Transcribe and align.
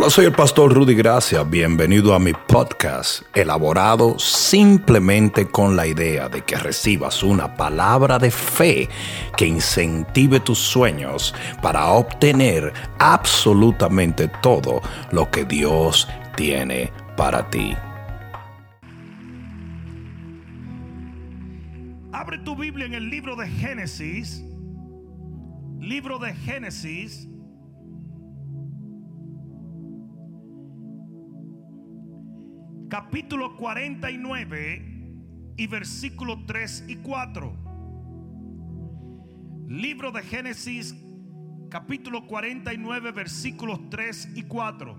Hola, 0.00 0.08
soy 0.08 0.24
el 0.24 0.32
pastor 0.32 0.72
Rudy 0.72 0.94
Gracia. 0.94 1.42
Bienvenido 1.42 2.14
a 2.14 2.18
mi 2.18 2.32
podcast, 2.32 3.20
elaborado 3.36 4.18
simplemente 4.18 5.46
con 5.46 5.76
la 5.76 5.86
idea 5.86 6.30
de 6.30 6.40
que 6.40 6.56
recibas 6.56 7.22
una 7.22 7.54
palabra 7.54 8.18
de 8.18 8.30
fe 8.30 8.88
que 9.36 9.44
incentive 9.44 10.40
tus 10.40 10.58
sueños 10.58 11.34
para 11.60 11.88
obtener 11.88 12.72
absolutamente 12.98 14.28
todo 14.40 14.80
lo 15.12 15.30
que 15.30 15.44
Dios 15.44 16.08
tiene 16.34 16.90
para 17.14 17.50
ti. 17.50 17.76
Abre 22.10 22.38
tu 22.38 22.56
Biblia 22.56 22.86
en 22.86 22.94
el 22.94 23.10
libro 23.10 23.36
de 23.36 23.46
Génesis. 23.46 24.42
Libro 25.78 26.18
de 26.18 26.32
Génesis. 26.36 27.29
Capítulo 32.90 33.56
49 33.56 35.54
y 35.56 35.66
versículos 35.68 36.44
3 36.46 36.86
y 36.88 36.96
4. 36.96 37.52
Libro 39.68 40.10
de 40.10 40.22
Génesis 40.22 40.94
capítulo 41.70 42.26
49 42.26 43.12
versículos 43.12 43.88
3 43.90 44.32
y 44.34 44.42
4. 44.42 44.98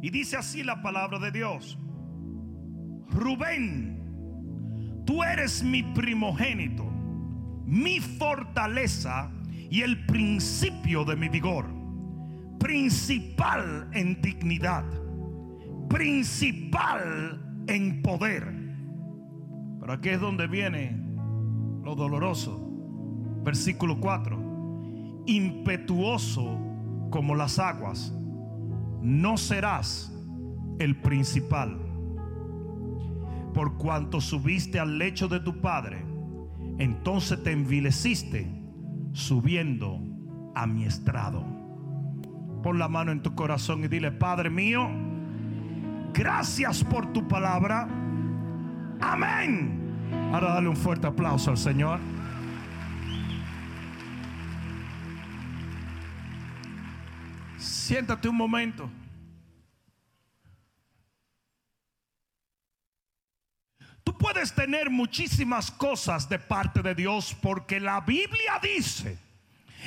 Y 0.00 0.08
dice 0.08 0.38
así 0.38 0.64
la 0.64 0.80
palabra 0.80 1.18
de 1.18 1.30
Dios. 1.30 1.78
Rubén, 3.10 5.02
tú 5.04 5.22
eres 5.22 5.62
mi 5.62 5.82
primogénito, 5.82 6.84
mi 7.66 8.00
fortaleza 8.00 9.30
y 9.70 9.82
el 9.82 10.06
principio 10.06 11.04
de 11.04 11.16
mi 11.16 11.28
vigor, 11.28 11.66
principal 12.58 13.90
en 13.92 14.22
dignidad, 14.22 14.84
principal 15.88 17.64
en 17.66 18.02
poder. 18.02 18.52
Pero 19.80 19.92
aquí 19.92 20.10
es 20.10 20.20
donde 20.20 20.46
viene 20.46 20.96
lo 21.82 21.94
doloroso. 21.94 22.70
Versículo 23.44 23.98
4. 24.00 25.24
Impetuoso 25.26 26.58
como 27.10 27.34
las 27.34 27.58
aguas, 27.58 28.14
no 29.02 29.36
serás 29.36 30.14
el 30.78 30.96
principal. 31.00 31.78
Por 33.54 33.76
cuanto 33.78 34.20
subiste 34.20 34.78
al 34.78 34.98
lecho 34.98 35.28
de 35.28 35.40
tu 35.40 35.60
padre, 35.60 36.04
entonces 36.78 37.42
te 37.42 37.52
envileciste 37.52 38.46
subiendo 39.12 40.00
a 40.54 40.66
mi 40.66 40.84
estrado. 40.84 41.44
Pon 42.62 42.78
la 42.78 42.88
mano 42.88 43.12
en 43.12 43.22
tu 43.22 43.34
corazón 43.34 43.84
y 43.84 43.88
dile, 43.88 44.12
Padre 44.12 44.50
mío, 44.50 44.88
gracias 46.12 46.84
por 46.84 47.12
tu 47.12 47.26
palabra. 47.26 47.88
Amén. 49.00 49.78
Ahora 50.32 50.54
dale 50.54 50.68
un 50.68 50.76
fuerte 50.76 51.06
aplauso 51.06 51.50
al 51.50 51.58
Señor. 51.58 52.00
Siéntate 57.58 58.28
un 58.28 58.36
momento. 58.36 58.90
Tú 64.04 64.16
puedes 64.16 64.54
tener 64.54 64.90
muchísimas 64.90 65.70
cosas 65.70 66.28
de 66.28 66.38
parte 66.38 66.82
de 66.82 66.94
Dios 66.94 67.36
porque 67.40 67.80
la 67.80 68.00
Biblia 68.00 68.58
dice 68.62 69.18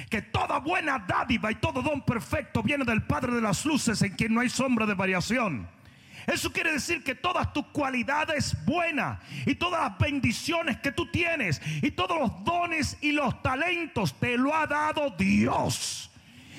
que 0.09 0.22
toda 0.22 0.59
buena 0.59 1.00
dádiva 1.00 1.52
y 1.52 1.56
todo 1.56 1.81
don 1.81 2.02
perfecto 2.02 2.63
viene 2.63 2.85
del 2.85 3.03
Padre 3.03 3.33
de 3.33 3.41
las 3.41 3.66
Luces 3.66 4.02
en 4.02 4.16
quien 4.16 4.33
no 4.33 4.41
hay 4.41 4.50
sombra 4.50 4.85
de 4.85 4.94
variación. 4.94 5.67
Eso 6.27 6.52
quiere 6.52 6.73
decir 6.73 7.03
que 7.03 7.16
todas 7.16 7.52
tus 7.53 7.66
cualidades 7.67 8.55
buenas 8.66 9.19
y 9.45 9.55
todas 9.55 9.81
las 9.81 9.97
bendiciones 9.97 10.78
que 10.78 10.91
tú 10.91 11.09
tienes 11.12 11.62
y 11.81 11.91
todos 11.91 12.19
los 12.19 12.44
dones 12.44 12.97
y 13.01 13.12
los 13.12 13.41
talentos 13.41 14.13
te 14.19 14.38
lo 14.38 14.56
ha 14.56 14.68
dado 14.68 15.09
Dios. 15.12 16.12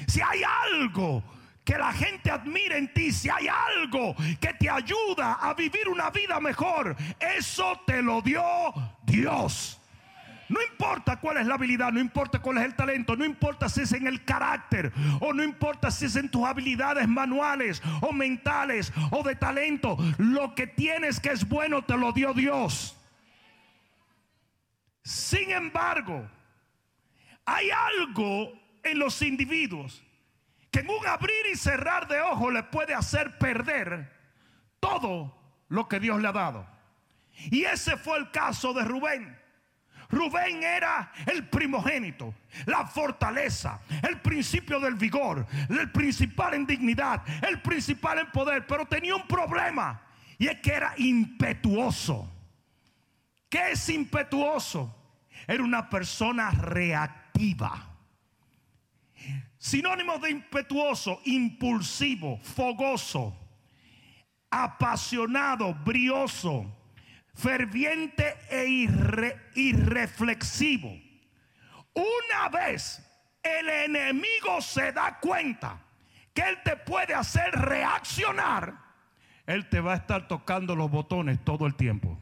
Si 0.06 0.20
hay 0.20 0.42
algo 0.42 1.22
que 1.64 1.78
la 1.78 1.92
gente 1.92 2.30
admire 2.30 2.76
en 2.76 2.92
ti, 2.92 3.12
si 3.12 3.28
hay 3.30 3.46
algo 3.48 4.16
que 4.40 4.52
te 4.54 4.68
ayuda 4.68 5.34
a 5.34 5.54
vivir 5.54 5.88
una 5.88 6.10
vida 6.10 6.40
mejor, 6.40 6.96
eso 7.20 7.80
te 7.86 8.02
lo 8.02 8.20
dio 8.20 8.42
Dios. 9.04 9.81
No 10.52 10.60
importa 10.60 11.18
cuál 11.18 11.38
es 11.38 11.46
la 11.46 11.54
habilidad, 11.54 11.90
no 11.92 11.98
importa 11.98 12.40
cuál 12.40 12.58
es 12.58 12.64
el 12.64 12.74
talento, 12.74 13.16
no 13.16 13.24
importa 13.24 13.70
si 13.70 13.80
es 13.80 13.92
en 13.92 14.06
el 14.06 14.22
carácter 14.22 14.92
o 15.20 15.32
no 15.32 15.42
importa 15.42 15.90
si 15.90 16.04
es 16.04 16.14
en 16.16 16.28
tus 16.28 16.44
habilidades 16.44 17.08
manuales 17.08 17.82
o 18.02 18.12
mentales 18.12 18.92
o 19.12 19.22
de 19.22 19.34
talento. 19.34 19.96
Lo 20.18 20.54
que 20.54 20.66
tienes 20.66 21.20
que 21.20 21.30
es 21.30 21.48
bueno 21.48 21.82
te 21.82 21.96
lo 21.96 22.12
dio 22.12 22.34
Dios. 22.34 22.94
Sin 25.02 25.50
embargo, 25.52 26.28
hay 27.46 27.70
algo 27.70 28.52
en 28.82 28.98
los 28.98 29.22
individuos 29.22 30.04
que 30.70 30.80
en 30.80 30.90
un 30.90 31.06
abrir 31.06 31.46
y 31.50 31.56
cerrar 31.56 32.08
de 32.08 32.20
ojos 32.20 32.52
le 32.52 32.62
puede 32.64 32.92
hacer 32.92 33.38
perder 33.38 34.12
todo 34.80 35.34
lo 35.68 35.88
que 35.88 35.98
Dios 35.98 36.20
le 36.20 36.28
ha 36.28 36.32
dado. 36.32 36.66
Y 37.50 37.64
ese 37.64 37.96
fue 37.96 38.18
el 38.18 38.30
caso 38.30 38.74
de 38.74 38.84
Rubén. 38.84 39.41
Rubén 40.12 40.62
era 40.62 41.10
el 41.26 41.48
primogénito, 41.48 42.34
la 42.66 42.86
fortaleza, 42.86 43.80
el 44.06 44.20
principio 44.20 44.78
del 44.78 44.94
vigor, 44.94 45.46
el 45.70 45.90
principal 45.90 46.52
en 46.52 46.66
dignidad, 46.66 47.22
el 47.42 47.62
principal 47.62 48.18
en 48.18 48.30
poder, 48.30 48.66
pero 48.66 48.84
tenía 48.84 49.16
un 49.16 49.26
problema 49.26 50.02
y 50.38 50.48
es 50.48 50.60
que 50.60 50.72
era 50.72 50.92
impetuoso. 50.98 52.30
¿Qué 53.48 53.72
es 53.72 53.88
impetuoso? 53.88 54.94
Era 55.46 55.62
una 55.62 55.88
persona 55.88 56.50
reactiva. 56.50 57.88
Sinónimo 59.56 60.18
de 60.18 60.30
impetuoso, 60.30 61.20
impulsivo, 61.24 62.38
fogoso, 62.38 63.34
apasionado, 64.50 65.72
brioso, 65.72 66.66
ferviente 67.34 68.36
e 68.50 68.66
irreflexivo. 69.54 70.90
Una 71.94 72.48
vez 72.48 73.02
el 73.42 73.68
enemigo 73.68 74.60
se 74.60 74.92
da 74.92 75.18
cuenta 75.20 75.80
que 76.32 76.42
él 76.42 76.58
te 76.64 76.76
puede 76.76 77.14
hacer 77.14 77.50
reaccionar, 77.52 78.74
él 79.46 79.68
te 79.68 79.80
va 79.80 79.92
a 79.92 79.96
estar 79.96 80.28
tocando 80.28 80.76
los 80.76 80.90
botones 80.90 81.42
todo 81.44 81.66
el 81.66 81.74
tiempo. 81.74 82.18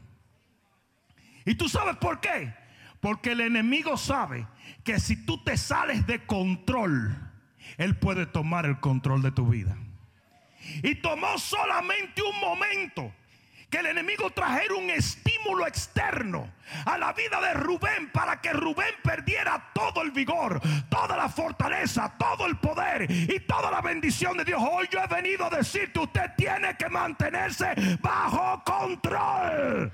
¿Y 1.45 1.55
tú 1.55 1.69
sabes 1.69 1.97
por 1.97 2.19
qué? 2.19 2.53
Porque 2.99 3.31
el 3.31 3.41
enemigo 3.41 3.97
sabe 3.97 4.47
que 4.83 4.99
si 4.99 5.25
tú 5.25 5.43
te 5.43 5.57
sales 5.57 6.05
de 6.05 6.25
control, 6.25 7.31
él 7.77 7.97
puede 7.97 8.25
tomar 8.25 8.65
el 8.65 8.79
control 8.79 9.21
de 9.21 9.31
tu 9.31 9.47
vida. 9.47 9.77
Y 10.83 10.95
tomó 10.95 11.39
solamente 11.39 12.21
un 12.21 12.39
momento 12.39 13.13
que 13.71 13.77
el 13.77 13.85
enemigo 13.85 14.29
trajera 14.31 14.75
un 14.75 14.89
estímulo 14.89 15.65
externo 15.65 16.51
a 16.85 16.97
la 16.97 17.13
vida 17.13 17.39
de 17.39 17.53
Rubén 17.53 18.11
para 18.11 18.41
que 18.41 18.51
Rubén 18.51 18.93
perdiera 19.01 19.71
todo 19.73 20.01
el 20.01 20.11
vigor, 20.11 20.59
toda 20.89 21.15
la 21.15 21.29
fortaleza, 21.29 22.13
todo 22.17 22.45
el 22.45 22.57
poder 22.57 23.09
y 23.09 23.39
toda 23.39 23.71
la 23.71 23.79
bendición 23.79 24.37
de 24.37 24.43
Dios. 24.43 24.61
Hoy 24.61 24.89
yo 24.91 24.99
he 25.01 25.07
venido 25.07 25.45
a 25.45 25.49
decirte, 25.49 26.01
usted 26.01 26.31
tiene 26.35 26.75
que 26.75 26.89
mantenerse 26.89 27.73
bajo 28.01 28.61
control. 28.65 29.91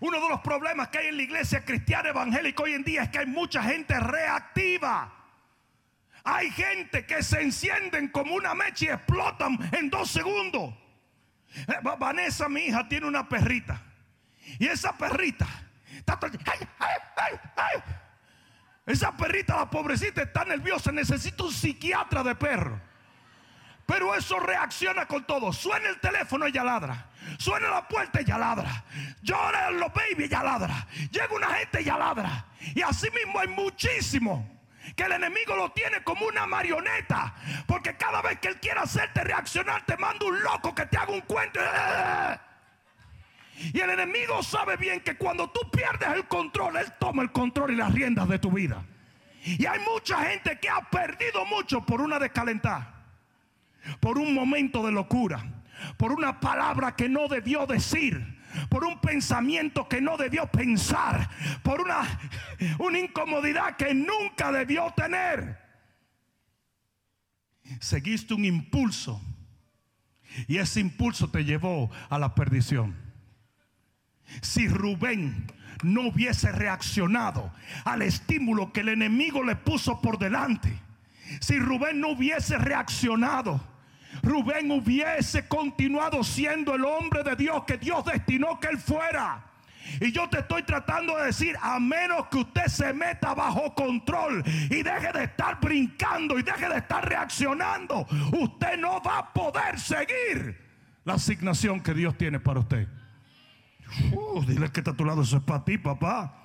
Uno 0.00 0.20
de 0.20 0.28
los 0.28 0.40
problemas 0.42 0.88
que 0.88 0.98
hay 0.98 1.06
en 1.06 1.16
la 1.16 1.22
iglesia 1.22 1.64
cristiana 1.64 2.10
evangélica 2.10 2.62
hoy 2.64 2.74
en 2.74 2.84
día 2.84 3.04
es 3.04 3.08
que 3.08 3.20
hay 3.20 3.26
mucha 3.26 3.62
gente 3.62 3.98
reactiva. 3.98 5.23
Hay 6.24 6.50
gente 6.50 7.04
que 7.04 7.22
se 7.22 7.42
encienden 7.42 8.08
como 8.08 8.34
una 8.34 8.54
mecha 8.54 8.86
y 8.86 8.88
explotan 8.88 9.58
en 9.72 9.90
dos 9.90 10.10
segundos. 10.10 10.74
Eh, 11.54 11.74
Vanessa, 11.98 12.48
mi 12.48 12.62
hija, 12.62 12.88
tiene 12.88 13.06
una 13.06 13.28
perrita. 13.28 13.82
Y 14.58 14.66
esa 14.66 14.96
perrita 14.96 15.46
está 15.98 16.18
Esa 18.86 19.16
perrita, 19.16 19.56
la 19.56 19.70
pobrecita, 19.70 20.22
está 20.22 20.46
nerviosa. 20.46 20.90
Necesita 20.92 21.44
un 21.44 21.52
psiquiatra 21.52 22.22
de 22.22 22.34
perro. 22.34 22.80
Pero 23.84 24.14
eso 24.14 24.40
reacciona 24.40 25.06
con 25.06 25.26
todo. 25.26 25.52
Suena 25.52 25.90
el 25.90 26.00
teléfono, 26.00 26.46
ella 26.46 26.64
ladra. 26.64 27.10
Suena 27.38 27.68
la 27.68 27.86
puerta, 27.86 28.20
ella 28.20 28.38
ladra. 28.38 28.82
Lloran 29.20 29.78
los 29.78 29.92
baby, 29.92 30.24
ella 30.24 30.42
ladra. 30.42 30.86
Llega 31.10 31.34
una 31.34 31.48
gente, 31.48 31.80
ella 31.80 31.98
ladra. 31.98 32.46
Y 32.74 32.80
así 32.80 33.10
mismo 33.10 33.40
hay 33.40 33.48
muchísimo 33.48 34.53
que 34.94 35.04
el 35.04 35.12
enemigo 35.12 35.56
lo 35.56 35.70
tiene 35.72 36.02
como 36.02 36.26
una 36.26 36.46
marioneta. 36.46 37.34
Porque 37.66 37.96
cada 37.96 38.22
vez 38.22 38.38
que 38.38 38.48
él 38.48 38.60
quiere 38.60 38.80
hacerte 38.80 39.24
reaccionar, 39.24 39.84
te 39.86 39.96
manda 39.96 40.26
un 40.26 40.42
loco 40.42 40.74
que 40.74 40.86
te 40.86 40.96
haga 40.96 41.12
un 41.12 41.20
cuento. 41.22 41.60
Y 43.72 43.80
el 43.80 43.90
enemigo 43.90 44.42
sabe 44.42 44.76
bien 44.76 45.00
que 45.00 45.16
cuando 45.16 45.48
tú 45.50 45.60
pierdes 45.70 46.08
el 46.14 46.26
control, 46.26 46.76
él 46.76 46.92
toma 46.98 47.22
el 47.22 47.30
control 47.30 47.72
y 47.72 47.76
las 47.76 47.92
riendas 47.92 48.28
de 48.28 48.38
tu 48.38 48.50
vida. 48.50 48.84
Y 49.44 49.66
hay 49.66 49.80
mucha 49.80 50.18
gente 50.24 50.58
que 50.58 50.68
ha 50.68 50.80
perdido 50.90 51.44
mucho 51.44 51.84
por 51.84 52.00
una 52.00 52.18
descalentada, 52.18 52.94
por 54.00 54.18
un 54.18 54.34
momento 54.34 54.84
de 54.84 54.92
locura, 54.92 55.44
por 55.96 56.12
una 56.12 56.40
palabra 56.40 56.96
que 56.96 57.08
no 57.08 57.28
debió 57.28 57.66
decir, 57.66 58.42
por 58.68 58.84
un 58.84 59.00
pensamiento 59.00 59.88
que 59.88 60.00
no 60.00 60.16
debió 60.16 60.46
pensar, 60.46 61.28
por 61.62 61.80
una, 61.80 62.02
una 62.78 62.98
incomodidad 62.98 63.76
que 63.76 63.94
nunca 63.94 64.52
debió 64.52 64.92
tener. 64.96 65.58
Seguiste 67.80 68.34
un 68.34 68.44
impulso 68.44 69.20
y 70.46 70.58
ese 70.58 70.80
impulso 70.80 71.30
te 71.30 71.44
llevó 71.44 71.90
a 72.10 72.18
la 72.18 72.34
perdición. 72.34 72.94
Si 74.42 74.68
Rubén 74.68 75.46
no 75.82 76.08
hubiese 76.08 76.50
reaccionado 76.52 77.52
al 77.84 78.02
estímulo 78.02 78.72
que 78.72 78.80
el 78.80 78.88
enemigo 78.88 79.42
le 79.42 79.56
puso 79.56 80.00
por 80.00 80.18
delante, 80.18 80.78
si 81.40 81.58
Rubén 81.58 82.00
no 82.00 82.10
hubiese 82.10 82.58
reaccionado, 82.58 83.73
Rubén 84.22 84.70
hubiese 84.70 85.46
continuado 85.48 86.22
siendo 86.24 86.74
el 86.74 86.84
hombre 86.84 87.22
de 87.22 87.36
Dios 87.36 87.64
que 87.64 87.78
Dios 87.78 88.04
destinó 88.04 88.58
que 88.60 88.68
él 88.68 88.78
fuera. 88.78 89.44
Y 90.00 90.12
yo 90.12 90.28
te 90.28 90.38
estoy 90.38 90.62
tratando 90.62 91.16
de 91.16 91.26
decir, 91.26 91.56
a 91.60 91.78
menos 91.78 92.26
que 92.28 92.38
usted 92.38 92.66
se 92.66 92.92
meta 92.92 93.34
bajo 93.34 93.74
control 93.74 94.42
y 94.70 94.82
deje 94.82 95.12
de 95.12 95.24
estar 95.24 95.60
brincando 95.60 96.38
y 96.38 96.42
deje 96.42 96.68
de 96.68 96.78
estar 96.78 97.06
reaccionando, 97.06 98.06
usted 98.32 98.78
no 98.78 99.02
va 99.02 99.18
a 99.18 99.32
poder 99.32 99.78
seguir 99.78 100.58
la 101.04 101.14
asignación 101.14 101.80
que 101.80 101.92
Dios 101.92 102.16
tiene 102.16 102.40
para 102.40 102.60
usted. 102.60 102.88
Uh, 104.12 104.42
dile 104.44 104.72
que 104.72 104.80
está 104.80 104.92
a 104.92 104.96
tu 104.96 105.04
lado, 105.04 105.22
eso 105.22 105.36
es 105.36 105.42
para 105.42 105.64
ti, 105.64 105.76
papá. 105.76 106.40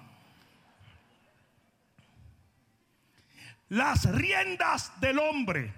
Las 3.70 4.04
riendas 4.12 4.92
del 5.00 5.20
hombre 5.20 5.74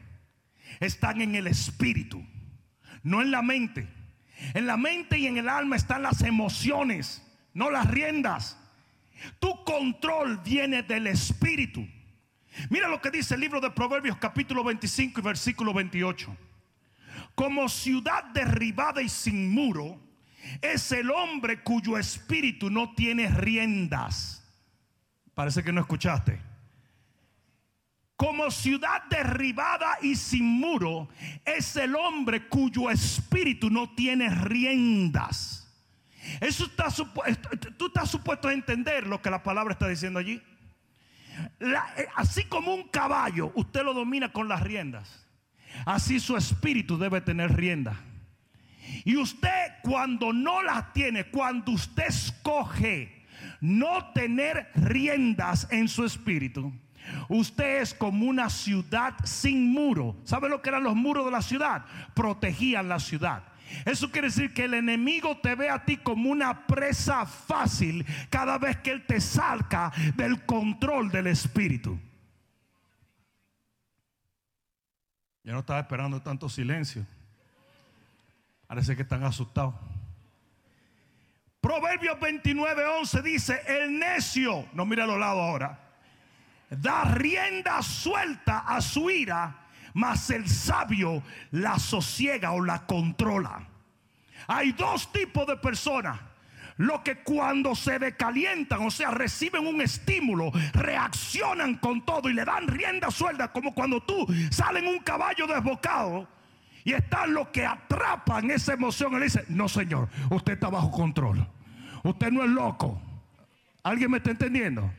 están 0.82 1.22
en 1.22 1.36
el 1.36 1.48
espíritu, 1.48 2.26
no 3.04 3.22
en 3.22 3.32
la 3.32 3.42
mente. 3.42 3.88
En 4.54 4.66
la 4.66 4.76
mente 4.76 5.20
y 5.20 5.28
en 5.28 5.38
el 5.38 5.48
alma 5.48 5.76
están 5.76 6.02
las 6.02 6.22
emociones, 6.24 7.24
no 7.54 7.70
las 7.70 7.90
riendas. 7.90 8.58
Tu 9.40 9.64
control 9.64 10.42
viene 10.44 10.82
del 10.82 11.08
espíritu. 11.08 11.88
Mira 12.70 12.88
lo 12.88 13.00
que 13.00 13.12
dice 13.12 13.36
el 13.36 13.42
libro 13.42 13.62
de 13.62 13.70
Proverbios 13.70 14.18
capítulo 14.18 14.64
25 14.64 15.20
y 15.20 15.24
versículo 15.24 15.74
28. 15.74 16.36
Como 17.36 17.70
ciudad 17.70 18.26
derribada 18.34 19.02
y 19.02 19.10
sin 19.10 19.52
muro, 19.52 20.00
es 20.62 20.92
el 20.92 21.12
hombre 21.12 21.62
cuyo 21.62 21.98
espíritu 21.98 22.72
no 22.72 22.94
tiene 22.96 23.30
riendas. 23.30 24.44
Parece 25.36 25.64
que 25.64 25.72
no 25.72 25.82
escuchaste. 25.82 26.51
Como 28.22 28.52
ciudad 28.52 29.02
derribada 29.10 29.98
y 30.00 30.16
sin 30.16 30.46
muro 30.46 31.10
es 31.44 31.76
el 31.76 31.96
hombre 31.96 32.48
cuyo 32.48 32.92
espíritu 32.92 33.72
no 33.72 33.96
tiene 33.96 34.30
riendas. 34.30 35.68
Eso 36.40 36.66
está 36.66 36.90
tú 37.80 37.88
estás 37.88 38.12
supuesto 38.12 38.48
a 38.48 38.54
entender 38.54 39.08
lo 39.08 39.24
que 39.24 39.32
la 39.32 39.42
palabra 39.42 39.74
está 39.74 39.88
diciendo 39.88 40.20
allí. 40.20 40.40
Eh, 41.62 42.08
así 42.16 42.44
como 42.44 42.76
un 42.76 42.90
caballo, 42.90 43.52
usted 43.56 43.84
lo 43.84 43.92
domina 43.92 44.32
con 44.32 44.48
las 44.48 44.62
riendas. 44.62 45.26
Así 45.84 46.20
su 46.20 46.38
espíritu 46.38 47.00
debe 47.00 47.22
tener 47.22 47.56
riendas. 47.56 47.98
Y 49.04 49.18
usted 49.18 49.80
cuando 49.82 50.32
no 50.32 50.62
las 50.62 50.94
tiene, 50.94 51.24
cuando 51.32 51.72
usted 51.72 52.06
escoge 52.06 53.26
no 53.62 54.12
tener 54.14 54.70
riendas 54.76 55.68
en 55.72 55.88
su 55.88 56.06
espíritu, 56.06 56.72
usted 57.30 57.82
es 57.82 57.94
como 57.94 58.26
una 58.26 58.50
ciudad 58.50 59.14
sin 59.24 59.72
muro. 59.72 60.16
¿Sabe 60.24 60.50
lo 60.50 60.62
que 60.62 60.70
eran 60.70 60.84
los 60.84 60.96
muros 60.96 61.26
de 61.26 61.32
la 61.32 61.42
ciudad? 61.42 61.86
Protegían 62.14 62.90
la 62.90 63.00
ciudad. 63.00 63.44
Eso 63.86 64.12
quiere 64.12 64.28
decir 64.28 64.54
que 64.54 64.66
el 64.66 64.74
enemigo 64.74 65.38
te 65.38 65.56
ve 65.56 65.70
a 65.70 65.86
ti 65.86 65.98
como 65.98 66.30
una 66.30 66.68
presa 66.68 67.26
fácil 67.26 68.06
cada 68.30 68.58
vez 68.58 68.78
que 68.78 68.92
él 68.92 69.06
te 69.06 69.22
salga 69.22 69.92
del 70.16 70.46
control 70.46 71.10
del 71.10 71.28
espíritu. 71.28 72.00
Yo 75.44 75.54
no 75.54 75.60
estaba 75.60 75.80
esperando 75.80 76.22
tanto 76.22 76.50
silencio. 76.50 77.06
Parece 78.68 78.96
que 78.96 79.02
están 79.02 79.24
asustados. 79.24 79.74
Proverbios 81.60 82.20
29, 82.20 82.86
11 82.86 83.22
dice, 83.22 83.62
el 83.68 84.00
necio, 84.00 84.68
no 84.74 84.86
mira 84.86 85.04
a 85.04 85.08
los 85.08 85.20
lados 85.20 85.42
ahora, 85.42 85.91
da 86.72 87.04
rienda 87.04 87.82
suelta 87.82 88.60
a 88.60 88.82
su 88.82 89.10
ira, 89.10 89.68
mas 89.94 90.30
el 90.30 90.48
sabio 90.48 91.22
la 91.52 91.78
sosiega 91.78 92.54
o 92.54 92.64
la 92.64 92.86
controla. 92.86 93.68
Hay 94.48 94.72
dos 94.72 95.12
tipos 95.12 95.46
de 95.46 95.58
personas. 95.58 96.20
Los 96.78 97.02
que 97.02 97.18
cuando 97.18 97.76
se 97.76 98.00
decalientan, 98.00 98.82
o 98.82 98.90
sea, 98.90 99.12
reciben 99.12 99.68
un 99.68 99.82
estímulo, 99.82 100.52
reaccionan 100.74 101.76
con 101.76 102.04
todo 102.06 102.30
y 102.30 102.34
le 102.34 102.44
dan 102.44 102.68
rienda 102.68 103.12
suelta, 103.12 103.50
como 103.52 103.76
cuando 103.76 104.02
tú 104.02 104.26
sales 104.50 104.82
en 104.82 104.90
un 104.90 105.00
caballo 105.00 105.46
desbocado 105.46 106.28
y 106.84 106.94
están 106.94 107.34
los 107.34 107.50
que 107.50 107.66
atrapan 107.66 108.50
esa 108.50 108.74
emoción 108.74 109.14
y 109.14 109.18
le 109.18 109.26
dicen, 109.26 109.46
no 109.50 109.70
señor, 109.70 110.10
usted 110.32 110.54
está 110.54 110.70
bajo 110.70 110.90
control. 110.90 111.46
Usted 112.04 112.32
no 112.32 112.44
es 112.44 112.50
loco. 112.50 113.00
¿Alguien 113.84 114.10
me 114.10 114.18
está 114.18 114.32
entendiendo? 114.32 114.92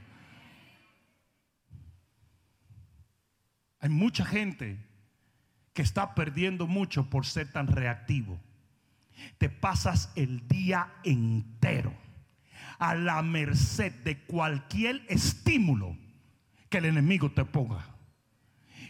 Hay 3.82 3.90
mucha 3.90 4.24
gente 4.24 4.78
que 5.74 5.82
está 5.82 6.14
perdiendo 6.14 6.68
mucho 6.68 7.10
por 7.10 7.26
ser 7.26 7.50
tan 7.50 7.66
reactivo. 7.66 8.40
Te 9.38 9.48
pasas 9.48 10.12
el 10.14 10.46
día 10.46 10.94
entero 11.02 11.92
a 12.78 12.94
la 12.94 13.20
merced 13.22 13.92
de 14.04 14.18
cualquier 14.22 15.04
estímulo 15.08 15.96
que 16.70 16.78
el 16.78 16.84
enemigo 16.84 17.32
te 17.32 17.44
ponga. 17.44 17.91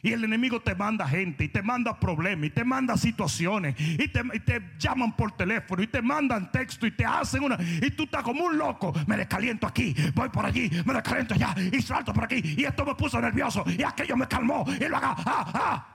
Y 0.05 0.13
el 0.13 0.25
enemigo 0.25 0.61
te 0.61 0.75
manda 0.75 1.07
gente 1.07 1.45
y 1.45 1.49
te 1.49 1.63
manda 1.63 1.99
problemas 1.99 2.47
y 2.47 2.51
te 2.51 2.65
manda 2.65 2.97
situaciones 2.97 3.77
y 3.79 4.09
te, 4.09 4.61
llaman 4.77 5.15
por 5.15 5.31
teléfono 5.37 5.81
y 5.81 5.87
te 5.87 6.03
mandan 6.03 6.51
texto 6.51 6.89
y 6.89 6.91
te 6.91 7.05
hacen 7.05 7.45
una... 7.45 7.57
Y 7.81 7.89
tú 7.93 8.03
estás 8.03 8.25
como 8.25 8.45
un 8.47 8.59
loco. 8.59 8.93
Me 9.07 9.17
descaliento 9.17 9.65
aquí, 9.65 9.95
voy 10.13 10.29
por 10.29 10.45
allí, 10.45 10.69
me 10.85 10.93
descaliento 10.93 11.35
allá 11.35 11.55
y 11.71 11.81
salto 11.81 12.13
por 12.13 12.25
aquí. 12.25 12.43
Y 12.57 12.65
esto 12.65 12.85
me 12.85 12.97
puso 12.97 13.21
nervioso 13.21 13.63
y 13.67 13.85
aquello 13.85 14.17
me 14.17 14.27
calmó 14.27 14.65
y 14.69 14.89
lo 14.89 14.97
haga. 14.97 15.15
Ah, 15.25 15.53
ah. 15.55 15.89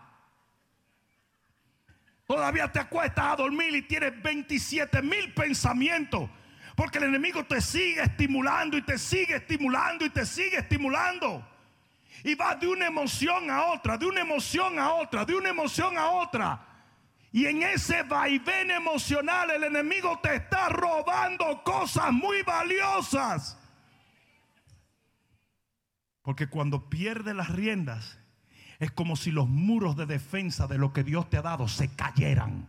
Todavía 2.25 2.71
te 2.71 2.79
acuestas 2.79 3.25
a 3.25 3.35
dormir 3.35 3.75
y 3.75 3.81
tienes 3.81 4.23
27 4.23 5.01
mil 5.01 5.33
pensamientos. 5.33 6.29
Porque 6.77 6.99
el 6.99 7.05
enemigo 7.05 7.43
te 7.43 7.59
sigue 7.59 8.03
estimulando 8.03 8.77
y 8.77 8.83
te 8.83 8.97
sigue 8.97 9.35
estimulando 9.35 10.05
y 10.05 10.09
te 10.11 10.25
sigue 10.25 10.59
estimulando. 10.59 11.56
Y 12.23 12.35
va 12.35 12.55
de 12.55 12.67
una 12.67 12.87
emoción 12.87 13.49
a 13.49 13.65
otra, 13.65 13.97
de 13.97 14.05
una 14.05 14.21
emoción 14.21 14.79
a 14.79 14.93
otra, 14.93 15.25
de 15.25 15.35
una 15.35 15.49
emoción 15.49 15.97
a 15.97 16.09
otra. 16.09 16.67
Y 17.31 17.45
en 17.45 17.61
ese 17.61 18.03
vaivén 18.03 18.71
emocional 18.71 19.51
el 19.51 19.65
enemigo 19.65 20.19
te 20.23 20.35
está 20.35 20.69
robando 20.69 21.63
cosas 21.63 22.11
muy 22.11 22.41
valiosas. 22.41 23.57
Porque 26.21 26.47
cuando 26.47 26.89
pierde 26.89 27.33
las 27.33 27.49
riendas, 27.49 28.17
es 28.79 28.91
como 28.91 29.15
si 29.15 29.31
los 29.31 29.47
muros 29.47 29.95
de 29.95 30.05
defensa 30.05 30.67
de 30.67 30.77
lo 30.77 30.93
que 30.93 31.03
Dios 31.03 31.29
te 31.29 31.37
ha 31.37 31.41
dado 31.41 31.67
se 31.67 31.93
cayeran. 31.95 32.67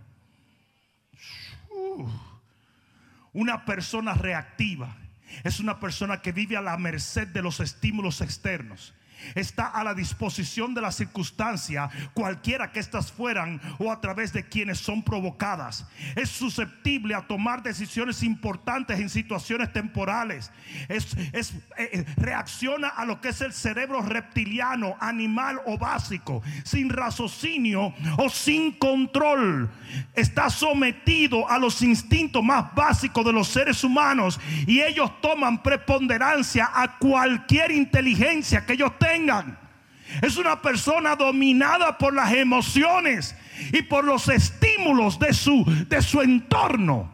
Una 3.33 3.65
persona 3.65 4.15
reactiva 4.15 4.97
es 5.45 5.61
una 5.61 5.79
persona 5.81 6.23
que 6.23 6.33
vive 6.33 6.57
a 6.57 6.63
la 6.63 6.77
merced 6.77 7.29
de 7.29 7.43
los 7.43 7.61
estímulos 7.61 8.21
externos 8.21 8.95
está 9.35 9.67
a 9.67 9.85
la 9.85 9.95
disposición 9.95 10.75
de 10.75 10.81
la 10.81 10.93
circunstancia, 10.93 11.91
cualquiera 12.15 12.73
que 12.73 12.81
estas 12.81 13.11
fueran 13.13 13.61
o 13.79 13.91
a 13.91 14.01
través 14.01 14.33
de 14.33 14.49
quienes 14.49 14.79
son 14.79 15.03
provocadas. 15.03 15.87
Es 16.17 16.31
susceptible 16.31 17.15
a 17.15 17.27
tomar 17.27 17.63
decisiones 17.63 18.23
importantes 18.23 18.99
en 18.99 19.09
situaciones 19.09 19.73
temporales. 19.73 20.51
Es, 20.89 21.17
es 21.33 21.53
eh, 21.77 21.91
eh, 21.93 22.05
reacciona 22.17 22.89
a 22.89 23.05
lo 23.05 23.21
que 23.21 23.29
es 23.29 23.41
el 23.41 23.53
cerebro 23.53 24.03
reptiliano, 24.03 24.97
animal 25.01 25.61
o 25.67 25.79
básico, 25.79 26.43
sin 26.65 26.91
raciocinio 26.91 27.95
o 28.17 28.29
sin 28.29 28.73
control. 28.73 29.71
Está 30.15 30.51
sometido 30.51 31.49
a 31.49 31.59
los 31.59 31.83
instintos 31.83 32.43
más 32.43 32.75
básicos 32.75 33.25
de 33.25 33.33
los 33.33 33.49
seres 33.49 33.83
humanos 33.83 34.39
y 34.67 34.81
ellos 34.81 35.21
toman 35.21 35.63
preponderancia 35.63 36.71
a 36.75 36.99
cualquier 36.99 37.71
inteligencia 37.71 38.65
que 38.65 38.75
ellos 38.75 38.93
tengan 38.99 39.08
es 40.23 40.37
una 40.37 40.63
persona 40.63 41.17
dominada 41.17 41.99
por 41.99 42.15
las 42.15 42.33
emociones 42.33 43.37
y 43.73 43.83
por 43.83 44.05
los 44.05 44.29
estímulos 44.29 45.19
de 45.19 45.33
su, 45.33 45.65
de 45.89 46.03
su 46.03 46.21
entorno. 46.23 47.13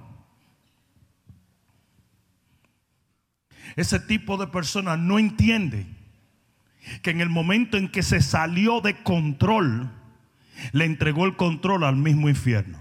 Ese 3.77 3.99
tipo 3.99 4.37
de 4.37 4.47
persona 4.47 4.97
no 4.97 5.19
entiende 5.19 5.87
que 7.03 7.11
en 7.11 7.21
el 7.21 7.31
momento 7.31 7.77
en 7.77 7.89
que 7.89 8.03
se 8.03 8.21
salió 8.21 8.81
de 8.81 9.03
control, 9.03 9.91
le 10.73 10.85
entregó 10.85 11.25
el 11.25 11.37
control 11.37 11.85
al 11.85 11.97
mismo 11.97 12.29
infierno. 12.29 12.79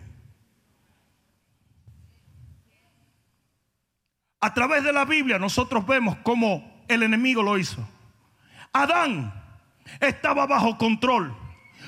A 4.39 4.53
través 4.53 4.84
de 4.84 4.93
la 4.93 5.05
Biblia 5.05 5.39
nosotros 5.39 5.88
vemos 5.88 6.17
cómo 6.17 6.84
el 6.89 7.01
enemigo 7.01 7.41
lo 7.41 7.58
hizo. 7.58 7.88
Adán 8.74 9.34
estaba 10.00 10.46
bajo 10.48 10.77
control. 10.77 11.36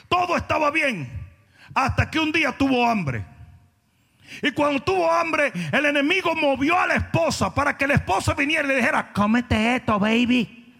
Todo 0.07 0.37
estaba 0.37 0.71
bien. 0.71 1.09
Hasta 1.73 2.09
que 2.09 2.19
un 2.19 2.31
día 2.31 2.51
tuvo 2.51 2.87
hambre. 2.87 3.25
Y 4.41 4.51
cuando 4.51 4.81
tuvo 4.81 5.11
hambre, 5.11 5.51
el 5.71 5.85
enemigo 5.85 6.35
movió 6.35 6.79
a 6.79 6.87
la 6.87 6.95
esposa 6.95 7.53
para 7.53 7.77
que 7.77 7.87
la 7.87 7.95
esposa 7.95 8.33
viniera 8.33 8.63
y 8.63 8.67
le 8.69 8.75
dijera, 8.77 9.11
cómete 9.13 9.75
esto, 9.75 9.99
baby. 9.99 10.73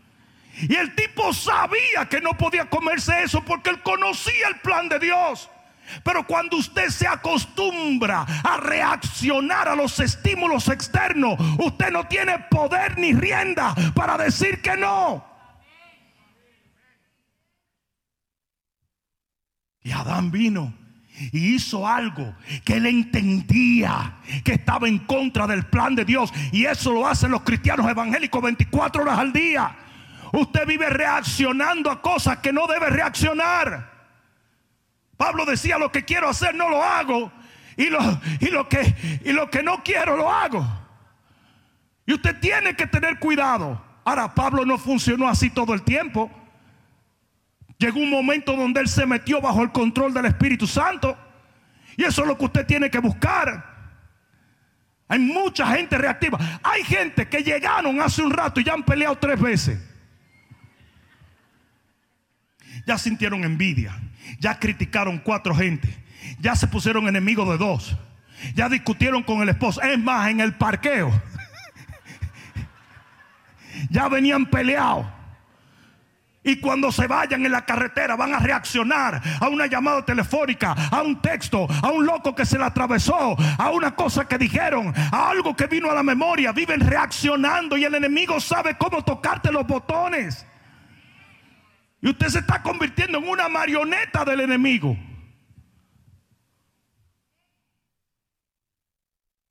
Y 0.62 0.75
el 0.75 0.95
tipo 0.95 1.33
sabía 1.33 2.07
que 2.09 2.21
no 2.21 2.38
podía 2.38 2.69
comerse 2.69 3.24
eso 3.24 3.43
porque 3.43 3.69
él 3.69 3.81
conocía 3.81 4.47
el 4.47 4.59
plan 4.62 4.88
de 4.88 5.00
Dios. 5.00 5.50
Pero 6.03 6.25
cuando 6.25 6.57
usted 6.57 6.89
se 6.89 7.07
acostumbra 7.07 8.25
a 8.43 8.57
reaccionar 8.57 9.67
a 9.67 9.75
los 9.75 10.00
estímulos 10.00 10.67
externos, 10.69 11.38
usted 11.59 11.91
no 11.91 12.07
tiene 12.07 12.39
poder 12.50 12.97
ni 12.97 13.13
rienda 13.13 13.75
para 13.93 14.17
decir 14.17 14.62
que 14.62 14.75
no. 14.75 15.35
Y 19.86 19.92
Adán 19.92 20.32
vino 20.32 20.74
y 21.32 21.54
hizo 21.54 21.88
algo 21.88 22.36
que 22.63 22.77
él 22.77 22.88
entendía 22.88 24.15
que 24.44 24.54
estaba 24.54 24.88
en 24.88 24.98
contra 24.98 25.46
del 25.46 25.68
plan 25.68 25.94
de 25.94 26.04
Dios. 26.04 26.34
Y 26.51 26.65
eso 26.65 26.92
lo 26.92 27.06
hacen 27.06 27.30
los 27.30 27.44
cristianos 27.44 27.88
evangélicos 27.88 28.42
24 28.42 29.04
horas 29.04 29.20
al 29.20 29.32
día. 29.32 29.77
Usted 30.34 30.65
vive 30.65 30.89
reaccionando 30.89 31.92
a 31.92 32.01
cosas 32.01 32.39
que 32.39 32.51
no 32.51 32.65
debe 32.65 32.89
reaccionar. 32.89 33.92
Pablo 35.18 35.46
decía, 35.46 35.77
lo 35.77 35.92
que 35.92 36.04
quiero 36.04 36.30
hacer 36.30 36.56
no 36.56 36.68
lo 36.68 36.84
hago. 36.84 37.32
Y 37.77 37.92
lo, 37.92 38.00
y 38.39 38.48
lo, 38.48 38.68
que, 38.68 39.22
y 39.24 39.34
lo 39.34 39.51
que 39.51 39.62
no 39.62 39.84
quiero 39.84 40.18
lo 40.18 40.32
hago. 40.32 40.65
Y 42.08 42.13
usted 42.13 42.39
tiene 42.39 42.75
que 42.75 42.88
tener 42.88 43.20
cuidado. 43.20 43.80
Ahora, 44.04 44.34
Pablo 44.34 44.65
no 44.65 44.80
funcionó 44.80 45.27
así 45.27 45.51
todo 45.51 45.75
el 45.75 45.84
tiempo. 45.84 46.32
Llegó 47.77 48.00
un 48.00 48.10
momento 48.10 48.55
donde 48.55 48.79
él 48.79 48.88
se 48.88 49.05
metió 49.05 49.41
bajo 49.41 49.62
el 49.62 49.72
control 49.72 50.13
del 50.13 50.25
Espíritu 50.25 50.65
Santo. 50.65 51.17
Y 51.98 52.03
eso 52.03 52.22
es 52.22 52.27
lo 52.27 52.38
que 52.38 52.46
usted 52.46 52.65
tiene 52.65 52.89
que 52.89 53.00
buscar. 53.00 53.75
Hay 55.08 55.20
mucha 55.20 55.67
gente 55.67 55.98
reactiva. 55.98 56.39
Hay 56.63 56.84
gente 56.84 57.27
que 57.27 57.44
llegaron 57.44 58.01
hace 58.01 58.22
un 58.22 58.32
rato 58.32 58.60
y 58.60 58.63
ya 58.63 58.74
han 58.74 58.84
peleado 58.84 59.17
tres 59.17 59.39
veces. 59.39 59.79
Ya 62.86 62.98
sintieron 62.98 63.44
envidia. 63.44 64.00
Ya 64.39 64.58
criticaron 64.60 65.20
cuatro 65.20 65.55
gente. 65.55 65.94
Ya 66.39 66.55
se 66.55 66.67
pusieron 66.67 67.08
enemigos 67.08 67.48
de 67.50 67.58
dos. 67.58 67.96
Ya 68.53 68.70
discutieron 68.70 69.24
con 69.24 69.41
el 69.41 69.50
esposo. 69.50 69.82
Es 69.82 70.00
más, 70.00 70.29
en 70.29 70.39
el 70.39 70.55
parqueo. 70.55 71.12
ya 73.89 74.08
venían 74.08 74.46
peleados. 74.46 75.05
Y 76.45 76.57
cuando 76.57 76.91
se 76.91 77.07
vayan 77.07 77.43
en 77.43 77.51
la 77.51 77.65
carretera 77.65 78.15
van 78.15 78.35
a 78.35 78.39
reaccionar 78.39 79.19
a 79.41 79.49
una 79.49 79.65
llamada 79.65 80.05
telefónica, 80.05 80.73
a 80.91 81.01
un 81.01 81.19
texto, 81.19 81.67
a 81.81 81.89
un 81.89 82.05
loco 82.05 82.35
que 82.35 82.45
se 82.45 82.59
le 82.59 82.65
atravesó, 82.65 83.35
a 83.57 83.71
una 83.71 83.95
cosa 83.95 84.27
que 84.27 84.37
dijeron, 84.37 84.93
a 84.95 85.31
algo 85.31 85.55
que 85.55 85.65
vino 85.65 85.89
a 85.89 85.95
la 85.95 86.03
memoria. 86.03 86.51
Viven 86.51 86.81
reaccionando 86.81 87.75
y 87.77 87.83
el 87.83 87.95
enemigo 87.95 88.39
sabe 88.39 88.77
cómo 88.77 89.03
tocarte 89.03 89.51
los 89.51 89.65
botones. 89.65 90.45
Y 91.99 92.09
usted 92.09 92.27
se 92.27 92.39
está 92.39 92.61
convirtiendo 92.61 93.17
en 93.17 93.27
una 93.27 93.49
marioneta 93.49 94.23
del 94.23 94.41
enemigo. 94.41 94.95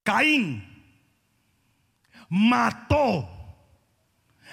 Caín 0.04 0.64
mató 2.28 3.28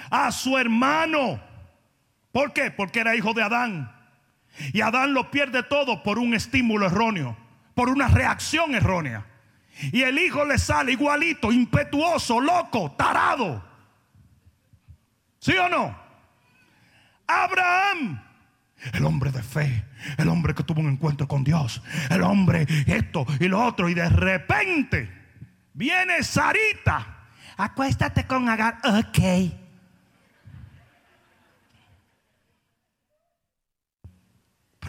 a 0.09 0.31
su 0.31 0.57
hermano. 0.57 1.50
¿Por 2.31 2.53
qué? 2.53 2.71
Porque 2.71 2.99
era 2.99 3.15
hijo 3.15 3.33
de 3.33 3.43
Adán. 3.43 3.91
Y 4.73 4.81
Adán 4.81 5.13
lo 5.13 5.31
pierde 5.31 5.63
todo 5.63 6.03
por 6.03 6.19
un 6.19 6.33
estímulo 6.33 6.85
erróneo, 6.85 7.37
por 7.73 7.89
una 7.89 8.07
reacción 8.07 8.75
errónea. 8.75 9.25
Y 9.91 10.03
el 10.03 10.19
hijo 10.19 10.45
le 10.45 10.57
sale 10.57 10.91
igualito, 10.91 11.51
impetuoso, 11.51 12.39
loco, 12.39 12.91
tarado. 12.91 13.63
¿Sí 15.39 15.53
o 15.57 15.67
no? 15.69 15.97
Abraham. 17.27 18.21
El 18.93 19.05
hombre 19.05 19.31
de 19.31 19.43
fe, 19.43 19.85
el 20.17 20.27
hombre 20.27 20.55
que 20.55 20.63
tuvo 20.63 20.81
un 20.81 20.89
encuentro 20.89 21.27
con 21.27 21.43
Dios, 21.43 21.83
el 22.09 22.23
hombre 22.23 22.65
esto 22.87 23.25
y 23.39 23.47
lo 23.47 23.63
otro. 23.63 23.89
Y 23.89 23.93
de 23.93 24.09
repente 24.09 25.09
viene 25.73 26.23
Sarita. 26.23 27.27
Acuéstate 27.57 28.25
con 28.25 28.49
Agar. 28.49 28.79
Ok. 28.83 29.60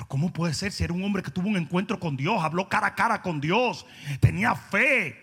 ¿Cómo 0.08 0.32
puede 0.32 0.54
ser 0.54 0.72
si 0.72 0.84
era 0.84 0.92
un 0.92 1.02
hombre 1.04 1.22
que 1.22 1.30
tuvo 1.30 1.48
un 1.48 1.56
encuentro 1.56 1.98
con 1.98 2.16
Dios, 2.16 2.42
habló 2.42 2.68
cara 2.68 2.88
a 2.88 2.94
cara 2.94 3.22
con 3.22 3.40
Dios, 3.40 3.86
tenía 4.20 4.54
fe? 4.54 5.18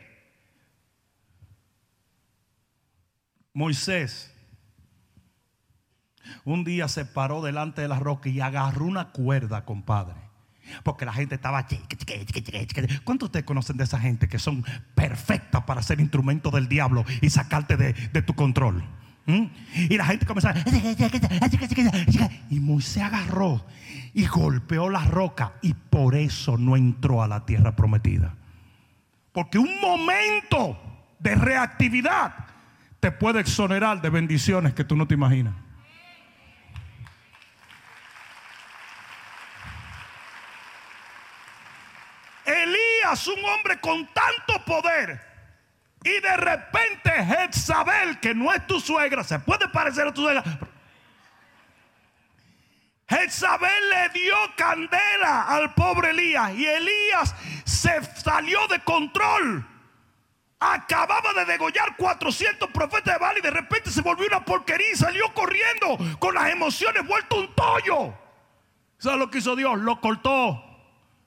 Moisés 3.54 4.34
un 6.46 6.64
día 6.64 6.88
se 6.88 7.06
paró 7.06 7.42
delante 7.42 7.82
de 7.82 7.88
la 7.88 8.00
roca 8.00 8.30
y 8.30 8.40
agarró 8.40 8.86
una 8.86 9.10
cuerda, 9.10 9.66
compadre. 9.66 10.16
Porque 10.84 11.06
la 11.06 11.14
gente 11.14 11.36
estaba. 11.36 11.66
¿Cuántos 13.04 13.20
de 13.20 13.26
ustedes 13.26 13.46
conocen 13.46 13.78
de 13.78 13.86
esa 13.86 14.00
gente 14.00 14.28
que 14.28 14.38
son 14.38 14.64
perfectas 14.94 15.64
para 15.64 15.82
ser 15.82 16.00
instrumentos 16.00 16.54
del 16.54 16.68
diablo 16.68 17.06
y 17.22 17.30
sacarte 17.32 17.76
de, 17.76 18.22
tu 18.22 18.36
control? 18.36 18.84
¿Mm? 19.26 19.46
Y 19.90 19.98
la 19.98 20.06
gente 20.06 20.28
comenzó. 20.28 20.50
Y 22.52 22.60
Moisés 22.60 23.04
agarró 23.04 23.66
y 24.14 24.26
golpeó 24.28 24.90
la 24.90 25.06
roca. 25.06 25.54
Y 25.62 25.74
por 25.74 26.16
eso 26.16 26.58
no 26.58 26.76
entró 26.76 27.24
a 27.24 27.28
la 27.28 27.46
tierra 27.46 27.76
prometida. 27.76 28.36
Porque 29.32 29.58
un 29.58 29.80
momento 29.80 30.78
de 31.20 31.36
reactividad 31.36 32.34
te 33.00 33.12
puede 33.12 33.40
exonerar 33.40 34.02
de 34.02 34.10
bendiciones 34.10 34.74
que 34.74 34.84
tú 34.84 34.96
no 34.96 35.08
te 35.08 35.14
imaginas. 35.14 35.54
Elías, 42.46 43.28
un 43.28 43.46
hombre 43.46 43.80
con 43.80 44.08
tanto 44.08 44.66
poder, 44.66 45.22
y 46.04 46.20
de 46.22 46.38
repente 46.38 47.12
Jezabel, 47.12 48.20
que 48.20 48.34
no 48.34 48.52
es 48.52 48.66
tu 48.66 48.80
suegra, 48.80 49.24
se 49.24 49.40
puede 49.40 49.68
parecer 49.68 50.08
a 50.08 50.14
tu 50.14 50.22
suegra. 50.22 50.44
Jezabel 53.10 53.90
le 53.90 54.20
dio 54.20 54.36
candela 54.56 55.48
al 55.48 55.74
pobre 55.74 56.12
Elías 56.12 56.54
y 56.54 56.66
Elías 56.66 57.36
se 57.66 58.04
salió 58.16 58.68
de 58.68 58.80
control. 58.82 59.66
Acababa 60.60 61.34
de 61.34 61.46
degollar 61.46 61.96
400 61.98 62.70
profetas 62.70 63.14
de 63.14 63.20
Baal 63.20 63.38
y 63.40 63.42
de 63.42 63.50
repente 63.50 63.90
se 63.90 64.02
volvió 64.02 64.28
una 64.28 64.46
porquería 64.46 64.92
y 64.94 64.96
salió 64.96 65.34
corriendo 65.34 65.98
con 66.20 66.36
las 66.36 66.52
emociones 66.52 67.08
vuelto 67.08 67.40
un 67.40 67.56
tollo. 67.56 68.14
¿Sabes 69.00 69.18
lo 69.18 69.32
que 69.32 69.40
hizo 69.40 69.56
Dios? 69.56 69.80
Lo 69.80 70.00
cortó. 70.02 70.64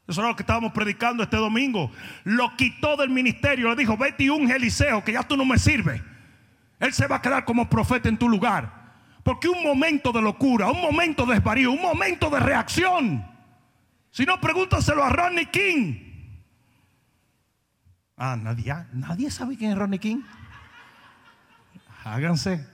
Eso 0.06 0.20
es 0.20 0.28
lo 0.28 0.36
que 0.36 0.42
estábamos 0.42 0.72
predicando 0.72 1.22
este 1.22 1.38
domingo. 1.38 1.90
Lo 2.24 2.54
quitó 2.56 2.96
del 2.96 3.08
ministerio. 3.08 3.70
Le 3.70 3.76
dijo, 3.76 3.96
vete 3.96 4.24
y 4.24 4.28
un 4.28 4.50
Eliseo, 4.50 5.02
que 5.02 5.12
ya 5.12 5.22
tú 5.22 5.36
no 5.36 5.44
me 5.44 5.58
sirves. 5.58 6.00
Él 6.78 6.92
se 6.92 7.06
va 7.06 7.16
a 7.16 7.22
quedar 7.22 7.44
como 7.44 7.70
profeta 7.70 8.08
en 8.08 8.18
tu 8.18 8.28
lugar. 8.28 8.81
Porque 9.22 9.48
un 9.48 9.62
momento 9.62 10.12
de 10.12 10.20
locura, 10.20 10.68
un 10.68 10.80
momento 10.80 11.24
de 11.26 11.34
desvarío, 11.34 11.70
un 11.72 11.80
momento 11.80 12.28
de 12.30 12.40
reacción. 12.40 13.24
Si 14.10 14.24
no, 14.24 14.40
pregúntaselo 14.40 15.02
a 15.02 15.08
Ronnie 15.08 15.50
King. 15.50 15.94
Ah, 18.16 18.36
nadie, 18.36 18.74
nadie 18.92 19.30
sabe 19.30 19.56
quién 19.56 19.72
es 19.72 19.78
Ronnie 19.78 19.98
King. 19.98 20.22
Háganse. 22.04 22.66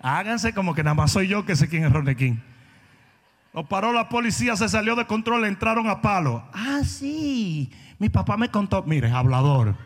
Háganse 0.00 0.52
como 0.52 0.74
que 0.74 0.84
nada 0.84 0.94
más 0.94 1.12
soy 1.12 1.28
yo 1.28 1.44
que 1.44 1.56
sé 1.56 1.68
quién 1.68 1.84
es 1.84 1.92
Ronnie 1.92 2.16
King. 2.16 2.36
Lo 3.52 3.68
paró 3.68 3.92
la 3.92 4.08
policía, 4.08 4.56
se 4.56 4.68
salió 4.68 4.96
de 4.96 5.06
control, 5.06 5.44
entraron 5.44 5.88
a 5.88 6.00
palo. 6.00 6.44
Ah, 6.52 6.80
sí. 6.84 7.72
Mi 7.98 8.08
papá 8.08 8.36
me 8.36 8.48
contó. 8.48 8.82
Mire, 8.82 9.10
hablador. 9.10 9.76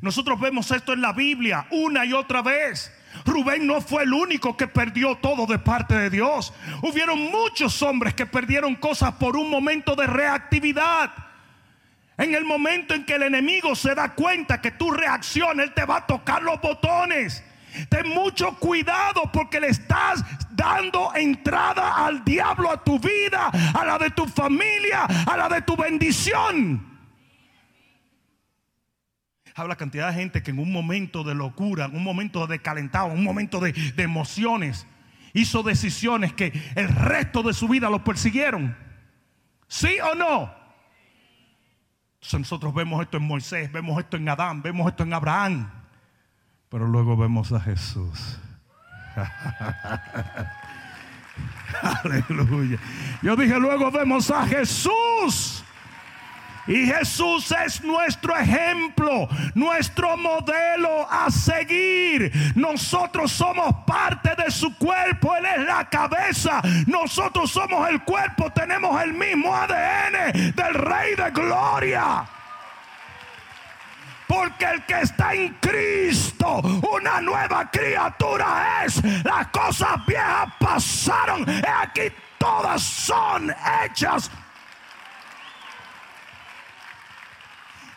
Nosotros 0.00 0.38
vemos 0.40 0.70
esto 0.70 0.92
en 0.92 1.00
la 1.00 1.12
Biblia 1.12 1.66
una 1.70 2.04
y 2.04 2.12
otra 2.12 2.42
vez. 2.42 2.92
Rubén 3.24 3.66
no 3.66 3.80
fue 3.80 4.04
el 4.04 4.12
único 4.12 4.56
que 4.56 4.68
perdió 4.68 5.16
todo 5.16 5.46
de 5.46 5.58
parte 5.58 5.94
de 5.94 6.10
Dios. 6.10 6.52
Hubieron 6.82 7.18
muchos 7.30 7.82
hombres 7.82 8.14
que 8.14 8.26
perdieron 8.26 8.74
cosas 8.76 9.12
por 9.14 9.36
un 9.36 9.50
momento 9.50 9.96
de 9.96 10.06
reactividad. 10.06 11.10
En 12.16 12.34
el 12.34 12.44
momento 12.44 12.94
en 12.94 13.04
que 13.04 13.14
el 13.14 13.22
enemigo 13.22 13.74
se 13.74 13.94
da 13.94 14.14
cuenta 14.14 14.60
que 14.60 14.72
tu 14.72 14.90
reacción, 14.90 15.60
él 15.60 15.72
te 15.72 15.84
va 15.84 15.98
a 15.98 16.06
tocar 16.06 16.42
los 16.42 16.60
botones. 16.60 17.44
Ten 17.88 18.08
mucho 18.08 18.54
cuidado 18.58 19.30
porque 19.32 19.60
le 19.60 19.68
estás 19.68 20.24
dando 20.50 21.14
entrada 21.14 22.04
al 22.06 22.24
diablo 22.24 22.70
a 22.70 22.82
tu 22.82 22.98
vida, 22.98 23.50
a 23.74 23.84
la 23.84 23.98
de 23.98 24.10
tu 24.10 24.26
familia, 24.26 25.04
a 25.04 25.36
la 25.36 25.48
de 25.48 25.62
tu 25.62 25.76
bendición. 25.76 26.97
Habla 29.58 29.76
cantidad 29.76 30.08
de 30.08 30.14
gente 30.14 30.42
que 30.42 30.50
en 30.50 30.58
un 30.58 30.72
momento 30.72 31.24
de 31.24 31.34
locura, 31.34 31.86
en 31.86 31.96
un 31.96 32.04
momento 32.04 32.46
de 32.46 32.60
calentado, 32.60 33.10
en 33.10 33.18
un 33.18 33.24
momento 33.24 33.60
de, 33.60 33.72
de 33.72 34.02
emociones, 34.02 34.86
hizo 35.32 35.62
decisiones 35.62 36.32
que 36.32 36.52
el 36.74 36.88
resto 36.88 37.42
de 37.42 37.52
su 37.52 37.68
vida 37.68 37.90
lo 37.90 38.04
persiguieron. 38.04 38.76
¿Sí 39.66 39.98
o 40.00 40.14
no? 40.14 40.54
Entonces 42.14 42.40
nosotros 42.40 42.74
vemos 42.74 43.02
esto 43.02 43.16
en 43.16 43.24
Moisés, 43.24 43.70
vemos 43.70 43.98
esto 43.98 44.16
en 44.16 44.28
Adán, 44.28 44.62
vemos 44.62 44.88
esto 44.88 45.04
en 45.04 45.12
Abraham. 45.12 45.70
Pero 46.68 46.86
luego 46.86 47.16
vemos 47.16 47.52
a 47.52 47.60
Jesús. 47.60 48.40
Aleluya. 52.04 52.78
Yo 53.22 53.36
dije, 53.36 53.58
luego 53.58 53.90
vemos 53.90 54.30
a 54.30 54.46
Jesús. 54.46 55.64
Y 56.68 56.86
Jesús 56.86 57.50
es 57.64 57.82
nuestro 57.82 58.36
ejemplo, 58.36 59.26
nuestro 59.54 60.18
modelo 60.18 61.10
a 61.10 61.30
seguir. 61.30 62.30
Nosotros 62.54 63.32
somos 63.32 63.74
parte 63.86 64.34
de 64.36 64.50
su 64.50 64.76
cuerpo, 64.76 65.34
Él 65.36 65.46
es 65.46 65.66
la 65.66 65.88
cabeza. 65.88 66.60
Nosotros 66.86 67.50
somos 67.50 67.88
el 67.88 68.02
cuerpo, 68.02 68.50
tenemos 68.50 69.02
el 69.02 69.14
mismo 69.14 69.54
ADN 69.54 70.52
del 70.54 70.74
Rey 70.74 71.14
de 71.14 71.30
Gloria. 71.30 72.26
Porque 74.26 74.66
el 74.66 74.84
que 74.84 75.00
está 75.00 75.32
en 75.32 75.54
Cristo, 75.54 76.60
una 76.92 77.18
nueva 77.22 77.70
criatura 77.70 78.84
es. 78.84 79.02
Las 79.24 79.46
cosas 79.46 80.04
viejas 80.06 80.52
pasaron. 80.60 81.46
Aquí 81.82 82.12
todas 82.36 82.82
son 82.82 83.54
hechas. 83.82 84.30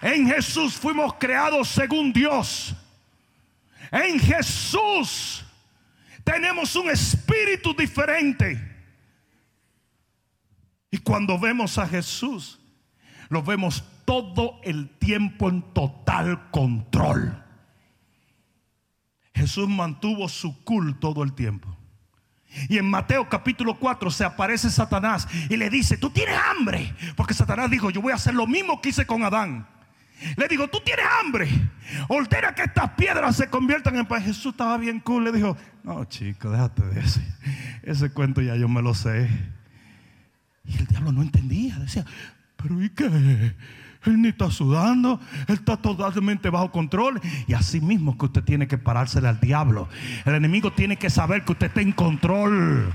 En 0.01 0.27
Jesús 0.27 0.73
fuimos 0.73 1.13
creados 1.19 1.67
según 1.69 2.11
Dios. 2.11 2.75
En 3.91 4.19
Jesús 4.19 5.45
tenemos 6.23 6.75
un 6.75 6.89
espíritu 6.89 7.73
diferente. 7.73 8.69
Y 10.89 10.97
cuando 10.97 11.39
vemos 11.39 11.77
a 11.77 11.87
Jesús, 11.87 12.59
lo 13.29 13.43
vemos 13.43 13.83
todo 14.05 14.59
el 14.63 14.89
tiempo 14.97 15.49
en 15.49 15.61
total 15.73 16.49
control. 16.51 17.41
Jesús 19.33 19.69
mantuvo 19.69 20.27
su 20.27 20.63
culto 20.63 21.11
todo 21.11 21.23
el 21.23 21.33
tiempo. 21.33 21.77
Y 22.67 22.77
en 22.77 22.89
Mateo 22.89 23.29
capítulo 23.29 23.79
4 23.79 24.11
se 24.11 24.25
aparece 24.25 24.69
Satanás 24.69 25.27
y 25.49 25.55
le 25.55 25.69
dice, 25.69 25.97
tú 25.97 26.09
tienes 26.09 26.37
hambre. 26.37 26.93
Porque 27.15 27.33
Satanás 27.33 27.69
dijo, 27.69 27.89
yo 27.89 28.01
voy 28.01 28.11
a 28.11 28.15
hacer 28.15 28.33
lo 28.33 28.45
mismo 28.47 28.81
que 28.81 28.89
hice 28.89 29.05
con 29.05 29.23
Adán. 29.23 29.67
Le 30.37 30.47
digo, 30.47 30.67
tú 30.67 30.79
tienes 30.83 31.05
hambre. 31.19 31.49
Ordena 32.07 32.53
que 32.53 32.63
estas 32.63 32.91
piedras 32.91 33.35
se 33.35 33.49
conviertan 33.49 33.95
en 33.97 34.05
pan. 34.05 34.21
Jesús 34.21 34.51
estaba 34.53 34.77
bien 34.77 34.99
cool. 34.99 35.23
Le 35.23 35.31
dijo, 35.31 35.57
no 35.83 36.05
chico, 36.05 36.49
déjate 36.49 36.83
de 36.83 36.99
ese. 36.99 37.21
Ese 37.83 38.11
cuento 38.11 38.41
ya 38.41 38.55
yo 38.55 38.67
me 38.67 38.81
lo 38.81 38.93
sé. 38.93 39.29
Y 40.65 40.77
el 40.77 40.85
diablo 40.85 41.11
no 41.11 41.21
entendía. 41.21 41.77
Decía, 41.79 42.05
pero 42.55 42.81
¿y 42.81 42.89
qué? 42.89 43.55
Él 44.05 44.19
ni 44.19 44.29
está 44.29 44.49
sudando, 44.49 45.19
él 45.47 45.55
está 45.55 45.77
totalmente 45.77 46.49
bajo 46.49 46.71
control. 46.71 47.21
Y 47.47 47.53
así 47.53 47.81
mismo 47.81 48.17
que 48.17 48.25
usted 48.25 48.43
tiene 48.43 48.67
que 48.67 48.77
parársele 48.77 49.27
al 49.27 49.39
diablo. 49.39 49.89
El 50.25 50.35
enemigo 50.35 50.71
tiene 50.71 50.97
que 50.97 51.09
saber 51.09 51.43
que 51.43 51.51
usted 51.51 51.67
está 51.67 51.81
en 51.81 51.91
control. 51.91 52.93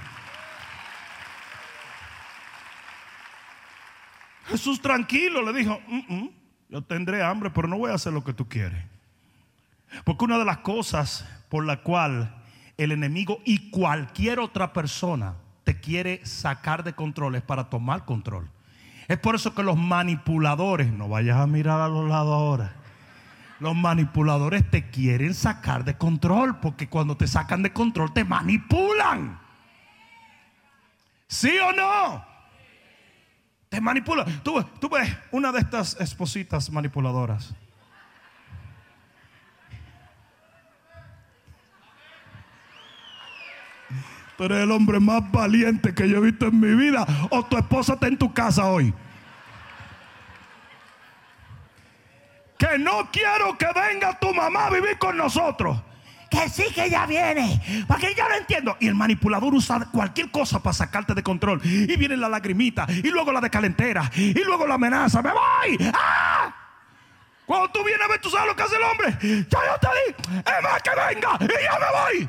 Jesús 4.48 4.81
tranquilo 4.81 5.42
le 5.42 5.59
dijo, 5.59 5.81
"Mm, 5.88 6.14
mm, 6.14 6.31
yo 6.68 6.83
tendré 6.83 7.22
hambre, 7.22 7.50
pero 7.50 7.68
no 7.68 7.79
voy 7.79 7.90
a 7.90 7.94
hacer 7.94 8.12
lo 8.12 8.24
que 8.24 8.33
tú 8.33 8.48
quieres. 8.48 8.83
Porque 10.05 10.24
una 10.24 10.38
de 10.38 10.44
las 10.44 10.59
cosas 10.59 11.26
por 11.48 11.64
la 11.64 11.83
cual 11.83 12.35
el 12.76 12.92
enemigo 12.92 13.40
y 13.44 13.70
cualquier 13.70 14.38
otra 14.40 14.72
persona 14.72 15.35
te 15.64 15.81
quiere 15.81 16.24
sacar 16.24 16.85
de 16.85 16.94
control 16.94 17.37
es 17.37 17.42
para 17.42 17.70
tomar 17.70 18.05
control. 18.05 18.48
Es 19.09 19.18
por 19.18 19.37
eso 19.37 19.55
que 19.55 19.62
los 19.62 19.76
manipuladores, 19.76 20.92
no 20.92 21.09
vayas 21.09 21.38
a 21.38 21.46
mirar 21.46 21.81
a 21.81 21.88
los 21.88 22.09
lados 22.09 22.35
ahora. 22.35 22.74
Los 23.61 23.74
manipuladores 23.74 24.68
te 24.68 24.90
quieren 24.90 25.33
sacar 25.33 25.85
de 25.85 25.96
control 25.96 26.59
porque 26.61 26.88
cuando 26.88 27.16
te 27.16 27.26
sacan 27.26 27.62
de 27.62 27.72
control 27.72 28.12
te 28.12 28.24
manipulan. 28.24 29.38
¿Sí 31.29 31.57
o 31.59 31.72
no? 31.72 32.36
Te 33.68 33.81
manipulan. 33.81 34.42
Tú, 34.42 34.62
tú 34.81 34.88
ves 34.88 35.16
una 35.31 35.52
de 35.52 35.61
estas 35.61 35.96
espositas 36.00 36.70
manipuladoras. 36.70 37.55
Tú 44.37 44.44
eres 44.44 44.59
el 44.59 44.70
hombre 44.70 45.00
más 45.00 45.31
valiente 45.33 45.94
que 45.94 46.09
yo 46.09 46.18
he 46.18 46.20
visto 46.20 46.46
en 46.46 46.61
mi 46.61 46.74
vida. 46.74 47.07
O 47.31 47.44
tu 47.44 47.57
esposa 47.57 47.94
está 47.94 48.07
en 48.07 48.18
tu 48.18 48.33
casa 48.33 48.66
hoy. 48.66 48.92
Que 52.59 52.79
no 52.79 53.11
quiero 53.11 53.57
que 53.57 53.66
venga 53.74 54.18
tu 54.18 54.33
mamá 54.35 54.66
a 54.66 54.70
vivir 54.70 54.98
con 54.98 55.16
nosotros. 55.16 55.81
Que 56.30 56.48
sí 56.48 56.64
que 56.74 56.90
ya 56.90 57.06
viene. 57.06 57.84
Porque 57.86 58.14
yo 58.16 58.28
no 58.28 58.34
entiendo. 58.34 58.76
Y 58.80 58.88
el 58.88 58.94
manipulador 58.94 59.54
usa 59.54 59.88
cualquier 59.92 60.30
cosa 60.30 60.60
para 60.62 60.74
sacarte 60.74 61.14
de 61.14 61.22
control. 61.22 61.60
Y 61.64 61.96
viene 61.96 62.16
la 62.16 62.28
lagrimita. 62.28 62.86
Y 62.88 63.10
luego 63.10 63.32
la 63.32 63.40
de 63.40 63.50
calentera. 63.50 64.10
Y 64.14 64.42
luego 64.42 64.66
la 64.66 64.74
amenaza. 64.74 65.22
¡Me 65.22 65.30
voy! 65.30 65.92
¡Ah! 65.94 66.54
Cuando 67.46 67.68
tú 67.70 67.84
vienes 67.84 68.04
a 68.04 68.08
ver, 68.08 68.20
tú 68.20 68.28
sabes 68.28 68.48
lo 68.48 68.56
que 68.56 68.62
hace 68.64 68.76
el 68.76 68.82
hombre. 68.82 69.18
Ya 69.22 69.58
yo 69.66 69.78
te 69.80 69.88
di. 69.88 70.38
Es 70.38 70.62
más 70.62 70.82
que 70.82 70.90
venga. 70.90 71.38
Y 71.40 71.62
ya 71.62 71.78
me 71.78 72.18
voy. 72.18 72.28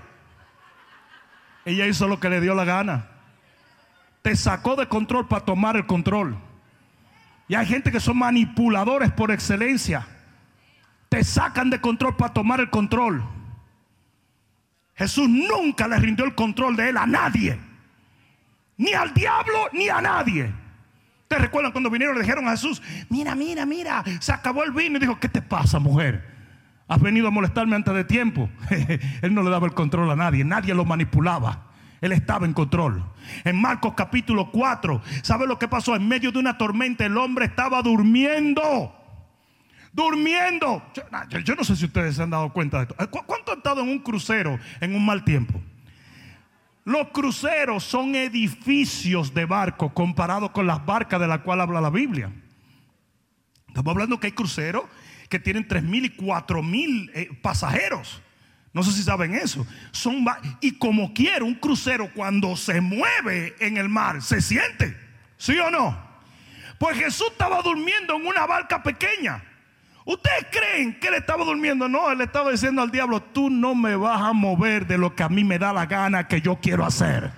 Ella 1.66 1.88
hizo 1.88 2.08
lo 2.08 2.20
que 2.20 2.30
le 2.30 2.40
dio 2.40 2.54
la 2.54 2.66
gana. 2.66 3.08
Te 4.22 4.36
sacó 4.36 4.76
de 4.76 4.88
control 4.88 5.28
para 5.28 5.44
tomar 5.44 5.76
el 5.76 5.88
control. 5.88 6.38
Y 7.48 7.56
hay 7.56 7.66
gente 7.66 7.92
que 7.92 8.00
son 8.00 8.18
manipuladores 8.18 9.12
por 9.12 9.32
excelencia. 9.32 10.06
Te 11.10 11.24
sacan 11.24 11.70
de 11.70 11.82
control 11.82 12.16
para 12.16 12.34
tomar 12.34 12.60
el 12.60 12.70
control. 12.70 13.24
Jesús 14.98 15.30
nunca 15.30 15.88
le 15.88 15.98
rindió 15.98 16.26
el 16.26 16.34
control 16.34 16.76
de 16.76 16.90
él 16.90 16.98
a 16.98 17.06
nadie. 17.06 17.58
Ni 18.78 18.94
al 18.94 19.14
diablo 19.14 19.70
ni 19.74 19.90
a 19.90 20.02
nadie. 20.02 20.52
¿Te 21.28 21.38
recuerdan 21.38 21.72
cuando 21.72 21.90
vinieron 21.90 22.16
le 22.16 22.22
dijeron 22.22 22.48
a 22.48 22.52
Jesús, 22.52 22.82
mira, 23.10 23.36
mira, 23.36 23.66
mira, 23.66 24.04
se 24.20 24.32
acabó 24.32 24.64
el 24.64 24.72
vino? 24.72 24.98
Y 24.98 25.02
dijo, 25.02 25.20
¿qué 25.20 25.30
te 25.30 25.42
pasa, 25.42 25.78
mujer? 25.78 26.26
Has 26.88 27.02
venido 27.02 27.28
a 27.28 27.32
molestarme 27.32 27.76
antes 27.76 27.94
de 27.94 28.06
tiempo. 28.06 28.50
Él 29.22 29.34
no 29.34 29.44
le 29.44 29.50
daba 29.50 29.68
el 29.68 29.74
control 29.74 30.10
a 30.10 30.16
nadie, 30.16 30.44
nadie 30.44 30.74
lo 30.74 30.86
manipulaba. 30.86 31.66
Él 32.02 32.12
estaba 32.12 32.46
en 32.46 32.54
control. 32.54 33.04
En 33.44 33.60
Marcos 33.60 33.94
capítulo 33.96 34.52
4, 34.52 35.02
¿sabe 35.22 35.48
lo 35.48 35.60
que 35.60 35.68
pasó? 35.68 35.96
En 35.96 36.08
medio 36.08 36.32
de 36.32 36.40
una 36.40 36.58
tormenta 36.58 37.06
el 37.06 37.18
hombre 37.18 37.46
estaba 37.46 37.82
durmiendo. 37.82 38.97
Durmiendo. 39.98 40.84
Yo, 41.44 41.56
no 41.56 41.64
sé 41.64 41.76
si 41.76 41.86
ustedes 41.86 42.16
se 42.18 42.22
han 42.22 42.30
dado 42.30 42.54
cuenta 42.54 42.78
de 42.78 42.84
esto. 42.84 42.96
¿Cu- 43.10 43.26
¿Cuánto 43.26 43.52
han 43.52 43.58
estado 43.58 43.82
en 43.82 43.90
un 43.90 43.98
crucero 43.98 44.60
en 44.80 44.94
un 44.94 45.04
mal 45.04 45.24
tiempo? 45.24 45.60
Los 46.86 47.08
cruceros 47.08 47.84
son 47.84 48.14
edificios 48.14 49.34
de 49.34 49.46
barco 49.46 49.92
comparados 49.96 50.52
con 50.52 50.68
las 50.68 50.86
barcas 50.86 51.20
de 51.20 51.28
las 51.28 51.40
cuales 51.40 51.64
habla 51.64 51.82
la 51.82 51.90
Biblia. 51.90 52.32
Estamos 53.70 53.92
hablando 53.92 54.20
que 54.20 54.28
hay 54.28 54.34
cruceros 54.34 54.84
que 55.30 55.40
tienen 55.40 55.68
tres 55.68 55.82
mil 55.82 56.06
y 56.06 56.10
cuatro 56.12 56.62
mil 56.62 57.10
eh, 57.16 57.32
pasajeros. 57.42 58.22
No 58.74 58.84
sé 58.84 58.92
si 58.92 59.02
saben 59.02 59.34
eso. 59.34 59.66
Son 59.90 60.24
y 60.62 60.74
como 60.78 61.12
quiera, 61.12 61.44
un 61.44 61.56
crucero 61.56 62.12
cuando 62.14 62.56
se 62.56 62.82
mueve 62.82 63.56
en 63.60 63.78
el 63.78 63.90
mar, 63.90 64.22
se 64.22 64.42
siente. 64.42 64.96
¿Sí 65.38 65.58
o 65.58 65.72
no? 65.72 65.98
Pues 66.78 67.00
Jesús 67.00 67.30
estaba 67.32 67.64
durmiendo 67.64 68.16
en 68.16 68.28
una 68.28 68.46
barca 68.46 68.84
pequeña. 68.84 69.44
¿Ustedes 70.08 70.48
creen 70.50 70.98
que 71.02 71.10
él 71.10 71.16
estaba 71.16 71.44
durmiendo? 71.44 71.90
No, 71.90 72.10
él 72.10 72.22
estaba 72.22 72.52
diciendo 72.52 72.82
al 72.82 72.90
diablo, 72.90 73.22
tú 73.22 73.50
no 73.50 73.76
me 73.76 73.98
vas 73.98 74.22
a 74.22 74.32
mover 74.32 74.88
de 74.88 74.98
lo 74.98 75.14
que 75.14 75.24
a 75.24 75.28
mí 75.28 75.44
me 75.44 75.60
da 75.60 75.74
la 75.74 75.86
gana 75.86 76.30
que 76.30 76.40
yo 76.40 76.60
quiero 76.62 76.86
hacer. 76.86 77.30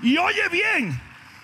Y 0.00 0.16
oye 0.16 0.48
bien, 0.50 0.98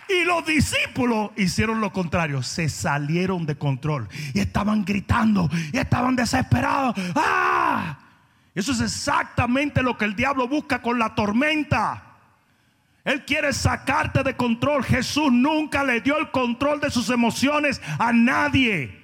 y 0.09 0.25
los 0.25 0.47
discípulos 0.47 1.31
hicieron 1.37 1.83
lo 1.83 1.93
contrario, 1.93 2.43
se 2.43 2.71
salieron 2.71 3.45
de 3.45 3.59
control 3.59 4.09
y 4.33 4.41
estaban 4.41 4.83
gritando 4.83 5.51
y 5.71 5.77
estaban 5.77 6.17
desesperados. 6.17 6.95
¡Ah! 7.17 7.99
Eso 8.55 8.73
es 8.73 8.81
exactamente 8.81 9.83
lo 9.83 9.99
que 9.99 10.07
el 10.07 10.17
diablo 10.17 10.49
busca 10.49 10.81
con 10.81 10.99
la 10.99 11.15
tormenta. 11.15 12.08
Él 13.09 13.25
quiere 13.25 13.55
sacarte 13.55 14.23
de 14.23 14.37
control. 14.37 14.85
Jesús 14.85 15.33
nunca 15.33 15.83
le 15.83 16.03
dio 16.03 16.19
el 16.19 16.31
control 16.31 16.79
de 16.79 16.91
sus 16.91 17.09
emociones 17.09 17.81
a 17.99 18.13
nadie. 18.13 18.95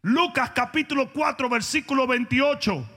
Lucas 0.00 0.52
capítulo 0.54 1.12
4, 1.12 1.50
versículo 1.50 2.06
28. 2.06 2.88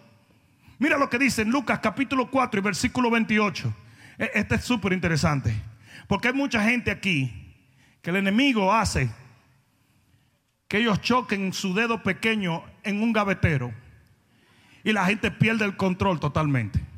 Mira 0.80 0.98
lo 0.98 1.10
que 1.10 1.20
dice 1.20 1.42
en 1.42 1.52
Lucas 1.52 1.80
capítulo 1.80 2.32
4 2.32 2.62
y 2.62 2.64
versículo 2.64 3.12
28. 3.12 3.76
E, 4.18 4.32
este 4.34 4.56
es 4.56 4.64
súper 4.64 4.94
interesante. 4.94 5.54
Porque 6.08 6.30
hay 6.30 6.34
mucha 6.34 6.64
gente 6.64 6.90
aquí 6.90 7.54
que 8.02 8.12
el 8.12 8.16
enemigo 8.16 8.72
hace 8.72 9.10
que 10.70 10.78
ellos 10.78 11.02
choquen 11.02 11.52
su 11.52 11.74
dedo 11.74 12.02
pequeño 12.02 12.64
en 12.84 13.04
un 13.04 13.12
gavetero 13.12 13.74
y 14.86 14.94
la 14.94 15.06
gente 15.06 15.32
pierde 15.32 15.66
el 15.66 15.76
control 15.76 16.22
totalmente. 16.22 16.93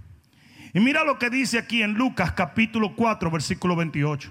Y 0.76 0.82
mira 0.82 1.06
lo 1.06 1.18
que 1.18 1.30
dice 1.30 1.58
aquí 1.58 1.82
en 1.82 1.94
Lucas 1.94 2.34
capítulo 2.34 2.98
4, 2.98 3.32
versículo 3.32 3.78
28. 3.78 4.30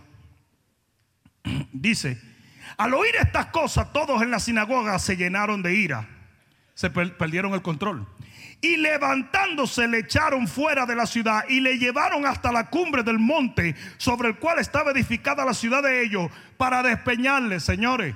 Dice, 1.73 2.21
al 2.77 2.93
oír 2.93 3.17
estas 3.17 3.47
cosas, 3.47 3.95
todos 3.95 4.21
en 4.21 4.31
la 4.31 4.39
sinagoga 4.39 4.99
se 4.99 5.17
llenaron 5.17 5.63
de 5.63 5.75
ira. 5.75 6.07
Se 6.75 6.91
perdieron 6.91 7.55
el 7.55 7.63
control. 7.63 8.07
Y 8.61 8.77
levantándose 8.77 9.89
le 9.89 10.01
echaron 10.01 10.47
fuera 10.47 10.85
de 10.85 10.95
la 10.95 11.07
ciudad 11.07 11.45
y 11.49 11.61
le 11.61 11.79
llevaron 11.79 12.27
hasta 12.27 12.53
la 12.53 12.69
cumbre 12.69 13.03
del 13.03 13.19
monte 13.19 13.75
sobre 13.97 14.29
el 14.29 14.37
cual 14.37 14.59
estaba 14.59 14.91
edificada 14.91 15.47
la 15.47 15.55
ciudad 15.55 15.83
de 15.83 16.03
ellos 16.03 16.31
para 16.59 16.83
despeñarle, 16.83 17.59
señores. 17.59 18.15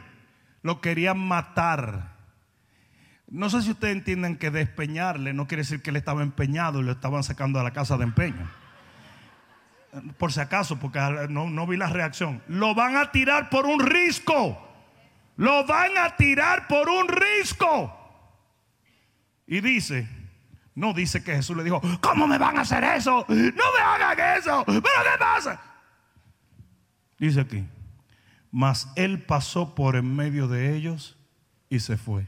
Lo 0.61 0.83
querían 0.83 1.19
matar. 1.19 2.08
No 3.31 3.51
sé 3.51 3.61
si 3.63 3.71
ustedes 3.71 3.95
entienden 3.95 4.37
que 4.37 4.51
despeñarle 4.51 5.35
no 5.35 5.47
quiere 5.47 5.63
decir 5.63 5.83
que 5.83 5.91
él 5.91 5.97
estaba 5.97 6.23
empeñado 6.23 6.81
y 6.81 6.85
lo 6.85 6.93
estaban 6.93 7.23
sacando 7.23 7.59
de 7.59 7.65
la 7.65 7.73
casa 7.73 7.99
de 7.99 8.05
empeño. 8.05 8.49
Por 10.17 10.33
si 10.33 10.41
acaso, 10.41 10.79
porque 10.79 10.99
no, 11.29 11.67
vi 11.67 11.77
la 11.77 11.89
reacción. 11.89 12.43
Lo 12.49 12.75
van 12.75 12.97
a 12.97 13.11
tirar 13.11 13.51
por 13.51 13.67
un 13.67 13.81
risco. 13.81 14.65
Lo 15.37 15.67
van 15.67 15.97
a 15.99 16.17
tirar 16.17 16.67
por 16.69 16.89
un 16.89 17.09
risco. 17.09 17.95
Y 19.47 19.61
dice, 19.61 20.09
no 20.75 20.95
dice 20.95 21.23
que 21.23 21.35
Jesús 21.35 21.57
le 21.57 21.65
dijo, 21.65 21.81
¿cómo 22.01 22.27
me 22.27 22.39
van 22.39 22.59
a 22.59 22.63
hacer 22.63 22.83
eso? 22.83 23.27
No 23.29 23.35
me 23.37 23.81
hagan 23.81 24.39
eso. 24.39 24.65
¿Pero 24.67 24.81
qué 24.81 25.19
pasa? 25.19 25.61
Dice 27.19 27.41
aquí, 27.41 27.67
mas 28.51 28.91
él 28.97 29.23
pasó 29.23 29.75
por 29.75 29.97
en 29.97 30.15
medio 30.15 30.49
de 30.49 30.75
ellos 30.77 31.19
y 31.69 31.81
se 31.81 31.97
fue 31.97 32.27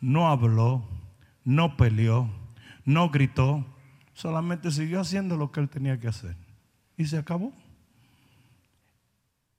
no 0.00 0.28
habló, 0.28 0.86
no 1.44 1.76
peleó, 1.76 2.28
no 2.84 3.10
gritó, 3.10 3.64
solamente 4.14 4.70
siguió 4.70 5.00
haciendo 5.00 5.36
lo 5.36 5.52
que 5.52 5.60
él 5.60 5.68
tenía 5.68 5.98
que 5.98 6.08
hacer. 6.08 6.36
Y 6.96 7.06
se 7.06 7.18
acabó. 7.18 7.52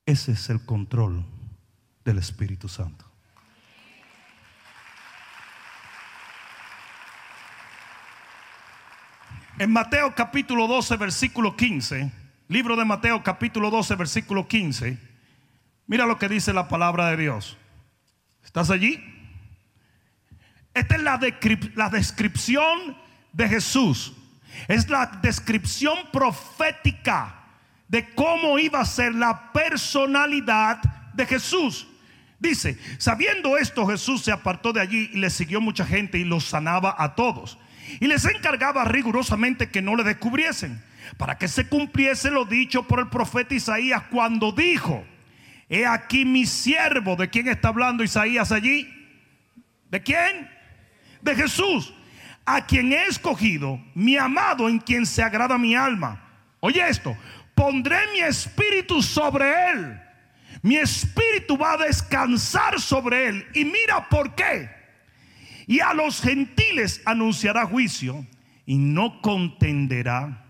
Ese 0.05 0.31
es 0.31 0.49
el 0.49 0.65
control 0.65 1.25
del 2.05 2.17
Espíritu 2.17 2.67
Santo. 2.67 3.05
En 9.59 9.71
Mateo 9.71 10.13
capítulo 10.15 10.67
12, 10.67 10.97
versículo 10.97 11.55
15, 11.55 12.11
libro 12.47 12.75
de 12.75 12.85
Mateo 12.85 13.23
capítulo 13.23 13.71
12, 13.71 13.95
versículo 13.95 14.47
15, 14.47 14.99
mira 15.87 16.05
lo 16.05 16.19
que 16.19 16.29
dice 16.29 16.53
la 16.53 16.67
palabra 16.67 17.09
de 17.09 17.17
Dios. 17.17 17.57
¿Estás 18.43 18.69
allí? 18.69 19.16
Esta 20.77 20.95
es 20.95 21.01
la, 21.01 21.19
la 21.73 21.89
descripción 21.89 22.95
de 23.33 23.49
Jesús. 23.49 24.13
Es 24.67 24.87
la 24.89 25.07
descripción 25.23 25.97
profética 26.13 27.33
de 27.87 28.13
cómo 28.13 28.59
iba 28.59 28.81
a 28.81 28.85
ser 28.85 29.15
la 29.15 29.51
personalidad 29.51 30.77
de 31.13 31.25
Jesús. 31.25 31.87
Dice, 32.37 32.77
sabiendo 32.99 33.57
esto, 33.57 33.87
Jesús 33.87 34.21
se 34.21 34.31
apartó 34.31 34.71
de 34.71 34.81
allí 34.81 35.09
y 35.13 35.17
le 35.17 35.31
siguió 35.31 35.59
mucha 35.59 35.83
gente 35.83 36.19
y 36.19 36.23
los 36.23 36.43
sanaba 36.45 36.95
a 36.99 37.15
todos. 37.15 37.57
Y 37.99 38.05
les 38.05 38.25
encargaba 38.25 38.85
rigurosamente 38.85 39.71
que 39.71 39.81
no 39.81 39.95
le 39.95 40.03
descubriesen, 40.03 40.83
para 41.17 41.39
que 41.39 41.47
se 41.47 41.67
cumpliese 41.67 42.29
lo 42.29 42.45
dicho 42.45 42.83
por 42.83 42.99
el 42.99 43.09
profeta 43.09 43.55
Isaías 43.55 44.03
cuando 44.11 44.51
dijo, 44.51 45.03
he 45.69 45.87
aquí 45.87 46.23
mi 46.23 46.45
siervo, 46.45 47.15
¿de 47.15 47.31
quién 47.31 47.47
está 47.47 47.69
hablando 47.69 48.03
Isaías 48.03 48.51
allí? 48.51 48.93
¿De 49.89 50.03
quién? 50.03 50.56
De 51.21 51.35
Jesús, 51.35 51.93
a 52.45 52.65
quien 52.65 52.93
he 52.93 53.05
escogido, 53.07 53.79
mi 53.93 54.17
amado 54.17 54.69
en 54.69 54.79
quien 54.79 55.05
se 55.05 55.21
agrada 55.21 55.57
mi 55.57 55.75
alma. 55.75 56.23
Oye 56.59 56.87
esto, 56.87 57.15
pondré 57.53 57.97
mi 58.13 58.19
espíritu 58.19 59.01
sobre 59.01 59.71
él. 59.71 60.01
Mi 60.61 60.77
espíritu 60.77 61.57
va 61.57 61.73
a 61.73 61.77
descansar 61.77 62.79
sobre 62.79 63.27
él. 63.27 63.47
Y 63.53 63.65
mira 63.65 64.07
por 64.09 64.33
qué. 64.35 64.69
Y 65.67 65.81
a 65.81 65.93
los 65.93 66.21
gentiles 66.21 67.01
anunciará 67.05 67.65
juicio 67.65 68.25
y 68.65 68.77
no 68.77 69.21
contenderá, 69.21 70.45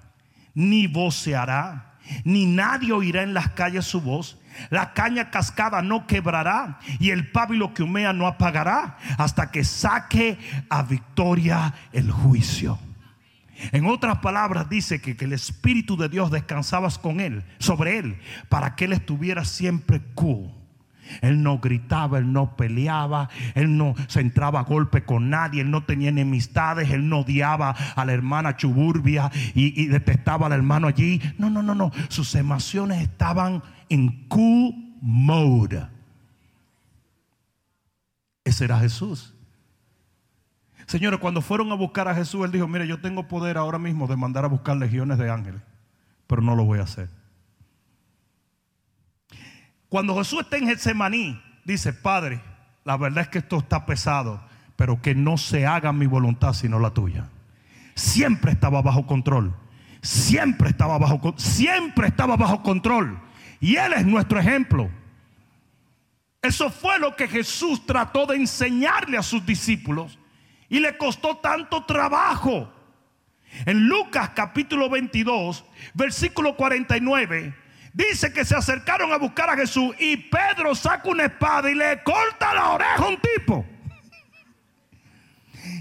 ni 0.53 0.87
voceará, 0.87 1.97
ni 2.23 2.45
nadie 2.45 2.93
oirá 2.93 3.23
en 3.23 3.33
las 3.33 3.49
calles 3.49 3.85
su 3.85 4.01
voz 4.01 4.39
la 4.69 4.93
caña 4.93 5.29
cascada 5.29 5.81
no 5.81 6.07
quebrará 6.07 6.79
y 6.99 7.11
el 7.11 7.31
pábilo 7.31 7.73
que 7.73 7.83
humea 7.83 8.13
no 8.13 8.27
apagará 8.27 8.97
hasta 9.17 9.51
que 9.51 9.63
saque 9.63 10.37
a 10.69 10.83
victoria 10.83 11.73
el 11.91 12.11
juicio. 12.11 12.79
En 13.71 13.87
otras 13.87 14.19
palabras 14.19 14.69
dice 14.69 15.01
que, 15.01 15.17
que, 15.17 15.25
el 15.25 15.33
Espíritu 15.33 15.97
de 15.97 16.09
Dios 16.09 16.29
descansaba 16.29 16.89
con 17.01 17.19
él, 17.19 17.43
sobre 17.57 17.97
él, 17.97 18.19
para 18.49 18.75
que 18.75 18.85
él 18.85 18.93
estuviera 18.93 19.45
siempre 19.45 19.99
cool. 20.13 20.51
Él 21.21 21.43
no 21.43 21.59
gritaba, 21.59 22.17
él 22.17 22.31
no 22.31 22.55
peleaba, 22.55 23.29
él 23.55 23.77
no 23.77 23.95
se 24.07 24.21
entraba 24.21 24.61
a 24.61 24.63
golpe 24.63 25.03
con 25.03 25.29
nadie, 25.29 25.61
él 25.61 25.71
no 25.71 25.83
tenía 25.83 26.09
enemistades, 26.09 26.89
él 26.91 27.09
no 27.09 27.19
odiaba 27.19 27.71
a 27.71 28.05
la 28.05 28.13
hermana 28.13 28.55
Chuburbia 28.55 29.31
y, 29.53 29.87
detestaba 29.87 30.47
al 30.47 30.53
hermano 30.53 30.87
allí. 30.87 31.21
No, 31.37 31.49
no, 31.49 31.61
no, 31.61 31.75
no. 31.75 31.91
Sus 32.09 32.35
emociones 32.35 33.01
estaban 33.01 33.63
en 33.89 34.27
cool 34.27 34.73
mode. 35.01 35.87
Ese 38.43 38.65
era 38.65 38.79
Jesús. 38.79 39.33
Señores, 40.85 41.19
cuando 41.19 41.41
fueron 41.41 41.69
a 41.71 41.75
buscar 41.75 42.07
a 42.07 42.15
Jesús, 42.15 42.45
él 42.45 42.51
dijo, 42.51 42.67
mire, 42.67 42.87
yo 42.87 43.01
tengo 43.01 43.27
poder 43.27 43.57
ahora 43.57 43.77
mismo 43.77 44.07
de 44.07 44.15
mandar 44.15 44.45
a 44.45 44.47
buscar 44.47 44.77
legiones 44.77 45.17
de 45.17 45.29
ángeles, 45.29 45.61
pero 46.27 46.41
no 46.41 46.55
lo 46.55 46.63
voy 46.63 46.79
a 46.79 46.83
hacer. 46.83 47.09
Cuando 49.89 50.17
Jesús 50.17 50.41
está 50.41 50.57
en 50.57 50.67
Getsemaní, 50.67 51.41
dice, 51.63 51.93
Padre, 51.93 52.41
la 52.83 52.97
verdad 52.97 53.23
es 53.23 53.29
que 53.29 53.39
esto 53.39 53.57
está 53.57 53.85
pesado, 53.85 54.43
pero 54.75 55.01
que 55.01 55.15
no 55.15 55.37
se 55.37 55.65
haga 55.65 55.93
mi 55.93 56.07
voluntad 56.07 56.53
sino 56.53 56.79
la 56.79 56.91
tuya. 56.91 57.29
Siempre 57.95 58.51
estaba 58.51 58.81
bajo 58.81 59.05
control. 59.05 59.55
Siempre 60.01 60.69
estaba 60.69 60.97
bajo 60.97 61.33
siempre 61.37 62.07
estaba 62.07 62.37
bajo 62.37 62.61
control. 62.61 63.19
Y 63.59 63.77
Él 63.77 63.93
es 63.93 64.05
nuestro 64.05 64.39
ejemplo. 64.39 64.89
Eso 66.41 66.69
fue 66.69 66.99
lo 66.99 67.15
que 67.15 67.27
Jesús 67.27 67.85
trató 67.85 68.25
de 68.25 68.35
enseñarle 68.35 69.17
a 69.17 69.23
sus 69.23 69.45
discípulos 69.45 70.19
y 70.69 70.79
le 70.79 70.97
costó 70.97 71.37
tanto 71.37 71.85
trabajo. 71.85 72.71
En 73.65 73.87
Lucas 73.87 74.31
capítulo 74.35 74.89
22, 74.89 75.65
versículo 75.93 76.55
49, 76.55 77.55
dice 77.97 78.31
que 78.31 78.45
se 78.45 78.55
acercaron 78.55 79.11
a 79.11 79.17
buscar 79.17 79.49
a 79.49 79.57
Jesús 79.57 79.95
y 79.99 80.17
Pedro 80.17 80.75
saca 80.75 81.09
una 81.09 81.25
espada 81.25 81.69
y 81.69 81.73
le 81.75 82.03
corta 82.03 82.53
la 82.53 82.69
oreja 82.69 82.95
a 83.03 83.07
un 83.07 83.17
tipo. 83.17 83.65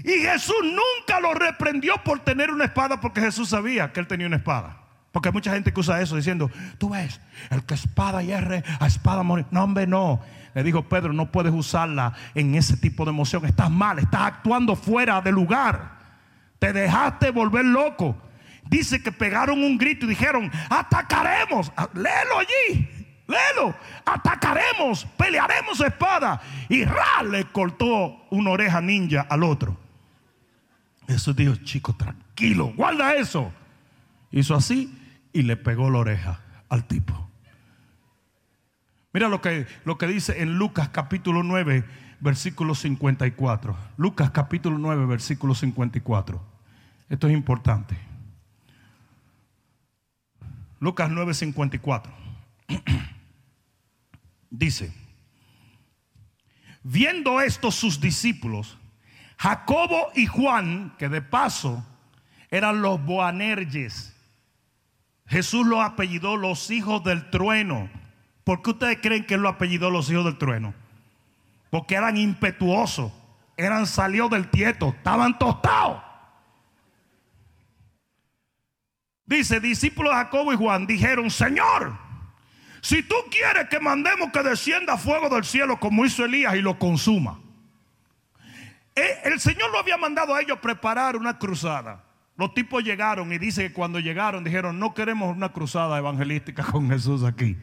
Y 0.03 0.19
Jesús 0.21 0.55
nunca 0.63 1.19
lo 1.19 1.33
reprendió 1.33 2.03
por 2.03 2.19
tener 2.19 2.49
una 2.49 2.65
espada 2.65 2.99
porque 2.99 3.21
Jesús 3.21 3.49
sabía 3.49 3.93
que 3.93 3.99
él 3.99 4.07
tenía 4.07 4.25
una 4.25 4.37
espada. 4.37 4.77
Porque 5.11 5.29
hay 5.29 5.33
mucha 5.33 5.53
gente 5.53 5.71
que 5.71 5.79
usa 5.79 6.01
eso 6.01 6.15
diciendo, 6.15 6.49
tú 6.77 6.89
ves, 6.89 7.21
el 7.49 7.63
que 7.65 7.75
espada 7.75 8.21
hierre, 8.21 8.63
a 8.79 8.87
espada 8.87 9.23
morir. 9.23 9.45
No, 9.51 9.63
hombre, 9.63 9.87
no. 9.87 10.21
Le 10.53 10.63
dijo 10.63 10.89
Pedro, 10.89 11.13
no 11.13 11.31
puedes 11.31 11.53
usarla 11.53 12.13
en 12.33 12.55
ese 12.55 12.77
tipo 12.77 13.05
de 13.05 13.11
emoción. 13.11 13.45
Estás 13.45 13.69
mal, 13.69 13.99
estás 13.99 14.21
actuando 14.21 14.75
fuera 14.75 15.21
de 15.21 15.31
lugar. 15.31 15.97
Te 16.59 16.73
dejaste 16.73 17.31
volver 17.31 17.65
loco. 17.65 18.17
Dice 18.69 19.01
que 19.01 19.11
pegaron 19.11 19.63
un 19.63 19.77
grito 19.77 20.05
y 20.05 20.09
dijeron, 20.09 20.51
atacaremos. 20.69 21.71
Ah, 21.75 21.89
léelo 21.93 22.39
allí. 22.39 22.89
Léelo. 23.27 23.75
Atacaremos, 24.05 25.05
pelearemos 25.17 25.79
espada. 25.81 26.41
Y 26.69 26.85
Ra 26.85 27.23
le 27.23 27.45
cortó 27.45 28.27
una 28.29 28.51
oreja 28.51 28.81
ninja 28.81 29.21
al 29.29 29.43
otro. 29.43 29.77
Eso 31.07 31.33
dijo, 31.33 31.55
chico, 31.57 31.95
tranquilo, 31.95 32.73
guarda 32.75 33.15
eso. 33.15 33.51
Hizo 34.31 34.55
así 34.55 34.93
y 35.31 35.43
le 35.43 35.55
pegó 35.55 35.89
la 35.89 35.99
oreja 35.99 36.41
al 36.69 36.85
tipo. 36.85 37.29
Mira 39.13 39.29
lo 39.29 39.41
que, 39.41 39.65
lo 39.85 39.97
que 39.97 40.05
dice 40.05 40.41
en 40.41 40.57
Lucas 40.57 40.89
capítulo 40.89 41.43
9, 41.43 41.85
versículo 42.19 42.75
54. 42.75 43.75
Lucas 43.95 44.31
capítulo 44.31 44.77
9, 44.77 45.05
versículo 45.05 45.55
54. 45.55 46.41
Esto 47.09 47.27
es 47.27 47.33
importante. 47.33 47.97
Lucas 50.79 51.09
9, 51.09 51.33
54. 51.33 52.13
dice, 54.49 54.93
Viendo 56.89 57.41
esto 57.41 57.69
sus 57.69 57.99
discípulos, 57.99 58.77
Jacobo 59.37 60.09
y 60.15 60.25
Juan, 60.25 60.95
que 60.97 61.09
de 61.09 61.21
paso 61.21 61.85
eran 62.49 62.81
los 62.81 63.03
Boanerges, 63.03 64.15
Jesús 65.27 65.67
los 65.67 65.81
apellidó 65.81 66.37
los 66.37 66.71
hijos 66.71 67.03
del 67.03 67.29
trueno. 67.29 67.89
¿Por 68.45 68.61
qué 68.61 68.69
ustedes 68.69 68.99
creen 69.01 69.25
que 69.25 69.33
él 69.33 69.41
lo 69.41 69.49
apellidó 69.49 69.89
los 69.89 70.09
hijos 70.09 70.23
del 70.23 70.37
trueno? 70.37 70.73
Porque 71.69 71.95
eran 71.95 72.15
impetuosos, 72.15 73.11
eran 73.57 73.85
salidos 73.85 74.31
del 74.31 74.49
tieto, 74.49 74.95
estaban 74.95 75.37
tostados. 75.37 76.01
Dice, 79.27 79.59
discípulos 79.59 80.13
Jacobo 80.13 80.53
y 80.53 80.55
Juan 80.55 80.87
dijeron, 80.87 81.29
Señor, 81.29 81.97
si 82.81 83.03
tú 83.03 83.15
quieres 83.29 83.67
que 83.69 83.79
mandemos 83.79 84.31
que 84.31 84.41
descienda 84.41 84.97
fuego 84.97 85.29
del 85.29 85.43
cielo 85.43 85.79
como 85.79 86.05
hizo 86.05 86.23
Elías 86.23 86.55
y 86.55 86.61
lo 86.61 86.79
consuma. 86.79 87.39
Eh, 88.95 89.19
el 89.25 89.39
Señor 89.39 89.69
lo 89.71 89.79
había 89.79 89.97
mandado 89.97 90.33
a 90.33 90.41
ellos 90.41 90.59
preparar 90.59 91.17
una 91.17 91.37
cruzada. 91.37 92.05
Los 92.37 92.53
tipos 92.53 92.83
llegaron 92.83 93.33
y 93.33 93.37
dice 93.37 93.67
que 93.67 93.73
cuando 93.73 93.99
llegaron 93.99 94.43
dijeron, 94.45 94.79
no 94.79 94.93
queremos 94.93 95.35
una 95.35 95.49
cruzada 95.49 95.97
evangelística 95.97 96.63
con 96.63 96.89
Jesús 96.89 97.23
aquí. 97.23 97.57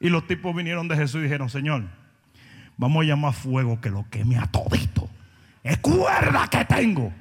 Y 0.00 0.08
los 0.08 0.26
tipos 0.26 0.54
vinieron 0.56 0.88
de 0.88 0.96
Jesús 0.96 1.20
y 1.20 1.24
dijeron, 1.24 1.48
Señor, 1.48 1.84
vamos 2.76 3.04
a 3.04 3.06
llamar 3.06 3.34
fuego 3.34 3.80
que 3.80 3.90
lo 3.90 4.08
queme 4.10 4.38
a 4.38 4.46
todito. 4.46 5.08
Es 5.62 5.78
cuerda 5.78 6.48
que 6.48 6.64
tengo. 6.64 7.12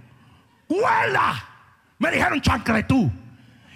Cuerda. 0.65 1.45
Me 1.99 2.11
dijeron 2.11 2.41
chancretú. 2.41 3.11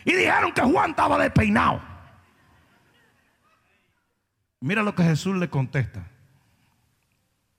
Y 0.06 0.13
dijeron 0.13 0.52
que 0.52 0.62
Juan 0.62 0.92
estaba 0.92 1.18
despeinado. 1.18 1.82
Mira 4.60 4.84
lo 4.84 4.96
que 4.96 5.04
Jesús 5.04 5.36
le 5.38 5.50
contesta. 5.50 6.08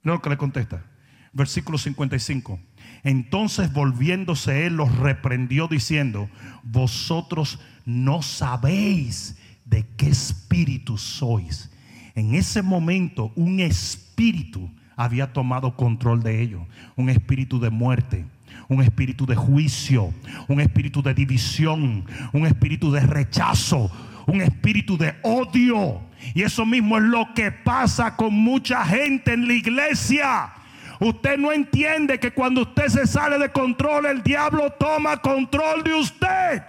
Mira 0.03 0.17
lo 0.17 0.23
que 0.23 0.31
le 0.31 0.37
contesta. 0.37 0.85
Versículo 1.33 1.79
55. 1.79 2.61
Entonces 3.03 3.73
volviéndose 3.73 4.67
él 4.67 4.77
los 4.77 4.97
reprendió 4.97 5.69
diciendo, 5.69 6.31
vosotros 6.63 7.61
no 7.85 8.23
sabéis 8.23 9.39
de 9.65 9.87
qué 9.97 10.09
espíritu 10.09 10.97
sois. 10.97 11.71
En 12.15 12.35
ese 12.35 12.63
momento 12.63 13.33
un 13.35 13.61
espíritu 13.61 14.71
había 14.97 15.33
tomado 15.33 15.77
control 15.77 16.23
de 16.23 16.41
ellos, 16.41 16.63
un 16.97 17.11
espíritu 17.11 17.61
de 17.61 17.71
muerte, 17.71 18.27
un 18.69 18.83
espíritu 18.83 19.27
de 19.27 19.37
juicio, 19.37 20.13
un 20.49 20.61
espíritu 20.61 21.03
de 21.03 21.15
división, 21.15 22.05
un 22.33 22.47
espíritu 22.47 22.91
de 22.91 23.01
rechazo, 23.01 23.91
un 24.27 24.41
espíritu 24.41 24.97
de 24.97 25.15
odio. 25.23 26.03
Y 26.35 26.43
eso 26.43 26.65
mismo 26.65 26.97
es 26.97 27.05
lo 27.05 27.35
que 27.35 27.53
pasa 27.53 28.17
con 28.17 28.35
mucha 28.35 28.85
gente 28.85 29.33
en 29.33 29.47
la 29.47 29.55
iglesia. 29.55 30.53
Usted 31.01 31.37
no 31.39 31.53
entiende 31.53 32.19
que 32.19 32.33
cuando 32.33 32.63
usted 32.63 32.89
se 32.89 33.07
sale 33.07 33.39
de 33.39 33.51
control, 33.51 34.07
el 34.07 34.23
diablo 34.23 34.71
toma 34.71 35.19
control 35.19 35.83
de 35.83 35.95
usted. 35.95 36.63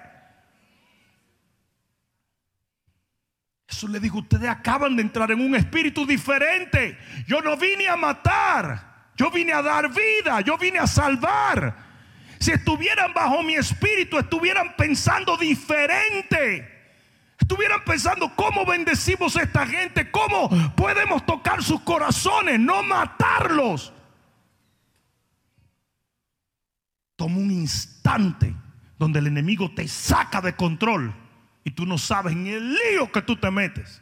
Eso 3.68 3.88
le 3.88 4.00
digo, 4.00 4.20
ustedes 4.20 4.50
acaban 4.50 4.96
de 4.96 5.02
entrar 5.02 5.32
en 5.32 5.42
un 5.42 5.56
espíritu 5.56 6.06
diferente. 6.06 6.98
Yo 7.28 7.42
no 7.42 7.58
vine 7.58 7.88
a 7.88 7.98
matar, 7.98 8.95
yo 9.16 9.32
vine 9.32 9.54
a 9.54 9.62
dar 9.62 9.90
vida, 9.90 10.42
yo 10.42 10.58
vine 10.58 10.80
a 10.80 10.88
salvar. 10.88 11.76
Si 12.40 12.52
estuvieran 12.52 13.14
bajo 13.14 13.42
mi 13.44 13.56
espíritu, 13.56 14.18
estuvieran 14.20 14.76
pensando 14.76 15.38
diferente. 15.38 16.72
Estuvieran 17.40 17.84
pensando 17.86 18.34
cómo 18.36 18.66
bendecimos 18.66 19.36
a 19.36 19.44
esta 19.44 19.66
gente, 19.66 20.10
cómo 20.12 20.50
podemos 20.76 21.26
tocar 21.26 21.64
sus 21.64 21.82
corazones, 21.82 22.60
no 22.60 22.84
matarlos. 22.84 23.94
Toma 27.16 27.38
un 27.38 27.52
instante 27.52 28.54
donde 28.98 29.20
el 29.20 29.28
enemigo 29.28 29.72
te 29.74 29.88
saca 29.88 30.42
de 30.42 30.56
control 30.56 31.14
y 31.64 31.72
tú 31.72 31.86
no 31.86 31.98
sabes 31.98 32.34
en 32.34 32.48
el 32.48 32.74
lío 32.74 33.12
que 33.12 33.22
tú 33.22 33.36
te 33.38 33.50
metes. 33.52 34.02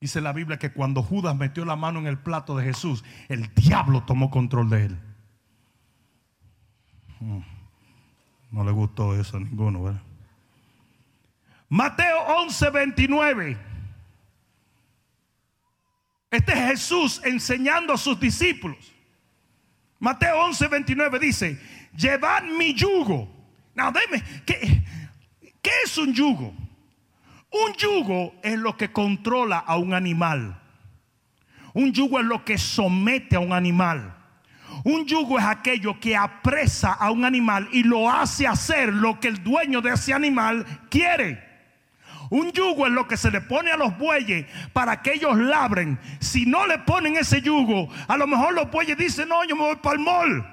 Dice 0.00 0.20
la 0.20 0.32
Biblia 0.32 0.58
que 0.58 0.72
cuando 0.72 1.02
Judas 1.02 1.34
metió 1.34 1.64
la 1.64 1.74
mano 1.74 1.98
en 1.98 2.06
el 2.06 2.18
plato 2.18 2.56
de 2.56 2.64
Jesús, 2.64 3.04
el 3.28 3.52
diablo 3.54 4.04
tomó 4.04 4.30
control 4.30 4.70
de 4.70 4.84
él. 4.84 4.98
Mm. 7.20 7.40
No 8.52 8.64
le 8.64 8.70
gustó 8.70 9.18
eso 9.18 9.36
a 9.36 9.40
ninguno, 9.40 9.82
¿verdad? 9.82 10.02
Mateo 11.68 12.20
11, 12.44 12.70
29. 12.70 13.58
Este 16.30 16.52
es 16.52 16.58
Jesús 16.70 17.20
enseñando 17.24 17.92
a 17.92 17.98
sus 17.98 18.18
discípulos. 18.18 18.92
Mateo 19.98 20.44
11, 20.44 20.68
29 20.68 21.18
dice, 21.18 21.60
llevad 21.96 22.44
mi 22.44 22.72
yugo. 22.72 23.28
Now, 23.74 23.92
dime, 23.92 24.22
¿qué, 24.46 24.84
¿qué 25.60 25.70
es 25.84 25.98
un 25.98 26.14
yugo? 26.14 26.54
Un 27.50 27.72
yugo 27.74 28.34
es 28.42 28.58
lo 28.58 28.76
que 28.76 28.92
controla 28.92 29.58
a 29.58 29.76
un 29.76 29.94
animal. 29.94 30.60
Un 31.74 31.92
yugo 31.92 32.20
es 32.20 32.26
lo 32.26 32.44
que 32.44 32.58
somete 32.58 33.36
a 33.36 33.40
un 33.40 33.52
animal. 33.52 34.14
Un 34.84 35.06
yugo 35.06 35.38
es 35.38 35.44
aquello 35.44 35.98
que 35.98 36.16
apresa 36.16 36.92
a 36.92 37.10
un 37.10 37.24
animal 37.24 37.68
y 37.72 37.82
lo 37.82 38.10
hace 38.10 38.46
hacer 38.46 38.92
lo 38.92 39.18
que 39.18 39.28
el 39.28 39.42
dueño 39.42 39.80
de 39.80 39.94
ese 39.94 40.12
animal 40.12 40.66
quiere. 40.90 41.46
Un 42.30 42.52
yugo 42.52 42.86
es 42.86 42.92
lo 42.92 43.08
que 43.08 43.16
se 43.16 43.30
le 43.30 43.40
pone 43.40 43.70
a 43.70 43.76
los 43.76 43.96
bueyes 43.96 44.46
para 44.74 45.00
que 45.00 45.14
ellos 45.14 45.36
labren. 45.38 45.98
Si 46.20 46.44
no 46.44 46.66
le 46.66 46.78
ponen 46.80 47.16
ese 47.16 47.40
yugo, 47.40 47.88
a 48.06 48.16
lo 48.18 48.26
mejor 48.26 48.52
los 48.54 48.70
bueyes 48.70 48.98
dicen, 48.98 49.30
no, 49.30 49.44
yo 49.44 49.56
me 49.56 49.62
voy 49.62 49.76
para 49.76 49.94
el 49.94 50.00
mol. 50.00 50.46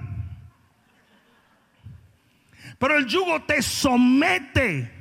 Pero 2.80 2.98
el 2.98 3.06
yugo 3.06 3.42
te 3.44 3.62
somete 3.62 4.95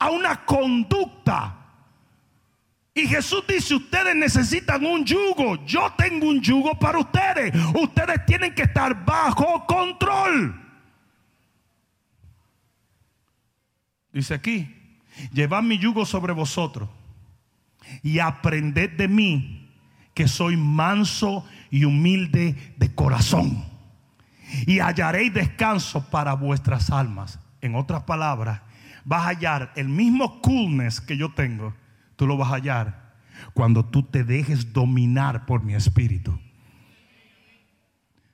a 0.00 0.10
una 0.10 0.44
conducta. 0.44 1.56
Y 2.92 3.06
Jesús 3.06 3.44
dice, 3.46 3.76
ustedes 3.76 4.16
necesitan 4.16 4.84
un 4.84 5.04
yugo. 5.04 5.64
Yo 5.64 5.92
tengo 5.96 6.26
un 6.28 6.40
yugo 6.40 6.76
para 6.78 6.98
ustedes. 6.98 7.54
Ustedes 7.74 8.26
tienen 8.26 8.54
que 8.54 8.62
estar 8.62 9.04
bajo 9.04 9.64
control. 9.66 10.60
Dice 14.12 14.34
aquí, 14.34 14.74
llevad 15.32 15.62
mi 15.62 15.78
yugo 15.78 16.04
sobre 16.04 16.32
vosotros 16.32 16.88
y 18.02 18.18
aprended 18.18 18.90
de 18.96 19.06
mí 19.06 19.70
que 20.14 20.26
soy 20.26 20.56
manso 20.56 21.46
y 21.70 21.84
humilde 21.84 22.74
de 22.76 22.94
corazón. 22.94 23.64
Y 24.66 24.80
hallaréis 24.80 25.32
descanso 25.32 26.10
para 26.10 26.34
vuestras 26.34 26.90
almas. 26.90 27.38
En 27.60 27.76
otras 27.76 28.02
palabras, 28.02 28.62
vas 29.04 29.22
a 29.22 29.28
hallar 29.28 29.72
el 29.76 29.88
mismo 29.88 30.40
coolness 30.40 31.00
que 31.00 31.16
yo 31.16 31.32
tengo, 31.32 31.74
tú 32.16 32.26
lo 32.26 32.36
vas 32.36 32.50
a 32.50 32.56
hallar 32.56 33.14
cuando 33.54 33.84
tú 33.84 34.02
te 34.02 34.24
dejes 34.24 34.72
dominar 34.72 35.46
por 35.46 35.62
mi 35.62 35.74
espíritu. 35.74 36.38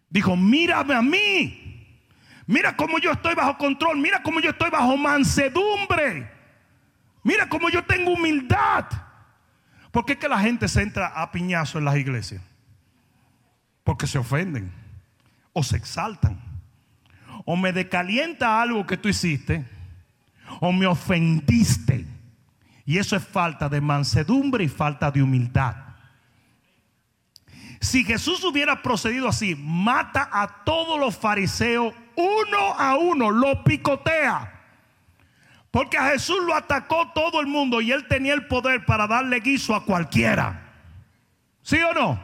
Dijo, 0.08 0.36
mírame 0.36 0.94
a 0.94 1.02
mí. 1.02 1.62
Mira 2.46 2.76
cómo 2.76 2.98
yo 2.98 3.12
estoy 3.12 3.34
bajo 3.34 3.58
control. 3.58 3.98
Mira 3.98 4.22
cómo 4.22 4.40
yo 4.40 4.50
estoy 4.50 4.70
bajo 4.70 4.96
mansedumbre. 4.96 6.30
Mira 7.22 7.48
cómo 7.48 7.68
yo 7.68 7.84
tengo 7.84 8.12
humildad. 8.12 8.86
¿Por 9.90 10.04
qué 10.04 10.16
que 10.16 10.28
la 10.28 10.38
gente 10.38 10.68
se 10.68 10.82
entra 10.82 11.08
a 11.08 11.32
piñazo 11.32 11.78
en 11.78 11.84
las 11.84 11.96
iglesias? 11.96 12.42
Porque 13.82 14.06
se 14.06 14.18
ofenden 14.18 14.72
o 15.52 15.62
se 15.62 15.76
exaltan. 15.76 16.40
O 17.44 17.56
me 17.56 17.72
decalienta 17.72 18.60
algo 18.60 18.86
que 18.86 18.96
tú 18.96 19.08
hiciste 19.08 19.64
o 20.60 20.72
me 20.72 20.86
ofendiste. 20.86 22.06
Y 22.84 22.98
eso 22.98 23.16
es 23.16 23.26
falta 23.26 23.68
de 23.68 23.80
mansedumbre 23.80 24.64
y 24.64 24.68
falta 24.68 25.10
de 25.10 25.22
humildad. 25.22 25.74
Si 27.80 28.04
Jesús 28.04 28.42
hubiera 28.44 28.82
procedido 28.82 29.28
así, 29.28 29.54
mata 29.54 30.28
a 30.32 30.64
todos 30.64 30.98
los 30.98 31.16
fariseos 31.16 31.94
uno 32.16 32.74
a 32.78 32.96
uno, 32.96 33.30
lo 33.30 33.62
picotea. 33.62 34.52
Porque 35.70 35.98
a 35.98 36.10
Jesús 36.10 36.38
lo 36.46 36.54
atacó 36.54 37.12
todo 37.14 37.40
el 37.40 37.46
mundo 37.46 37.80
y 37.80 37.92
él 37.92 38.06
tenía 38.08 38.32
el 38.32 38.46
poder 38.46 38.86
para 38.86 39.06
darle 39.06 39.40
guiso 39.40 39.74
a 39.74 39.84
cualquiera. 39.84 40.72
¿Sí 41.62 41.76
o 41.82 41.92
no? 41.92 42.18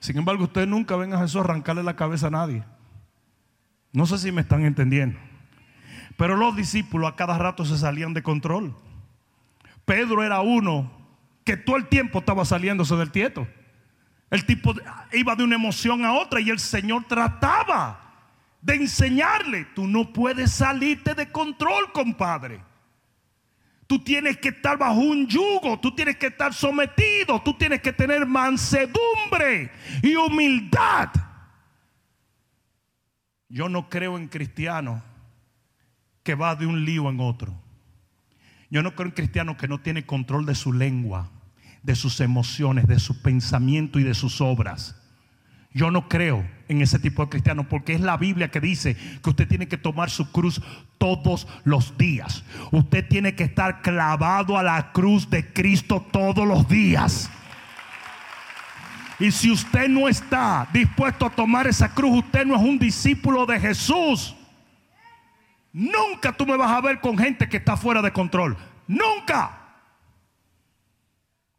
Sin 0.00 0.16
embargo, 0.16 0.44
ustedes 0.44 0.68
nunca 0.68 0.96
ven 0.96 1.12
a 1.12 1.18
Jesús 1.18 1.42
arrancarle 1.42 1.82
la 1.82 1.96
cabeza 1.96 2.28
a 2.28 2.30
nadie. 2.30 2.64
No 3.92 4.06
sé 4.06 4.18
si 4.18 4.32
me 4.32 4.40
están 4.40 4.64
entendiendo. 4.64 5.18
Pero 6.16 6.36
los 6.36 6.56
discípulos 6.56 7.10
a 7.10 7.16
cada 7.16 7.38
rato 7.38 7.64
se 7.64 7.78
salían 7.78 8.14
de 8.14 8.22
control. 8.22 8.74
Pedro 9.84 10.22
era 10.22 10.40
uno 10.40 10.90
que 11.44 11.56
todo 11.56 11.76
el 11.76 11.88
tiempo 11.88 12.20
estaba 12.20 12.44
saliéndose 12.44 12.94
del 12.96 13.10
tieto. 13.10 13.46
El 14.30 14.46
tipo 14.46 14.74
iba 15.12 15.36
de 15.36 15.44
una 15.44 15.56
emoción 15.56 16.04
a 16.04 16.14
otra 16.14 16.40
y 16.40 16.50
el 16.50 16.58
Señor 16.58 17.04
trataba 17.04 17.98
de 18.62 18.76
enseñarle, 18.76 19.66
tú 19.74 19.86
no 19.86 20.12
puedes 20.12 20.52
salirte 20.52 21.14
de 21.14 21.30
control, 21.30 21.92
compadre. 21.92 22.60
Tú 23.86 23.98
tienes 23.98 24.38
que 24.38 24.50
estar 24.50 24.78
bajo 24.78 25.00
un 25.00 25.26
yugo, 25.26 25.78
tú 25.80 25.94
tienes 25.94 26.16
que 26.16 26.28
estar 26.28 26.54
sometido, 26.54 27.42
tú 27.42 27.54
tienes 27.58 27.82
que 27.82 27.92
tener 27.92 28.24
mansedumbre 28.24 29.70
y 30.02 30.14
humildad. 30.14 31.10
Yo 33.48 33.68
no 33.68 33.90
creo 33.90 34.16
en 34.16 34.28
cristiano 34.28 35.02
que 36.22 36.34
va 36.34 36.54
de 36.54 36.66
un 36.66 36.84
lío 36.84 37.08
en 37.10 37.20
otro. 37.20 37.54
Yo 38.70 38.82
no 38.82 38.94
creo 38.94 39.08
en 39.08 39.14
cristiano 39.14 39.56
que 39.56 39.68
no 39.68 39.80
tiene 39.80 40.06
control 40.06 40.46
de 40.46 40.54
su 40.54 40.72
lengua, 40.72 41.30
de 41.82 41.94
sus 41.94 42.20
emociones, 42.20 42.86
de 42.86 42.98
su 42.98 43.20
pensamiento 43.20 43.98
y 43.98 44.02
de 44.02 44.14
sus 44.14 44.40
obras. 44.40 44.96
Yo 45.74 45.90
no 45.90 46.08
creo 46.08 46.46
en 46.68 46.82
ese 46.82 46.98
tipo 46.98 47.22
de 47.22 47.30
cristianos 47.30 47.66
porque 47.68 47.94
es 47.94 48.00
la 48.00 48.16
Biblia 48.16 48.50
que 48.50 48.60
dice 48.60 48.96
que 49.22 49.30
usted 49.30 49.48
tiene 49.48 49.68
que 49.68 49.78
tomar 49.78 50.10
su 50.10 50.30
cruz 50.30 50.60
todos 50.98 51.48
los 51.64 51.96
días. 51.96 52.44
Usted 52.70 53.08
tiene 53.08 53.34
que 53.34 53.44
estar 53.44 53.80
clavado 53.80 54.58
a 54.58 54.62
la 54.62 54.92
cruz 54.92 55.28
de 55.30 55.52
Cristo 55.52 56.06
todos 56.12 56.46
los 56.46 56.68
días. 56.68 57.30
Y 59.18 59.30
si 59.30 59.50
usted 59.50 59.88
no 59.88 60.08
está 60.08 60.68
dispuesto 60.72 61.26
a 61.26 61.30
tomar 61.30 61.66
esa 61.66 61.94
cruz, 61.94 62.18
usted 62.24 62.44
no 62.44 62.56
es 62.56 62.62
un 62.62 62.78
discípulo 62.78 63.46
de 63.46 63.58
Jesús. 63.60 64.34
Nunca 65.72 66.32
tú 66.32 66.44
me 66.44 66.56
vas 66.56 66.70
a 66.70 66.80
ver 66.80 67.00
con 67.00 67.16
gente 67.16 67.48
que 67.48 67.56
está 67.56 67.76
fuera 67.76 68.02
de 68.02 68.12
control. 68.12 68.56
Nunca. 68.86 69.58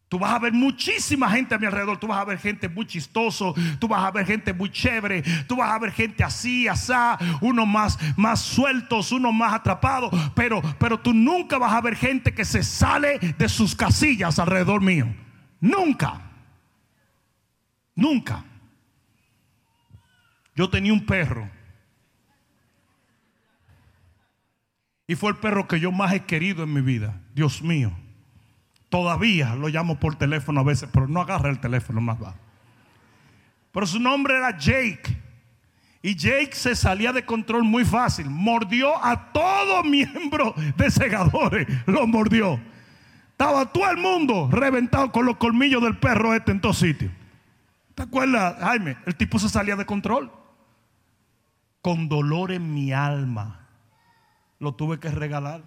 Tú 0.07 0.19
vas 0.19 0.31
a 0.31 0.37
ver 0.37 0.53
muchísima 0.53 1.27
gente 1.31 1.55
a 1.55 1.57
mi 1.57 1.65
alrededor. 1.65 1.97
Tú 1.97 2.05
vas 2.05 2.19
a 2.19 2.25
ver 2.25 2.37
gente 2.37 2.69
muy 2.69 2.85
chistoso. 2.85 3.55
Tú 3.79 3.87
vas 3.87 4.03
a 4.03 4.11
ver 4.11 4.27
gente 4.27 4.53
muy 4.53 4.69
chévere. 4.69 5.23
Tú 5.47 5.55
vas 5.55 5.71
a 5.71 5.79
ver 5.79 5.91
gente 5.91 6.23
así, 6.23 6.67
asá. 6.67 7.17
Unos 7.41 7.65
más, 7.65 7.97
más 8.15 8.39
sueltos, 8.39 9.11
unos 9.11 9.33
más 9.33 9.53
atrapados. 9.53 10.11
Pero, 10.35 10.61
pero 10.77 10.99
tú 10.99 11.15
nunca 11.15 11.57
vas 11.57 11.73
a 11.73 11.81
ver 11.81 11.95
gente 11.95 12.31
que 12.31 12.45
se 12.45 12.61
sale 12.61 13.17
de 13.17 13.49
sus 13.49 13.75
casillas 13.75 14.37
alrededor 14.37 14.81
mío. 14.81 15.07
Nunca. 15.59 16.21
Nunca. 17.95 18.43
Yo 20.55 20.69
tenía 20.69 20.93
un 20.93 21.03
perro. 21.03 21.49
Y 25.07 25.15
fue 25.15 25.31
el 25.31 25.37
perro 25.37 25.67
que 25.67 25.79
yo 25.79 25.91
más 25.91 26.13
he 26.13 26.21
querido 26.21 26.63
en 26.63 26.73
mi 26.73 26.81
vida. 26.81 27.19
Dios 27.33 27.61
mío. 27.61 27.91
Todavía 28.89 29.55
lo 29.55 29.67
llamo 29.69 29.99
por 29.99 30.15
teléfono 30.15 30.61
a 30.61 30.63
veces, 30.63 30.87
pero 30.91 31.07
no 31.07 31.19
agarra 31.19 31.49
el 31.49 31.59
teléfono 31.59 31.99
más 31.99 32.21
va. 32.21 32.35
Pero 33.71 33.87
su 33.87 33.99
nombre 33.99 34.37
era 34.37 34.57
Jake. 34.57 35.17
Y 36.01 36.15
Jake 36.15 36.51
se 36.53 36.75
salía 36.75 37.11
de 37.11 37.25
control 37.25 37.63
muy 37.63 37.85
fácil. 37.85 38.29
Mordió 38.29 39.03
a 39.03 39.31
todo 39.31 39.83
miembro 39.85 40.53
de 40.77 40.91
segadores. 40.91 41.67
Lo 41.87 42.05
mordió. 42.05 42.59
Estaba 43.31 43.65
todo 43.65 43.89
el 43.89 43.97
mundo 43.97 44.47
reventado 44.51 45.11
con 45.11 45.25
los 45.25 45.37
colmillos 45.37 45.81
del 45.81 45.97
perro 45.97 46.35
este 46.35 46.51
en 46.51 46.61
todos 46.61 46.77
sitios. 46.77 47.11
¿Te 47.95 48.03
acuerdas, 48.03 48.57
Jaime? 48.59 48.97
El 49.05 49.15
tipo 49.15 49.39
se 49.39 49.49
salía 49.49 49.75
de 49.75 49.85
control. 49.85 50.31
Con 51.81 52.07
dolor 52.07 52.51
en 52.51 52.73
mi 52.73 52.93
alma. 52.93 53.62
Lo 54.63 54.73
tuve 54.73 54.97
que 54.97 55.11
regalar 55.11 55.61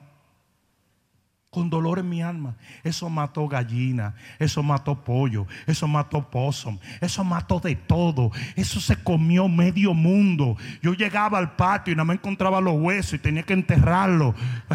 con 1.51 1.69
dolor 1.69 1.99
en 1.99 2.09
mi 2.09 2.23
alma. 2.23 2.57
Eso 2.83 3.11
mató 3.11 3.47
gallina, 3.47 4.15
eso 4.39 4.63
mató 4.63 5.05
pollo, 5.05 5.47
eso 5.67 5.87
mató 5.87 6.31
possum, 6.31 6.79
eso 7.01 7.25
mató 7.25 7.61
de 7.61 7.77
todo. 7.77 8.31
Eso 8.57 8.81
se 8.81 9.03
comió 9.03 9.49
medio 9.49 9.93
mundo. 9.93 10.57
Yo 10.81 10.95
llegaba 10.95 11.37
al 11.37 11.57
patio 11.57 11.93
y 11.93 11.97
no 11.97 12.07
me 12.07 12.15
encontraba 12.15 12.63
los 12.63 12.75
huesos 12.75 13.15
y 13.15 13.19
tenía 13.19 13.43
que 13.43 13.53
enterrarlos. 13.53 14.35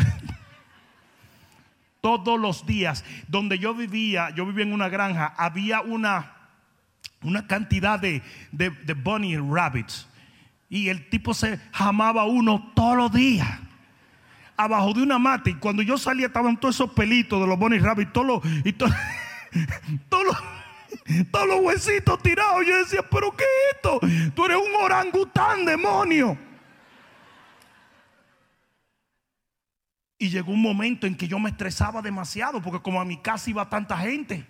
Todos 2.01 2.39
los 2.39 2.67
días 2.67 3.03
donde 3.27 3.57
yo 3.57 3.73
vivía, 3.73 4.29
yo 4.35 4.45
vivía 4.45 4.65
en 4.65 4.73
una 4.73 4.89
granja, 4.89 5.33
había 5.35 5.81
una, 5.81 6.33
una 7.23 7.47
cantidad 7.47 7.99
de, 7.99 8.21
de, 8.51 8.69
de 8.69 8.93
bunny 8.93 9.35
rabbits. 9.37 10.07
Y 10.69 10.89
el 10.89 11.09
tipo 11.09 11.33
se 11.33 11.57
jamaba 11.71 12.25
uno 12.25 12.71
todos 12.75 12.95
los 12.95 13.11
días 13.11 13.49
abajo 14.63 14.93
de 14.93 15.03
una 15.03 15.19
mata 15.19 15.49
y 15.49 15.55
cuando 15.55 15.81
yo 15.81 15.97
salía 15.97 16.27
estaban 16.27 16.59
todos 16.59 16.75
esos 16.75 16.91
pelitos 16.91 17.39
de 17.39 17.47
los 17.47 17.57
Bonnie 17.57 17.79
Rabbit, 17.79 18.11
todos 18.11 18.27
los, 18.27 18.41
todos 21.31 21.47
los 21.47 21.59
huesitos 21.61 22.21
tirados. 22.21 22.65
Yo 22.65 22.77
decía, 22.77 23.01
pero 23.09 23.35
¿qué 23.35 23.43
es 23.43 23.75
esto? 23.75 23.99
Tú 24.35 24.45
eres 24.45 24.57
un 24.57 24.83
orangután, 24.83 25.65
demonio. 25.65 26.37
Y 30.17 30.29
llegó 30.29 30.51
un 30.51 30.61
momento 30.61 31.07
en 31.07 31.15
que 31.15 31.27
yo 31.27 31.39
me 31.39 31.49
estresaba 31.49 32.01
demasiado 32.01 32.61
porque 32.61 32.79
como 32.79 33.01
a 33.01 33.05
mi 33.05 33.17
casa 33.17 33.49
iba 33.49 33.67
tanta 33.67 33.97
gente. 33.97 34.45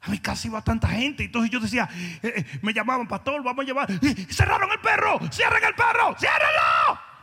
A 0.00 0.10
mi 0.10 0.18
casa 0.18 0.46
iba 0.46 0.62
tanta 0.62 0.88
gente. 0.88 1.24
Entonces 1.24 1.50
yo 1.50 1.58
decía, 1.58 1.88
eh, 2.22 2.32
eh, 2.36 2.58
me 2.62 2.72
llamaban, 2.72 3.08
pastor, 3.08 3.42
vamos 3.42 3.64
a 3.64 3.66
llevar. 3.66 3.88
Cerraron 4.30 4.70
el 4.70 4.80
perro, 4.80 5.18
cierren 5.32 5.64
el 5.64 5.74
perro, 5.74 6.14
ciérrenlo. 6.18 7.13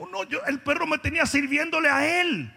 Oh, 0.00 0.08
no, 0.10 0.24
yo, 0.24 0.42
el 0.46 0.60
perro 0.60 0.86
me 0.86 0.96
tenía 0.96 1.26
sirviéndole 1.26 1.90
a 1.90 2.22
él. 2.22 2.50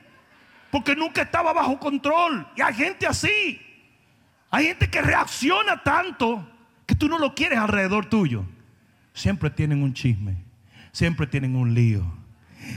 Porque 0.71 0.95
nunca 0.95 1.21
estaba 1.23 1.51
bajo 1.51 1.77
control. 1.77 2.47
Y 2.55 2.61
hay 2.61 2.73
gente 2.73 3.05
así. 3.05 3.61
Hay 4.49 4.67
gente 4.67 4.89
que 4.89 5.01
reacciona 5.01 5.83
tanto 5.83 6.49
que 6.85 6.95
tú 6.95 7.09
no 7.09 7.19
lo 7.19 7.35
quieres 7.35 7.59
alrededor 7.59 8.05
tuyo. 8.05 8.45
Siempre 9.13 9.49
tienen 9.49 9.83
un 9.83 9.93
chisme. 9.93 10.37
Siempre 10.93 11.27
tienen 11.27 11.57
un 11.57 11.73
lío. 11.73 12.05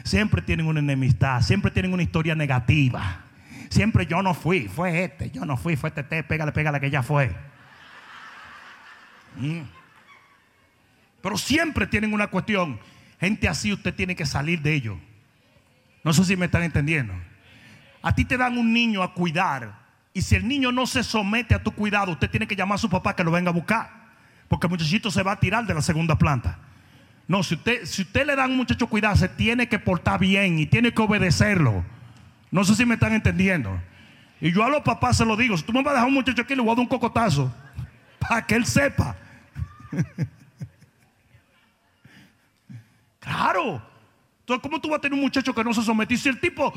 Siempre 0.02 0.42
tienen 0.42 0.66
una 0.66 0.80
enemistad. 0.80 1.42
Siempre 1.42 1.70
tienen 1.70 1.92
una 1.92 2.02
historia 2.02 2.34
negativa. 2.34 3.24
Siempre 3.68 4.04
yo 4.04 4.20
no 4.20 4.34
fui. 4.34 4.66
Fue 4.66 5.04
este. 5.04 5.30
Yo 5.30 5.44
no 5.44 5.56
fui. 5.56 5.76
Fue 5.76 5.90
este. 5.90 6.02
Pégale, 6.24 6.50
pégale 6.50 6.80
que 6.80 6.90
ya 6.90 7.04
fue. 7.04 7.32
Mm. 9.36 9.60
Pero 11.22 11.38
siempre 11.38 11.86
tienen 11.86 12.12
una 12.12 12.26
cuestión. 12.26 12.80
Gente 13.20 13.48
así 13.48 13.72
usted 13.72 13.94
tiene 13.94 14.14
que 14.14 14.26
salir 14.26 14.60
de 14.60 14.74
ello. 14.74 14.98
No 16.04 16.12
sé 16.12 16.24
si 16.24 16.36
me 16.36 16.46
están 16.46 16.62
entendiendo. 16.62 17.14
A 18.02 18.14
ti 18.14 18.24
te 18.24 18.36
dan 18.36 18.58
un 18.58 18.72
niño 18.72 19.02
a 19.02 19.14
cuidar. 19.14 19.86
Y 20.12 20.22
si 20.22 20.36
el 20.36 20.46
niño 20.46 20.70
no 20.70 20.86
se 20.86 21.02
somete 21.02 21.54
a 21.54 21.62
tu 21.62 21.72
cuidado, 21.72 22.12
usted 22.12 22.30
tiene 22.30 22.46
que 22.46 22.56
llamar 22.56 22.76
a 22.76 22.78
su 22.78 22.88
papá 22.88 23.16
que 23.16 23.24
lo 23.24 23.30
venga 23.30 23.50
a 23.50 23.52
buscar. 23.52 23.90
Porque 24.48 24.66
el 24.66 24.70
muchachito 24.70 25.10
se 25.10 25.22
va 25.22 25.32
a 25.32 25.40
tirar 25.40 25.66
de 25.66 25.74
la 25.74 25.82
segunda 25.82 26.16
planta. 26.16 26.58
No, 27.26 27.42
si 27.42 27.54
usted, 27.54 27.84
si 27.84 28.02
usted 28.02 28.24
le 28.26 28.36
da 28.36 28.44
a 28.44 28.46
un 28.46 28.56
muchacho 28.56 28.86
cuidado, 28.86 29.16
se 29.16 29.28
tiene 29.28 29.68
que 29.68 29.78
portar 29.78 30.20
bien 30.20 30.58
y 30.58 30.66
tiene 30.66 30.92
que 30.92 31.02
obedecerlo. 31.02 31.84
No 32.52 32.64
sé 32.64 32.76
si 32.76 32.86
me 32.86 32.94
están 32.94 33.12
entendiendo. 33.12 33.76
Y 34.40 34.52
yo 34.52 34.62
a 34.64 34.68
los 34.68 34.82
papás 34.82 35.16
se 35.16 35.24
lo 35.24 35.36
digo: 35.36 35.56
si 35.56 35.64
tú 35.64 35.72
me 35.72 35.82
vas 35.82 35.92
a 35.92 35.94
dejar 35.94 36.08
un 36.08 36.14
muchacho 36.14 36.42
aquí, 36.42 36.54
le 36.54 36.62
voy 36.62 36.70
a 36.70 36.74
dar 36.74 36.80
un 36.80 36.86
cocotazo. 36.86 37.52
Para 38.20 38.46
que 38.46 38.54
él 38.54 38.66
sepa. 38.66 39.16
Claro. 43.26 43.82
Entonces, 44.40 44.62
¿cómo 44.62 44.80
tú 44.80 44.88
vas 44.88 44.98
a 44.98 45.00
tener 45.00 45.14
un 45.14 45.24
muchacho 45.24 45.52
que 45.52 45.64
no 45.64 45.74
se 45.74 45.82
somete? 45.82 46.16
Si 46.16 46.28
el 46.28 46.38
tipo, 46.38 46.72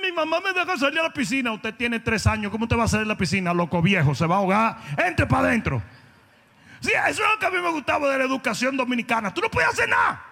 mi 0.00 0.12
mamá 0.12 0.38
me 0.40 0.52
deja 0.52 0.76
salir 0.76 1.00
a 1.00 1.02
la 1.02 1.12
piscina, 1.12 1.50
usted 1.50 1.74
tiene 1.74 1.98
tres 1.98 2.28
años, 2.28 2.52
¿cómo 2.52 2.68
te 2.68 2.76
va 2.76 2.84
a 2.84 2.88
salir 2.88 3.06
a 3.06 3.08
la 3.08 3.16
piscina? 3.16 3.52
Loco 3.52 3.82
viejo, 3.82 4.14
se 4.14 4.24
va 4.24 4.36
a 4.36 4.38
ahogar, 4.38 4.76
entre 4.96 5.26
para 5.26 5.48
adentro. 5.48 5.82
Sí, 6.78 6.92
eso 7.08 7.24
es 7.24 7.30
lo 7.32 7.38
que 7.40 7.46
a 7.46 7.50
mí 7.50 7.58
me 7.58 7.70
gustaba 7.70 8.08
de 8.08 8.18
la 8.18 8.24
educación 8.24 8.76
dominicana. 8.76 9.34
Tú 9.34 9.40
no 9.40 9.50
puedes 9.50 9.68
hacer 9.70 9.88
nada. 9.88 10.22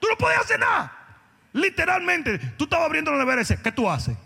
Tú 0.00 0.08
no 0.10 0.16
puedes 0.16 0.38
hacer 0.40 0.58
nada. 0.58 0.92
Literalmente, 1.52 2.38
tú 2.56 2.64
estabas 2.64 2.86
abriendo 2.86 3.12
la 3.12 3.18
nevera 3.18 3.36
y 3.36 3.44
dices, 3.44 3.60
¿qué 3.60 3.70
tú 3.70 3.88
haces? 3.88 4.16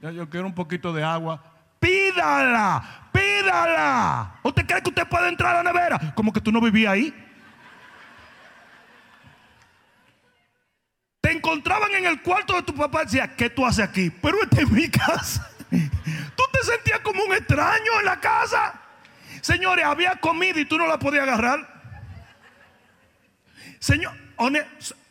yo 0.00 0.28
quiero 0.28 0.46
un 0.46 0.54
poquito 0.54 0.92
de 0.92 1.04
agua. 1.04 1.40
Pídala, 1.78 3.10
pídala. 3.12 4.34
¿Usted 4.42 4.66
cree 4.66 4.82
que 4.82 4.88
usted 4.88 5.06
puede 5.06 5.28
entrar 5.28 5.54
a 5.54 5.62
la 5.62 5.72
nevera? 5.72 6.14
Como 6.16 6.32
que 6.32 6.40
tú 6.40 6.50
no 6.50 6.60
vivías 6.60 6.92
ahí. 6.92 7.23
Te 11.24 11.32
encontraban 11.32 11.90
en 11.94 12.04
el 12.04 12.20
cuarto 12.20 12.54
de 12.54 12.62
tu 12.64 12.74
papá 12.74 13.00
y 13.00 13.04
decían, 13.06 13.32
¿qué 13.34 13.48
tú 13.48 13.64
haces 13.64 13.82
aquí? 13.82 14.10
Pero 14.10 14.42
esta 14.42 14.60
es 14.60 14.70
mi 14.70 14.90
casa. 14.90 15.50
Tú 15.70 16.42
te 16.52 16.62
sentías 16.62 17.00
como 17.00 17.24
un 17.24 17.32
extraño 17.32 17.98
en 17.98 18.04
la 18.04 18.20
casa. 18.20 18.78
Señores, 19.40 19.86
había 19.86 20.16
comida 20.16 20.60
y 20.60 20.66
tú 20.66 20.76
no 20.76 20.86
la 20.86 20.98
podías 20.98 21.22
agarrar. 21.22 21.66
Señor, 23.78 24.12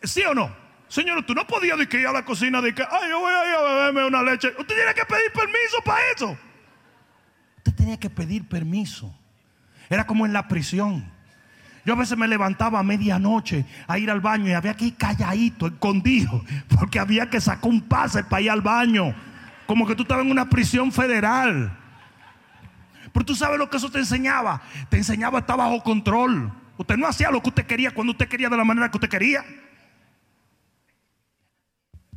¿sí 0.03 0.21
o 0.21 0.35
no? 0.35 0.55
Señor, 0.87 1.25
tú 1.25 1.33
no 1.33 1.47
podías 1.47 1.79
ir 1.79 2.07
a 2.07 2.11
la 2.11 2.23
cocina 2.23 2.61
de 2.61 2.75
que, 2.75 2.83
ay, 2.83 3.09
yo 3.09 3.19
voy 3.19 3.33
a 3.33 3.49
ir 3.49 3.55
a 3.55 3.61
beberme 3.61 4.05
una 4.05 4.21
leche. 4.21 4.49
Usted 4.49 4.75
tiene 4.75 4.93
que 4.93 5.05
pedir 5.05 5.31
permiso 5.31 5.81
para 5.83 6.11
eso. 6.15 6.37
Usted 7.57 7.73
tenía 7.73 7.99
que 7.99 8.11
pedir 8.11 8.47
permiso. 8.47 9.11
Era 9.89 10.05
como 10.05 10.27
en 10.27 10.33
la 10.33 10.47
prisión. 10.47 11.11
Yo 11.85 11.93
a 11.93 11.97
veces 11.97 12.17
me 12.17 12.27
levantaba 12.27 12.79
a 12.79 12.83
medianoche 12.83 13.65
a 13.87 13.99
ir 13.99 14.09
al 14.09 14.21
baño 14.21 14.47
y 14.47 14.53
había 14.53 14.73
que 14.73 14.85
ir 14.85 14.95
calladito, 14.95 15.67
escondido, 15.67 16.43
porque 16.77 16.99
había 16.99 17.29
que 17.29 17.41
sacar 17.41 17.69
un 17.69 17.81
pase 17.81 18.23
para 18.23 18.41
ir 18.41 18.51
al 18.51 18.61
baño. 18.61 19.13
Como 19.65 19.85
que 19.85 19.95
tú 19.95 20.03
estabas 20.03 20.25
en 20.25 20.31
una 20.31 20.49
prisión 20.49 20.91
federal. 20.91 21.77
Pero 23.11 23.25
tú 23.25 23.35
sabes 23.35 23.59
lo 23.59 23.69
que 23.69 23.77
eso 23.77 23.91
te 23.91 23.99
enseñaba. 23.99 24.61
Te 24.89 24.97
enseñaba 24.97 25.39
estar 25.39 25.57
bajo 25.57 25.83
control. 25.83 26.51
Usted 26.77 26.97
no 26.97 27.07
hacía 27.07 27.29
lo 27.29 27.41
que 27.41 27.49
usted 27.49 27.65
quería 27.65 27.91
cuando 27.91 28.11
usted 28.11 28.27
quería 28.27 28.49
de 28.49 28.57
la 28.57 28.63
manera 28.63 28.89
que 28.89 28.97
usted 28.97 29.09
quería. 29.09 29.43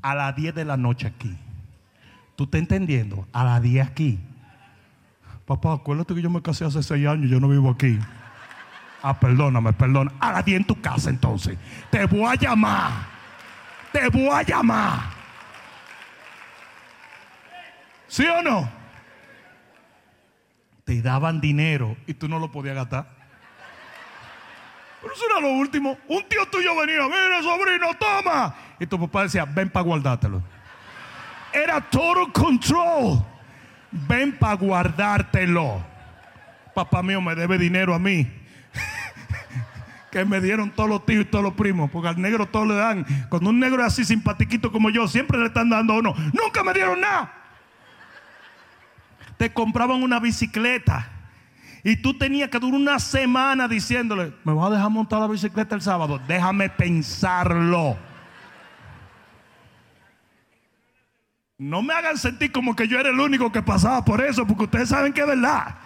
a 0.03 0.15
las 0.15 0.37
10 0.37 0.55
de 0.55 0.65
la 0.65 0.77
noche 0.77 1.09
aquí. 1.09 1.37
¿Tú 2.37 2.45
estás 2.45 2.61
entendiendo? 2.61 3.27
A 3.33 3.45
las 3.45 3.61
10 3.61 3.87
aquí. 3.87 4.21
Papá, 5.47 5.73
acuérdate 5.73 6.15
que 6.15 6.23
yo 6.23 6.31
me 6.31 6.43
casé 6.43 6.65
hace 6.65 6.81
6 6.81 7.07
años 7.09 7.29
yo 7.29 7.41
no 7.41 7.49
vivo 7.49 7.71
aquí. 7.71 7.99
Ah, 9.03 9.19
perdóname, 9.19 9.73
perdona. 9.73 10.13
A 10.21 10.33
las 10.33 10.45
10 10.45 10.59
en 10.59 10.65
tu 10.67 10.81
casa 10.81 11.11
entonces. 11.11 11.57
Te 11.91 12.07
voy 12.07 12.25
a 12.25 12.35
llamar. 12.35 12.93
Te 13.93 14.09
voy 14.09 14.29
a 14.29 14.43
llamar. 14.43 15.01
¿Sí 18.09 18.27
o 18.27 18.43
no? 18.43 18.69
Te 20.85 21.03
daban 21.03 21.41
dinero 21.41 21.97
y 22.07 22.15
tú 22.15 22.29
no 22.29 22.39
lo 22.39 22.51
podías 22.51 22.77
gastar. 22.77 23.09
Pero 25.03 25.15
eso 25.15 25.25
era 25.31 25.41
lo 25.41 25.53
último. 25.53 25.99
Un 26.09 26.29
tío 26.29 26.47
tuyo 26.51 26.77
venía, 26.77 27.03
mire 27.05 27.43
sobrino, 27.43 27.95
toma. 27.99 28.55
Y 28.79 28.87
tu 28.87 28.99
papá 28.99 29.25
decía, 29.25 29.45
ven 29.45 29.71
para 29.71 29.85
guardártelo. 29.85 30.43
Era 31.53 31.81
total 31.81 32.33
control. 32.33 33.25
Ven 33.91 34.37
para 34.39 34.55
guardártelo. 34.55 35.85
Papá 36.75 37.03
mío 37.03 37.21
me 37.21 37.35
debe 37.35 37.57
dinero 37.59 37.95
a 37.95 37.99
mí. 37.99 38.46
Que 40.11 40.25
me 40.25 40.41
dieron 40.41 40.71
todos 40.71 40.89
los 40.89 41.05
tíos 41.05 41.23
y 41.23 41.25
todos 41.27 41.45
los 41.45 41.55
primos. 41.55 41.91
Porque 41.91 42.09
al 42.09 42.21
negro 42.21 42.47
todos 42.47 42.67
le 42.69 42.75
dan. 42.75 43.07
Cuando 43.29 43.51
un 43.51 43.59
negro 43.59 43.81
es 43.83 43.89
así 43.89 44.05
simpatiquito 44.05 44.73
como 44.73 44.91
yo, 44.91 45.09
siempre 45.09 45.39
le 45.39 45.47
están 45.47 45.71
dando 45.71 45.95
uno. 45.95 46.15
Nunca 46.33 46.63
me 46.63 46.73
dieron 46.73 47.01
nada. 47.01 47.33
Te 49.37 49.53
compraban 49.53 50.03
una 50.03 50.19
bicicleta. 50.19 51.11
Y 51.85 51.97
tú 51.97 52.19
tenías 52.19 52.49
que 52.49 52.59
durar 52.59 52.81
una 52.81 52.99
semana 52.99 53.69
diciéndole, 53.69 54.33
me 54.43 54.53
vas 54.53 54.71
a 54.71 54.75
dejar 54.75 54.91
montar 54.91 55.21
la 55.21 55.29
bicicleta 55.29 55.75
el 55.75 55.83
sábado. 55.83 56.21
Déjame 56.27 56.69
pensarlo. 56.69 57.97
No 61.59 61.83
me 61.83 61.95
hagan 61.95 62.19
sentir 62.19 62.53
como 62.53 62.77
que 62.77 62.87
yo 62.87 62.99
era 62.99 63.11
el 63.11 63.19
único 63.19 63.51
que 63.51 63.63
pasaba 63.63 64.05
por 64.05 64.21
eso, 64.21 64.47
porque 64.47 64.65
ustedes 64.65 64.89
saben 64.89 65.13
que 65.13 65.23
es 65.23 65.27
verdad. 65.27 65.77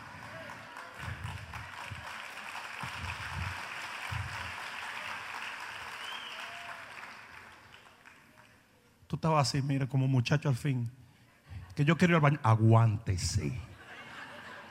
Tú 9.11 9.17
estabas 9.17 9.49
así, 9.49 9.61
mira, 9.61 9.89
como 9.89 10.07
muchacho 10.07 10.49
al 10.49 10.55
fin. 10.55 10.89
Que 11.75 11.85
yo 11.85 11.99
quiero 11.99 12.13
ir 12.13 12.15
al 12.15 12.21
baño. 12.21 12.39
Aguántese. 12.45 13.51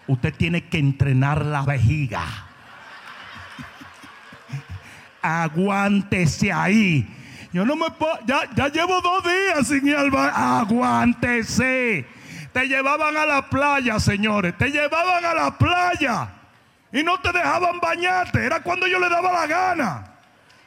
Usted 0.07 0.33
tiene 0.33 0.69
que 0.69 0.77
entrenar 0.79 1.43
la 1.43 1.63
vejiga. 1.63 2.23
Aguántese 5.21 6.53
ahí. 6.53 7.05
Yo 7.51 7.65
no 7.65 7.75
me 7.75 7.91
puedo, 7.91 8.17
ya, 8.25 8.49
ya 8.55 8.69
llevo 8.69 9.01
dos 9.01 9.25
días 9.25 9.67
sin 9.67 9.85
ir 9.85 9.97
al 9.97 10.09
baño. 10.09 10.31
Aguántese. 10.33 12.07
Te 12.53 12.65
llevaban 12.65 13.17
a 13.17 13.25
la 13.25 13.49
playa, 13.49 13.99
señores. 13.99 14.57
Te 14.57 14.69
llevaban 14.69 15.25
a 15.25 15.33
la 15.33 15.57
playa. 15.57 16.29
Y 16.93 17.03
no 17.03 17.19
te 17.19 17.33
dejaban 17.33 17.81
bañarte. 17.81 18.45
Era 18.45 18.63
cuando 18.63 18.87
yo 18.87 18.99
le 18.99 19.09
daba 19.09 19.33
la 19.33 19.47
gana. 19.47 20.18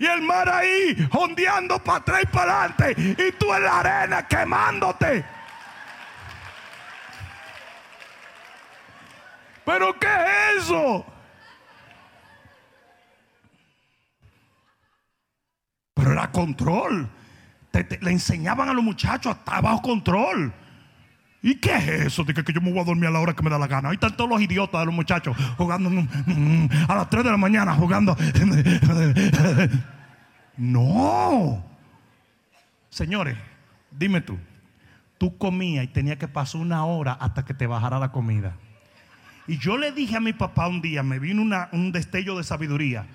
Y 0.02 0.06
el 0.06 0.20
mar 0.20 0.48
ahí, 0.48 1.08
ondeando 1.12 1.78
para 1.78 1.98
atrás 1.98 2.22
y 2.24 2.26
para 2.26 2.64
adelante. 2.64 2.94
Y 3.28 3.30
tú 3.38 3.54
en 3.54 3.62
la 3.62 3.78
arena 3.78 4.26
quemándote. 4.26 5.24
¿Pero 9.64 9.96
qué 10.00 10.08
es 10.08 10.64
eso? 10.64 11.06
Pero 15.94 16.10
era 16.10 16.32
control. 16.32 17.08
Te- 17.70 17.98
le 18.00 18.10
enseñaban 18.10 18.68
a 18.70 18.72
los 18.72 18.82
muchachos 18.82 19.36
a 19.36 19.38
estar 19.38 19.62
bajo 19.62 19.82
control. 19.82 20.52
¿Y 21.42 21.56
qué 21.56 21.74
es 21.76 21.88
eso? 22.06 22.22
De 22.22 22.32
que, 22.32 22.52
yo 22.52 22.60
me 22.60 22.70
voy 22.70 22.80
a 22.80 22.84
dormir 22.84 23.06
a 23.06 23.10
la 23.10 23.18
hora 23.18 23.34
que 23.34 23.42
me 23.42 23.50
da 23.50 23.58
la 23.58 23.66
gana. 23.66 23.88
Ahí 23.88 23.94
están 23.94 24.16
todos 24.16 24.30
los 24.30 24.40
idiotas 24.40 24.80
de 24.80 24.86
los 24.86 24.94
muchachos 24.94 25.36
jugando 25.56 25.90
a 26.88 26.94
las 26.94 27.10
3 27.10 27.24
de 27.24 27.30
la 27.30 27.36
mañana 27.36 27.74
jugando. 27.74 28.16
No. 30.54 31.64
Señores, 32.90 33.38
dime 33.90 34.20
tú. 34.20 34.38
Tú 35.16 35.38
comías 35.38 35.84
y 35.84 35.88
tenía 35.88 36.18
que 36.18 36.28
pasar 36.28 36.60
una 36.60 36.84
hora 36.84 37.12
hasta 37.14 37.44
que 37.44 37.54
te 37.54 37.66
bajara 37.66 37.98
la 37.98 38.12
comida. 38.12 38.54
Y 39.46 39.56
yo 39.56 39.78
le 39.78 39.92
dije 39.92 40.16
a 40.16 40.20
mi 40.20 40.34
papá 40.34 40.68
un 40.68 40.82
día, 40.82 41.02
me 41.02 41.18
vino 41.18 41.42
un 41.72 41.90
destello 41.90 42.36
de 42.36 42.44
sabiduría. 42.44 43.06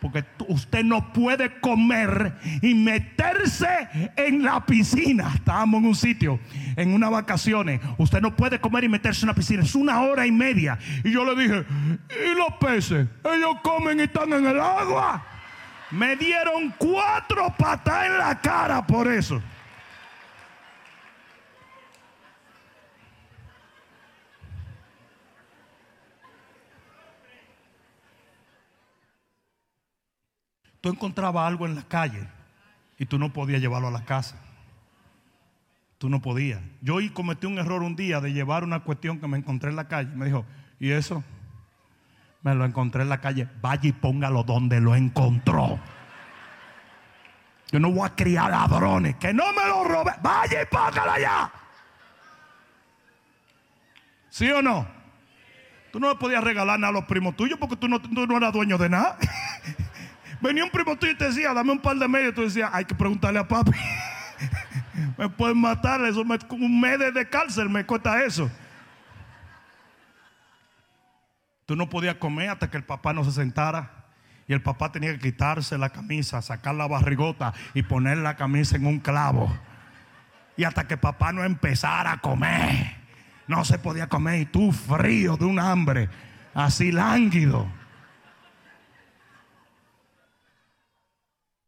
Porque 0.00 0.24
usted 0.48 0.82
no 0.82 1.12
puede 1.12 1.60
comer 1.60 2.34
y 2.62 2.74
meterse 2.74 3.88
en 4.16 4.42
la 4.42 4.64
piscina. 4.64 5.32
Estábamos 5.34 5.80
en 5.80 5.86
un 5.88 5.94
sitio, 5.94 6.40
en 6.76 6.94
unas 6.94 7.10
vacaciones. 7.10 7.80
Usted 7.98 8.20
no 8.20 8.34
puede 8.34 8.60
comer 8.60 8.84
y 8.84 8.88
meterse 8.88 9.22
en 9.22 9.28
la 9.28 9.34
piscina. 9.34 9.62
Es 9.62 9.74
una 9.74 10.00
hora 10.00 10.26
y 10.26 10.32
media. 10.32 10.78
Y 11.04 11.12
yo 11.12 11.24
le 11.24 11.42
dije, 11.42 11.64
¿y 12.10 12.34
los 12.34 12.54
peces? 12.58 13.06
Ellos 13.24 13.56
comen 13.62 14.00
y 14.00 14.04
están 14.04 14.32
en 14.32 14.46
el 14.46 14.58
agua. 14.58 15.24
Me 15.90 16.16
dieron 16.16 16.72
cuatro 16.78 17.52
patas 17.58 18.06
en 18.06 18.18
la 18.18 18.40
cara 18.40 18.86
por 18.86 19.10
eso. 19.10 19.42
Tú 30.80 30.88
encontrabas 30.88 31.46
algo 31.46 31.66
en 31.66 31.74
la 31.74 31.82
calle 31.82 32.26
y 32.98 33.06
tú 33.06 33.18
no 33.18 33.32
podías 33.32 33.60
llevarlo 33.60 33.88
a 33.88 33.90
la 33.90 34.04
casa. 34.04 34.36
Tú 35.98 36.08
no 36.08 36.22
podías. 36.22 36.60
Yo 36.80 36.96
cometí 37.12 37.46
un 37.46 37.58
error 37.58 37.82
un 37.82 37.94
día 37.94 38.20
de 38.20 38.32
llevar 38.32 38.64
una 38.64 38.80
cuestión 38.80 39.20
que 39.20 39.28
me 39.28 39.36
encontré 39.36 39.68
en 39.68 39.76
la 39.76 39.88
calle. 39.88 40.10
Me 40.14 40.26
dijo, 40.26 40.46
¿y 40.78 40.90
eso? 40.90 41.22
Me 42.42 42.54
lo 42.54 42.64
encontré 42.64 43.02
en 43.02 43.10
la 43.10 43.20
calle. 43.20 43.46
Vaya 43.60 43.88
y 43.88 43.92
póngalo 43.92 44.42
donde 44.42 44.80
lo 44.80 44.94
encontró. 44.94 45.78
Yo 47.70 47.78
no 47.78 47.90
voy 47.90 48.06
a 48.06 48.14
criar 48.14 48.50
ladrones. 48.50 49.16
Que 49.16 49.34
no 49.34 49.52
me 49.52 49.66
lo 49.66 49.84
robe. 49.84 50.12
Vaya 50.22 50.62
y 50.62 50.66
póngalo 50.66 51.12
allá. 51.12 51.52
¿Sí 54.30 54.50
o 54.50 54.62
no? 54.62 54.86
Tú 55.92 56.00
no 56.00 56.08
le 56.08 56.14
podías 56.14 56.42
regalar 56.42 56.78
nada 56.78 56.90
a 56.90 56.94
los 56.94 57.04
primos 57.04 57.36
tuyos 57.36 57.58
porque 57.58 57.76
tú 57.76 57.88
no, 57.88 58.00
tú 58.00 58.26
no 58.26 58.36
eras 58.36 58.52
dueño 58.52 58.78
de 58.78 58.88
nada. 58.88 59.18
Venía 60.40 60.64
un 60.64 60.70
primo 60.70 60.96
tuyo 60.96 61.12
y 61.12 61.16
te 61.16 61.26
decía, 61.26 61.52
dame 61.52 61.72
un 61.72 61.80
par 61.80 61.96
de 61.96 62.08
medios. 62.08 62.34
Tú 62.34 62.42
decías, 62.42 62.70
hay 62.72 62.84
que 62.84 62.94
preguntarle 62.94 63.38
a 63.38 63.46
papi. 63.46 63.72
me 65.18 65.28
pueden 65.28 65.58
matar, 65.58 66.00
eso 66.02 66.24
me, 66.24 66.38
un 66.50 66.80
mes 66.80 66.98
de- 66.98 67.28
cárcel 67.28 67.68
me 67.68 67.84
cuesta 67.84 68.22
eso. 68.24 68.50
Tú 71.66 71.76
no 71.76 71.88
podías 71.88 72.16
comer 72.16 72.48
hasta 72.50 72.70
que 72.70 72.76
el 72.76 72.84
papá 72.84 73.12
no 73.12 73.24
se 73.24 73.32
sentara. 73.32 73.90
Y 74.48 74.52
el 74.52 74.62
papá 74.62 74.90
tenía 74.90 75.12
que 75.12 75.20
quitarse 75.20 75.78
la 75.78 75.90
camisa, 75.90 76.42
sacar 76.42 76.74
la 76.74 76.88
barrigota 76.88 77.54
y 77.72 77.82
poner 77.82 78.18
la 78.18 78.34
camisa 78.34 78.74
en 78.76 78.86
un 78.86 78.98
clavo. 78.98 79.56
Y 80.56 80.64
hasta 80.64 80.88
que 80.88 80.96
papá 80.96 81.32
no 81.32 81.44
empezara 81.44 82.12
a 82.12 82.20
comer, 82.20 82.96
no 83.46 83.64
se 83.64 83.78
podía 83.78 84.08
comer. 84.08 84.40
Y 84.40 84.46
tú 84.46 84.72
frío 84.72 85.36
de 85.36 85.44
un 85.44 85.60
hambre, 85.60 86.08
así 86.52 86.90
lánguido. 86.90 87.68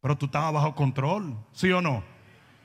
Pero 0.03 0.17
tú 0.17 0.25
estabas 0.25 0.51
bajo 0.51 0.75
control, 0.75 1.33
¿sí 1.53 1.71
o 1.71 1.81
no? 1.81 2.03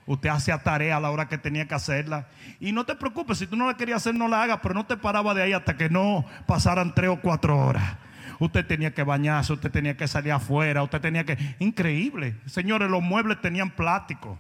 Usted 0.07 0.29
hacía 0.29 0.59
tarea 0.59 0.97
a 0.97 1.01
la 1.01 1.13
hora 1.13 1.29
que 1.29 1.39
tenía 1.39 1.69
que 1.69 1.75
hacerla. 1.77 2.27
Y 2.59 2.73
no 2.73 2.85
te 2.85 2.97
preocupes, 2.97 3.39
si 3.39 3.47
tú 3.47 3.55
no 3.55 3.69
la 3.69 3.77
querías 3.77 3.99
hacer, 3.99 4.17
no 4.17 4.27
la 4.27 4.43
hagas, 4.43 4.59
pero 4.61 4.75
no 4.75 4.87
te 4.87 4.97
paraba 4.97 5.35
de 5.35 5.43
ahí 5.43 5.53
hasta 5.53 5.77
que 5.77 5.89
no 5.89 6.25
pasaran 6.49 6.97
tres 6.97 7.11
o 7.11 7.21
cuatro 7.21 7.57
horas. 7.57 7.97
Usted 8.41 8.67
tenía 8.67 8.93
que 8.93 9.05
bañarse, 9.05 9.53
usted 9.53 9.71
tenía 9.71 9.97
que 9.97 10.09
salir 10.09 10.33
afuera, 10.33 10.83
usted 10.83 11.01
tenía 11.01 11.25
que... 11.25 11.39
Increíble. 11.61 12.41
Señores, 12.47 12.91
los 12.91 13.03
muebles 13.03 13.41
tenían 13.41 13.71
plástico. 13.71 14.37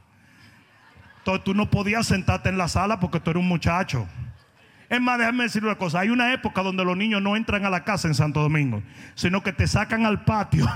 Entonces 1.19 1.45
tú 1.45 1.55
no 1.55 1.71
podías 1.71 2.05
sentarte 2.05 2.49
en 2.49 2.59
la 2.59 2.67
sala 2.67 2.99
porque 2.99 3.21
tú 3.21 3.31
eres 3.31 3.41
un 3.41 3.49
muchacho. 3.49 4.09
Es 4.89 5.01
más, 5.01 5.19
déjame 5.19 5.45
decirle 5.45 5.69
una 5.69 5.79
cosa. 5.79 6.01
Hay 6.01 6.09
una 6.09 6.33
época 6.33 6.63
donde 6.63 6.85
los 6.85 6.97
niños 6.97 7.21
no 7.21 7.37
entran 7.37 7.65
a 7.65 7.71
la 7.71 7.85
casa 7.85 8.09
en 8.09 8.15
Santo 8.15 8.41
Domingo, 8.41 8.83
sino 9.15 9.43
que 9.43 9.53
te 9.53 9.67
sacan 9.67 10.07
al 10.07 10.25
patio 10.25 10.67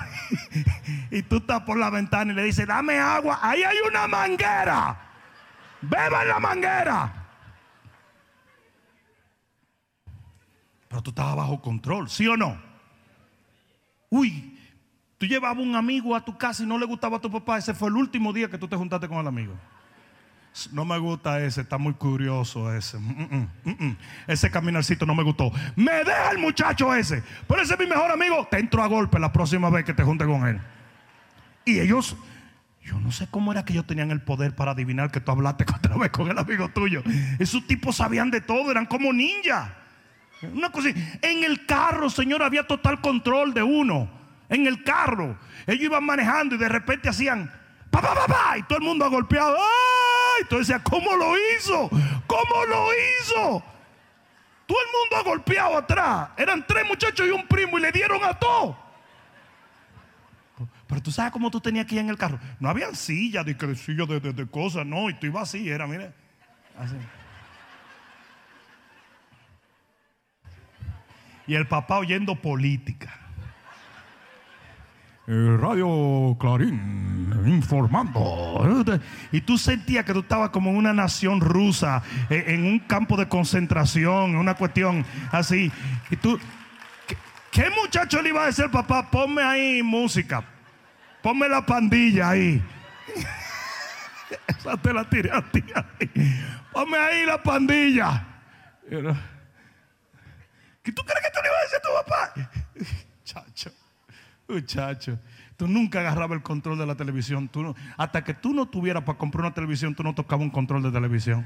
y 1.11 1.23
tú 1.23 1.37
estás 1.37 1.63
por 1.63 1.79
la 1.79 1.89
ventana 1.89 2.33
y 2.33 2.37
le 2.37 2.45
dices, 2.45 2.67
dame 2.67 2.99
agua. 2.99 3.39
Ahí 3.41 3.63
hay 3.63 3.77
una 3.89 4.07
manguera. 4.07 4.99
Beba 5.81 6.23
en 6.23 6.29
la 6.29 6.39
manguera. 6.39 7.13
Pero 10.89 11.03
tú 11.03 11.11
estabas 11.11 11.37
bajo 11.37 11.63
control, 11.63 12.11
¿sí 12.11 12.29
o 12.29 12.37
no? 12.37 12.61
Uy, 14.11 14.59
tú 15.17 15.25
llevabas 15.25 15.65
un 15.65 15.75
amigo 15.75 16.15
a 16.15 16.23
tu 16.23 16.37
casa 16.37 16.63
y 16.63 16.67
no 16.67 16.77
le 16.77 16.85
gustaba 16.85 17.17
a 17.17 17.21
tu 17.21 17.31
papá. 17.31 17.57
Ese 17.57 17.73
fue 17.73 17.89
el 17.89 17.97
último 17.97 18.31
día 18.31 18.51
que 18.51 18.59
tú 18.59 18.69
te 18.69 18.77
juntaste 18.77 19.09
con 19.09 19.17
el 19.17 19.27
amigo. 19.27 19.55
No 20.71 20.85
me 20.85 20.99
gusta 20.99 21.43
ese, 21.43 21.63
está 21.63 21.79
muy 21.79 21.95
curioso 21.95 22.73
ese. 22.75 22.99
Mm, 22.99 23.49
mm, 23.65 23.71
mm. 23.71 23.97
Ese 24.27 24.51
caminarcito 24.51 25.07
no 25.07 25.15
me 25.15 25.23
gustó. 25.23 25.51
Me 25.77 26.05
deja 26.05 26.31
el 26.31 26.39
muchacho 26.39 26.95
ese. 26.95 27.23
Pero 27.49 27.63
ese 27.63 27.73
es 27.73 27.81
mi 27.81 27.87
mejor 27.87 28.11
amigo. 28.11 28.47
Te 28.51 28.59
entro 28.59 28.83
a 28.83 28.87
golpe 28.87 29.19
la 29.19 29.33
próxima 29.33 29.71
vez 29.71 29.85
que 29.85 29.95
te 29.95 30.03
junte 30.03 30.27
con 30.27 30.47
él. 30.47 30.61
Y 31.65 31.81
ellos, 31.81 32.17
Yo 32.85 33.01
no 33.01 33.13
sé 33.13 33.29
cómo 33.31 33.53
era 33.53 33.65
que 33.65 33.73
ellos 33.73 33.87
tenían 33.87 34.11
el 34.11 34.21
poder 34.21 34.55
para 34.55 34.73
adivinar 34.73 35.11
que 35.11 35.21
tú 35.21 35.31
hablaste 35.31 35.65
otra 35.75 35.97
vez 35.97 36.11
con 36.11 36.31
el 36.31 36.39
amigo 36.39 36.69
tuyo. 36.69 37.03
Esos 37.39 37.67
tipos 37.67 37.97
sabían 37.97 38.31
de 38.31 38.43
todo, 38.43 38.71
eran 38.71 38.85
como 38.85 39.13
ninjas. 39.13 39.71
Una 40.53 40.71
cosa, 40.71 40.89
en 40.91 41.45
el 41.45 41.65
carro, 41.65 42.11
Señor, 42.11 42.43
había 42.43 42.67
total 42.67 43.01
control 43.01 43.55
de 43.55 43.63
uno. 43.63 44.11
En 44.51 44.67
el 44.67 44.85
carro. 44.85 45.39
Ellos 45.67 45.85
iban 45.85 46.05
manejando 46.05 46.57
y 46.57 46.59
de 46.59 46.69
repente 46.69 47.09
hacían 47.09 47.51
pa, 47.91 48.03
pa, 48.03 48.15
pa, 48.15 48.27
pa, 48.27 48.59
y 48.59 48.63
todo 48.65 48.79
el 48.79 48.85
mundo 48.85 49.05
ha 49.07 49.09
golpeado. 49.09 49.57
¡Ay! 49.57 49.92
Entonces 50.43 50.69
decía, 50.69 50.83
¿cómo 50.83 51.17
lo 51.17 51.35
hizo? 51.37 51.89
¿Cómo 52.27 52.65
lo 52.69 52.89
hizo? 52.93 53.65
Todo 54.67 54.79
el 54.81 54.87
mundo 54.93 55.17
ha 55.17 55.23
golpeado 55.23 55.77
atrás. 55.79 56.31
Eran 56.37 56.67
tres 56.67 56.87
muchachos 56.87 57.27
y 57.27 57.31
un 57.31 57.47
primo 57.47 57.79
y 57.79 57.83
le 57.83 57.93
dieron 57.93 58.23
a 58.23 58.39
todo. 58.39 58.77
Pero 60.87 61.03
tú 61.03 61.11
sabes 61.11 61.33
cómo 61.33 61.51
tú 61.51 61.61
tenías 61.61 61.87
que 61.87 61.95
ir 61.95 62.01
en 62.03 62.11
el 62.11 62.19
carro. 62.19 62.39
No 62.61 62.69
había 62.69 62.95
sillas 62.95 63.47
de, 63.47 63.55
sillas 63.77 64.09
de, 64.09 64.21
de, 64.21 64.33
de 64.33 64.47
cosas, 64.47 64.85
no. 64.85 65.09
Y 65.09 65.15
tú 65.15 65.27
ibas 65.27 65.49
así, 65.49 65.69
era, 65.69 65.87
mire. 65.87 66.13
Así. 66.79 66.97
Y 71.47 71.55
el 71.55 71.67
papá 71.67 71.99
oyendo 71.99 72.35
política. 72.35 73.22
Radio 75.27 76.37
Clarín 76.41 77.33
informando. 77.47 78.85
Y 79.31 79.41
tú 79.43 79.57
sentías 79.59 80.05
que 80.05 80.13
tú 80.13 80.21
estabas 80.21 80.51
como 80.51 80.71
una 80.73 80.93
nación 80.93 81.41
rusa, 81.41 82.03
eh, 82.29 82.45
en 82.49 82.65
un 82.65 82.81
campo 82.81 83.17
de 83.17 83.29
concentración, 83.29 84.37
una 84.37 84.55
cuestión 84.55 85.05
así. 85.31 85.71
Y 86.11 86.17
tú, 86.17 86.39
¿qué, 87.07 87.17
qué 87.51 87.71
muchacho 87.71 88.21
le 88.21 88.31
iba 88.31 88.43
a 88.43 88.47
decir 88.47 88.71
papá? 88.71 89.11
Ponme 89.11 89.43
ahí 89.43 89.83
música, 89.83 90.43
ponme 91.23 91.49
la 91.49 91.65
pandilla 91.65 92.31
ahí. 92.31 92.63
Esa 94.47 94.77
te 94.77 94.93
la 94.93 95.09
tiré 95.09 95.31
a 95.31 95.43
ti. 95.43 95.63
Ponme 96.73 96.97
ahí 96.97 97.27
la 97.27 97.43
pandilla. 97.43 98.27
¿Qué 100.83 100.93
tú 100.93 101.03
crees 101.03 101.21
que 101.23 101.31
te 101.31 101.43
le 101.43 101.49
iba 101.49 101.57
a 101.57 101.63
decir 101.63 101.79
a 101.79 101.83
tu 101.83 101.93
papá? 101.95 102.35
Chacho. 103.25 103.82
Muchacho, 104.49 105.19
tú 105.57 105.67
nunca 105.67 106.01
agarrabas 106.01 106.37
el 106.37 106.43
control 106.43 106.79
de 106.79 106.87
la 106.87 106.95
televisión. 106.95 107.49
Tú 107.49 107.63
no, 107.63 107.75
hasta 107.97 108.23
que 108.25 108.35
tú 108.35 108.53
no 108.53 108.67
tuvieras 108.67 109.05
para 109.05 109.19
comprar 109.19 109.47
una 109.47 109.55
televisión, 109.55 109.95
tú 109.95 110.03
no 110.03 110.15
tocabas 110.15 110.45
un 110.45 110.51
control 110.51 110.83
de 110.83 110.91
televisión. 110.91 111.45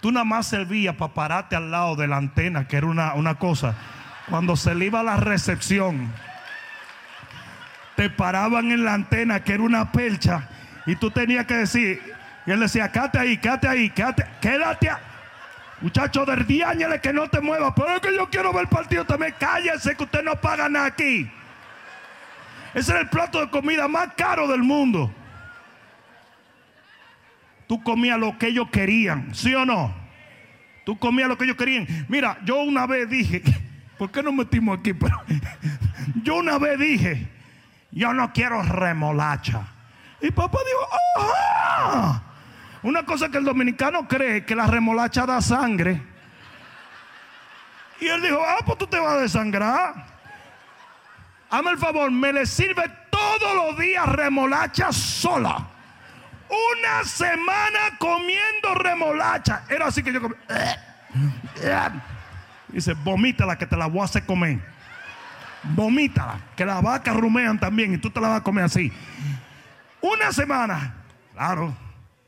Tú 0.00 0.12
nada 0.12 0.24
más 0.24 0.46
servías 0.46 0.94
para 0.94 1.14
pararte 1.14 1.56
al 1.56 1.70
lado 1.70 1.96
de 1.96 2.06
la 2.06 2.16
antena, 2.16 2.68
que 2.68 2.76
era 2.76 2.86
una, 2.86 3.14
una 3.14 3.36
cosa. 3.36 3.74
Cuando 4.28 4.56
se 4.56 4.74
le 4.74 4.86
iba 4.86 5.02
la 5.02 5.16
recepción, 5.16 6.12
te 7.96 8.08
paraban 8.10 8.70
en 8.70 8.84
la 8.84 8.94
antena, 8.94 9.42
que 9.42 9.54
era 9.54 9.62
una 9.62 9.90
percha, 9.90 10.48
y 10.86 10.94
tú 10.96 11.10
tenías 11.10 11.46
que 11.46 11.54
decir, 11.54 12.00
y 12.46 12.50
él 12.50 12.60
decía, 12.60 12.92
quédate 12.92 13.18
ahí, 13.18 13.38
quédate 13.38 13.66
ahí, 13.66 13.90
quédate, 13.90 14.24
quédate 14.40 14.90
ahí. 14.90 14.96
Muchacho, 15.80 16.24
del 16.24 16.46
diáñale 16.46 17.00
que 17.00 17.12
no 17.12 17.28
te 17.28 17.40
muevas, 17.40 17.72
pero 17.76 17.94
es 17.94 18.00
que 18.00 18.14
yo 18.14 18.28
quiero 18.28 18.52
ver 18.52 18.62
el 18.62 18.68
partido 18.68 19.04
también. 19.04 19.34
Cállese 19.38 19.94
que 19.94 20.04
usted 20.04 20.24
no 20.24 20.34
paga 20.36 20.68
nada 20.68 20.86
aquí. 20.86 21.30
Ese 22.74 22.92
era 22.92 23.00
el 23.00 23.08
plato 23.08 23.40
de 23.40 23.50
comida 23.50 23.88
más 23.88 24.14
caro 24.14 24.46
del 24.48 24.62
mundo. 24.62 25.12
Tú 27.66 27.82
comías 27.82 28.18
lo 28.18 28.38
que 28.38 28.48
ellos 28.48 28.68
querían, 28.70 29.34
¿sí 29.34 29.54
o 29.54 29.64
no? 29.64 29.94
Tú 30.84 30.98
comías 30.98 31.28
lo 31.28 31.36
que 31.36 31.44
ellos 31.44 31.56
querían. 31.56 31.86
Mira, 32.08 32.38
yo 32.44 32.62
una 32.62 32.86
vez 32.86 33.08
dije, 33.08 33.42
¿por 33.98 34.10
qué 34.10 34.22
nos 34.22 34.32
metimos 34.32 34.78
aquí? 34.78 34.94
Yo 36.22 36.36
una 36.36 36.58
vez 36.58 36.78
dije, 36.78 37.28
yo 37.90 38.12
no 38.14 38.32
quiero 38.32 38.62
remolacha. 38.62 39.62
Y 40.20 40.30
papá 40.30 40.58
dijo, 40.64 40.88
¡ajá! 41.16 42.22
Una 42.82 43.04
cosa 43.04 43.28
que 43.28 43.38
el 43.38 43.44
dominicano 43.44 44.08
cree 44.08 44.44
que 44.44 44.54
la 44.54 44.66
remolacha 44.66 45.26
da 45.26 45.40
sangre. 45.40 46.02
Y 48.00 48.06
él 48.06 48.22
dijo, 48.22 48.38
ah, 48.40 48.58
pues 48.64 48.78
tú 48.78 48.86
te 48.86 48.98
vas 48.98 49.14
a 49.14 49.20
desangrar. 49.20 50.06
Hazme 51.50 51.70
el 51.70 51.78
favor, 51.78 52.10
me 52.10 52.32
le 52.32 52.46
sirve 52.46 52.84
todos 53.10 53.54
los 53.54 53.78
días 53.78 54.06
remolacha 54.06 54.92
sola. 54.92 55.66
Una 56.48 57.04
semana 57.04 57.96
comiendo 57.98 58.74
remolacha. 58.74 59.64
Era 59.68 59.86
así 59.86 60.02
que 60.02 60.12
yo 60.12 60.20
comía. 60.20 60.38
Dice, 62.68 62.94
vomítala 62.94 63.56
que 63.56 63.66
te 63.66 63.76
la 63.76 63.86
voy 63.86 64.00
a 64.00 64.04
hacer 64.04 64.24
comer. 64.26 64.60
Vomítala, 65.62 66.38
que 66.54 66.64
las 66.64 66.82
vacas 66.82 67.16
rumean 67.16 67.58
también 67.58 67.94
y 67.94 67.98
tú 67.98 68.10
te 68.10 68.20
la 68.20 68.28
vas 68.28 68.40
a 68.40 68.44
comer 68.44 68.64
así. 68.64 68.92
Una 70.00 70.32
semana. 70.32 70.94
Claro, 71.34 71.74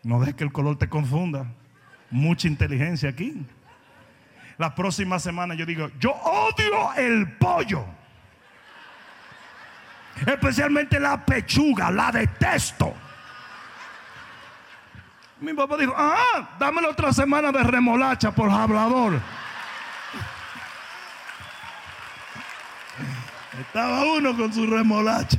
no 0.03 0.21
dejes 0.21 0.35
que 0.35 0.45
el 0.45 0.53
color 0.53 0.79
te 0.79 0.89
confunda. 0.89 1.47
Mucha 2.11 2.49
inteligencia 2.49 3.11
aquí. 3.11 3.47
La 4.59 4.75
próxima 4.75 5.18
semana 5.18 5.55
yo 5.55 5.64
digo, 5.64 5.91
yo 5.99 6.12
odio 6.12 6.93
el 6.97 7.33
pollo. 7.39 7.85
Especialmente 10.27 11.01
la 11.01 11.25
pechuga, 11.25 11.91
la 11.91 12.12
detesto. 12.12 12.95
Mi 15.41 15.55
papá 15.55 15.77
dijo, 15.79 15.95
ah, 15.97 16.57
dame 16.59 16.87
otra 16.87 17.12
semana 17.12 17.51
de 17.51 17.62
remolacha 17.62 18.31
por 18.31 18.51
hablador. 18.51 19.18
Estaba 23.59 24.05
uno 24.05 24.37
con 24.37 24.53
su 24.53 24.66
remolacha. 24.66 25.39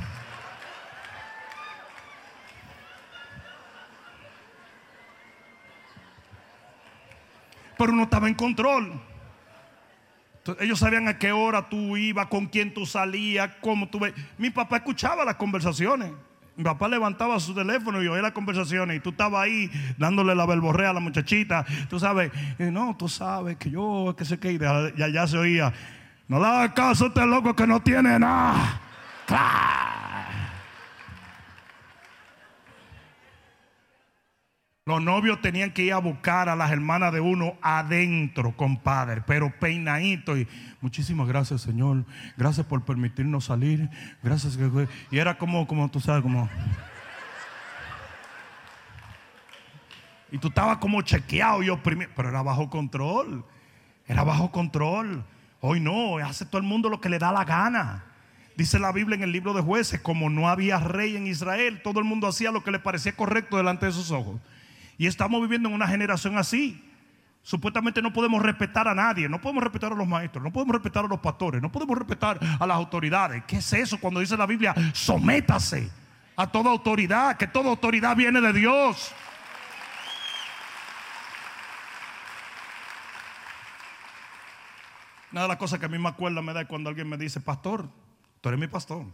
Pero 7.78 7.92
no 7.92 8.02
estaba 8.04 8.28
en 8.28 8.34
control. 8.34 9.11
Ellos 10.58 10.80
sabían 10.80 11.06
a 11.06 11.18
qué 11.18 11.30
hora 11.30 11.68
tú 11.68 11.96
ibas, 11.96 12.26
con 12.26 12.46
quién 12.46 12.74
tú 12.74 12.84
salías, 12.84 13.50
cómo 13.60 13.88
tú 13.88 14.00
ves. 14.00 14.12
Mi 14.38 14.50
papá 14.50 14.78
escuchaba 14.78 15.24
las 15.24 15.36
conversaciones. 15.36 16.12
Mi 16.56 16.64
papá 16.64 16.88
levantaba 16.88 17.38
su 17.40 17.54
teléfono 17.54 18.02
y 18.02 18.08
oía 18.08 18.22
las 18.22 18.32
conversaciones. 18.32 18.96
Y 18.96 19.00
tú 19.00 19.10
estabas 19.10 19.44
ahí 19.44 19.70
dándole 19.98 20.34
la 20.34 20.44
verborrea 20.44 20.90
a 20.90 20.92
la 20.92 21.00
muchachita. 21.00 21.64
Tú 21.88 21.98
sabes, 21.98 22.32
no, 22.58 22.96
tú 22.98 23.08
sabes 23.08 23.56
que 23.56 23.70
yo, 23.70 24.14
que 24.18 24.24
sé 24.24 24.38
qué. 24.38 24.52
Y 24.52 25.02
allá 25.02 25.26
se 25.26 25.38
oía. 25.38 25.72
No 26.28 26.38
le 26.40 26.72
caso 26.74 27.04
a 27.04 27.08
este 27.08 27.26
loco 27.26 27.54
que 27.54 27.66
no 27.66 27.80
tiene 27.80 28.18
nada. 28.18 28.80
Los 34.84 35.00
novios 35.00 35.40
tenían 35.40 35.70
que 35.70 35.84
ir 35.84 35.92
a 35.92 35.98
buscar 35.98 36.48
a 36.48 36.56
las 36.56 36.72
hermanas 36.72 37.12
de 37.12 37.20
uno 37.20 37.54
adentro, 37.62 38.56
compadre, 38.56 39.22
pero 39.24 39.56
peinadito. 39.60 40.36
Y 40.36 40.48
muchísimas 40.80 41.28
gracias, 41.28 41.62
Señor. 41.62 42.04
Gracias 42.36 42.66
por 42.66 42.84
permitirnos 42.84 43.44
salir. 43.44 43.88
Gracias. 44.24 44.58
Y 45.12 45.18
era 45.18 45.38
como, 45.38 45.68
como 45.68 45.88
tú 45.88 46.00
sabes, 46.00 46.22
como. 46.22 46.50
Y 50.32 50.38
tú 50.38 50.48
estabas 50.48 50.78
como 50.78 51.00
chequeado 51.02 51.62
y 51.62 51.68
oprimido. 51.68 52.10
Pero 52.16 52.30
era 52.30 52.42
bajo 52.42 52.68
control. 52.68 53.44
Era 54.08 54.24
bajo 54.24 54.50
control. 54.50 55.24
Hoy 55.60 55.78
no, 55.78 56.16
hace 56.18 56.44
todo 56.44 56.58
el 56.58 56.66
mundo 56.66 56.88
lo 56.88 57.00
que 57.00 57.08
le 57.08 57.20
da 57.20 57.30
la 57.30 57.44
gana. 57.44 58.04
Dice 58.56 58.80
la 58.80 58.90
Biblia 58.90 59.14
en 59.14 59.22
el 59.22 59.30
libro 59.30 59.54
de 59.54 59.62
jueces, 59.62 60.00
como 60.00 60.28
no 60.28 60.48
había 60.48 60.80
rey 60.80 61.14
en 61.14 61.28
Israel, 61.28 61.82
todo 61.84 62.00
el 62.00 62.04
mundo 62.04 62.26
hacía 62.26 62.50
lo 62.50 62.64
que 62.64 62.72
le 62.72 62.80
parecía 62.80 63.12
correcto 63.12 63.58
delante 63.58 63.86
de 63.86 63.92
sus 63.92 64.10
ojos. 64.10 64.40
Y 64.98 65.06
estamos 65.06 65.40
viviendo 65.42 65.68
en 65.68 65.74
una 65.74 65.88
generación 65.88 66.38
así. 66.38 66.88
Supuestamente 67.42 68.00
no 68.00 68.12
podemos 68.12 68.40
respetar 68.40 68.86
a 68.86 68.94
nadie, 68.94 69.28
no 69.28 69.40
podemos 69.40 69.64
respetar 69.64 69.92
a 69.92 69.96
los 69.96 70.06
maestros, 70.06 70.44
no 70.44 70.52
podemos 70.52 70.74
respetar 70.74 71.04
a 71.04 71.08
los 71.08 71.18
pastores, 71.18 71.60
no 71.60 71.72
podemos 71.72 71.98
respetar 71.98 72.38
a 72.58 72.66
las 72.66 72.76
autoridades. 72.76 73.42
¿Qué 73.46 73.56
es 73.56 73.72
eso 73.72 73.98
cuando 73.98 74.20
dice 74.20 74.36
la 74.36 74.46
Biblia? 74.46 74.74
Sométase 74.92 75.90
a 76.36 76.46
toda 76.46 76.70
autoridad, 76.70 77.36
que 77.36 77.48
toda 77.48 77.70
autoridad 77.70 78.14
viene 78.14 78.40
de 78.40 78.52
Dios. 78.52 79.12
Una 85.32 85.42
de 85.42 85.48
las 85.48 85.56
cosas 85.56 85.80
que 85.80 85.86
a 85.86 85.88
mí 85.88 85.98
me 85.98 86.10
acuerda 86.10 86.42
me 86.42 86.52
da 86.52 86.66
cuando 86.66 86.90
alguien 86.90 87.08
me 87.08 87.16
dice, 87.16 87.40
pastor, 87.40 87.88
tú 88.40 88.50
eres 88.50 88.60
mi 88.60 88.68
pastor. 88.68 89.06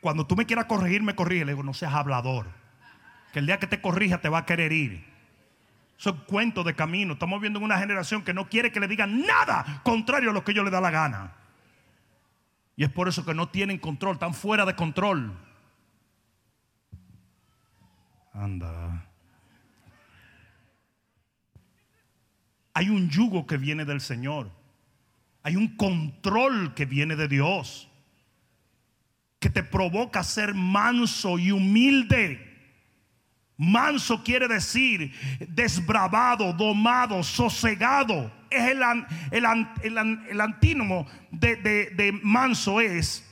Cuando 0.00 0.26
tú 0.26 0.36
me 0.36 0.46
quieras 0.46 0.66
corregir, 0.66 1.02
me 1.02 1.14
corrige. 1.14 1.44
Le 1.44 1.52
digo, 1.52 1.62
no 1.62 1.74
seas 1.74 1.92
hablador. 1.92 2.46
Que 3.32 3.38
el 3.38 3.46
día 3.46 3.58
que 3.58 3.66
te 3.66 3.80
corrija 3.80 4.20
te 4.20 4.28
va 4.28 4.38
a 4.38 4.46
querer 4.46 4.72
ir. 4.72 5.04
Eso 5.98 6.10
es 6.10 6.16
cuento 6.26 6.64
de 6.64 6.74
camino. 6.74 7.12
Estamos 7.12 7.40
viendo 7.40 7.58
en 7.58 7.64
una 7.66 7.78
generación 7.78 8.22
que 8.22 8.32
no 8.32 8.48
quiere 8.48 8.72
que 8.72 8.80
le 8.80 8.88
digan 8.88 9.20
nada 9.20 9.82
contrario 9.84 10.30
a 10.30 10.32
lo 10.32 10.42
que 10.42 10.52
ellos 10.52 10.64
le 10.64 10.70
da 10.70 10.80
la 10.80 10.90
gana. 10.90 11.32
Y 12.74 12.84
es 12.84 12.90
por 12.90 13.06
eso 13.08 13.26
que 13.26 13.34
no 13.34 13.50
tienen 13.50 13.76
control, 13.78 14.14
están 14.14 14.32
fuera 14.32 14.64
de 14.64 14.74
control. 14.74 15.36
Anda. 18.32 19.06
Hay 22.72 22.88
un 22.88 23.10
yugo 23.10 23.46
que 23.46 23.58
viene 23.58 23.84
del 23.84 24.00
Señor. 24.00 24.50
Hay 25.42 25.56
un 25.56 25.76
control 25.76 26.72
que 26.72 26.86
viene 26.86 27.16
de 27.16 27.28
Dios. 27.28 27.90
Que 29.38 29.50
te 29.50 29.62
provoca 29.62 30.24
ser 30.24 30.54
manso 30.54 31.38
y 31.38 31.52
humilde. 31.52 32.49
Manso 33.62 34.24
quiere 34.24 34.48
decir 34.48 35.12
desbravado, 35.46 36.50
domado, 36.54 37.22
sosegado. 37.22 38.32
Es 38.48 38.70
el, 38.70 38.82
el, 39.32 40.40
antínomo 40.40 41.06
de, 41.30 42.18
manso 42.22 42.80
es 42.80 43.22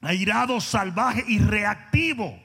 airado, 0.00 0.60
salvaje 0.60 1.24
y 1.26 1.40
reactivo. 1.40 2.40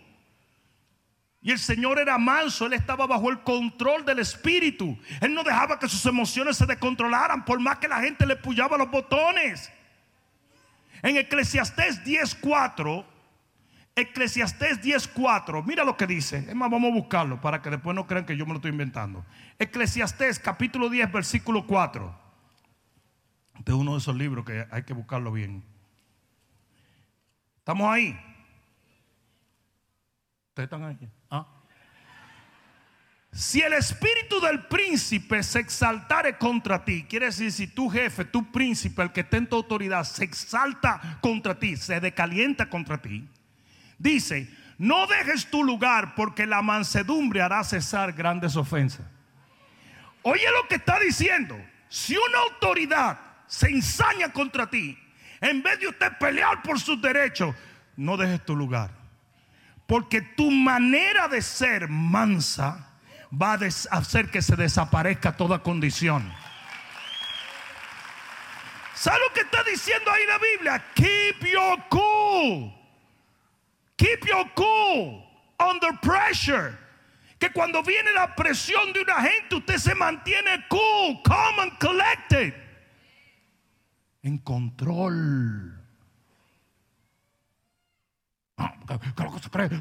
Y 1.39 1.51
el 1.51 1.59
Señor 1.59 1.99
era 1.99 2.17
manso, 2.17 2.65
Él 2.65 2.73
estaba 2.73 3.05
bajo 3.05 3.29
el 3.29 3.41
control 3.41 4.03
del 4.03 4.17
Espíritu. 4.17 4.97
Él 5.21 5.35
no 5.35 5.43
dejaba 5.43 5.77
que 5.77 5.87
sus 5.87 6.03
emociones 6.07 6.57
se 6.57 6.65
descontrolaran 6.65 7.45
por 7.45 7.59
más 7.59 7.77
que 7.77 7.87
la 7.87 8.01
gente 8.01 8.25
le 8.25 8.37
puyaba 8.37 8.75
los 8.75 8.89
botones. 8.89 9.71
En 11.03 11.15
Eclesiastés 11.15 12.03
10.4 12.03 13.05
Eclesiastés 13.97 14.79
10:4, 14.79 15.63
mira 15.63 15.83
lo 15.83 15.97
que 15.97 16.05
dice. 16.05 16.37
Es 16.37 16.53
más, 16.53 16.69
vamos 16.69 16.91
a 16.91 16.93
buscarlo 16.93 17.41
para 17.41 17.63
que 17.63 17.71
después 17.71 17.95
no 17.95 18.05
crean 18.05 18.27
que 18.27 18.37
yo 18.37 18.45
me 18.45 18.51
lo 18.51 18.57
estoy 18.57 18.69
inventando. 18.69 19.25
Eclesiastés 19.57 20.37
capítulo 20.37 20.87
10, 20.87 21.11
versículo 21.11 21.65
4. 21.65 22.15
Este 23.57 23.71
es 23.71 23.75
uno 23.75 23.93
de 23.93 23.97
esos 23.97 24.15
libros 24.15 24.45
que 24.45 24.67
hay 24.69 24.83
que 24.83 24.93
buscarlo 24.93 25.31
bien. 25.31 25.63
¿Estamos 27.57 27.91
ahí? 27.91 28.15
¿Ustedes 30.49 30.67
están 30.67 30.83
ahí? 30.83 31.09
¿Ah? 31.31 31.47
Si 33.31 33.61
el 33.61 33.73
espíritu 33.73 34.39
del 34.39 34.67
príncipe 34.67 35.41
se 35.41 35.59
exaltare 35.59 36.37
contra 36.37 36.85
ti, 36.85 37.03
quiere 37.09 37.25
decir 37.25 37.51
si 37.51 37.65
tu 37.65 37.89
jefe, 37.89 38.25
tu 38.25 38.51
príncipe, 38.51 39.01
el 39.01 39.11
que 39.11 39.21
está 39.21 39.37
en 39.37 39.49
tu 39.49 39.55
autoridad, 39.55 40.03
se 40.03 40.23
exalta 40.23 41.17
contra 41.19 41.57
ti, 41.57 41.75
se 41.77 41.99
decalienta 41.99 42.69
contra 42.69 43.01
ti, 43.01 43.27
Dice, 43.97 44.49
no 44.77 45.07
dejes 45.07 45.49
tu 45.49 45.63
lugar 45.63 46.13
porque 46.15 46.45
la 46.45 46.61
mansedumbre 46.61 47.41
hará 47.41 47.63
cesar 47.63 48.13
grandes 48.13 48.55
ofensas. 48.55 49.05
Oye 50.21 50.45
lo 50.51 50.67
que 50.67 50.75
está 50.75 50.99
diciendo. 50.99 51.57
Si 51.89 52.15
una 52.15 52.39
autoridad 52.39 53.19
se 53.47 53.69
ensaña 53.69 54.31
contra 54.31 54.69
ti, 54.69 54.97
en 55.39 55.63
vez 55.63 55.79
de 55.79 55.87
usted 55.87 56.11
pelear 56.19 56.61
por 56.61 56.79
sus 56.79 57.01
derechos, 57.01 57.55
no 57.95 58.17
dejes 58.17 58.43
tu 58.45 58.55
lugar. 58.55 58.91
Porque 59.85 60.21
tu 60.21 60.51
manera 60.51 61.27
de 61.27 61.41
ser 61.41 61.87
mansa 61.87 62.99
va 63.31 63.53
a 63.53 63.97
hacer 63.97 64.29
que 64.29 64.41
se 64.41 64.55
desaparezca 64.55 65.37
toda 65.37 65.63
condición. 65.63 66.31
¿Sabe 68.93 69.19
lo 69.27 69.33
que 69.33 69.41
está 69.41 69.63
diciendo 69.63 70.11
ahí 70.11 70.25
la 70.27 70.37
Biblia? 70.37 70.85
Keep 70.93 71.45
your 71.45 71.83
cool. 71.89 72.76
Keep 73.97 74.27
your 74.27 74.45
cool 74.55 75.23
under 75.59 75.91
pressure. 76.01 76.77
Que 77.39 77.51
cuando 77.51 77.83
viene 77.83 78.11
la 78.13 78.35
presión 78.35 78.93
de 78.93 79.01
una 79.01 79.21
gente, 79.21 79.55
usted 79.55 79.77
se 79.77 79.95
mantiene 79.95 80.65
cool, 80.69 81.21
calm 81.23 81.59
and 81.59 81.77
collected. 81.79 82.53
En 84.23 84.39
control. 84.39 85.77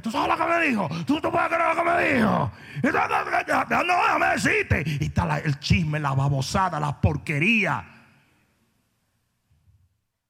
¿Tú 0.03 0.11
sabes 0.11 0.29
lo 0.29 0.37
que 0.37 0.53
me 0.53 0.67
dijo? 0.67 0.89
¿Tú, 1.07 1.21
tú 1.21 1.31
puedes 1.31 1.49
creer 1.49 1.75
lo 1.75 1.83
que 1.83 1.91
me 1.91 2.15
dijo? 2.15 2.53
No, 2.83 3.95
déjame 4.03 4.27
decirte. 4.27 4.85
Y 4.87 5.05
está 5.07 5.39
el 5.39 5.59
chisme, 5.61 5.99
la 5.99 6.13
babosada, 6.13 6.79
la 6.79 7.01
porquería. 7.01 7.85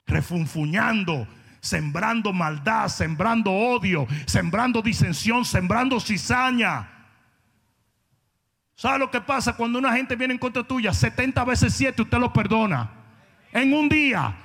Refunfuñando 0.06 1.26
sembrando 1.66 2.32
maldad, 2.32 2.88
sembrando 2.88 3.52
odio, 3.52 4.06
sembrando 4.26 4.80
disensión, 4.80 5.44
sembrando 5.44 6.00
cizaña. 6.00 6.88
¿Sabe 8.76 8.98
lo 8.98 9.10
que 9.10 9.20
pasa 9.20 9.56
cuando 9.56 9.78
una 9.78 9.92
gente 9.92 10.16
viene 10.16 10.34
en 10.34 10.38
contra 10.38 10.62
tuya? 10.62 10.92
70 10.92 11.44
veces 11.44 11.74
7 11.74 12.02
usted 12.02 12.18
lo 12.18 12.32
perdona. 12.32 12.90
En 13.52 13.72
un 13.72 13.88
día. 13.88 14.36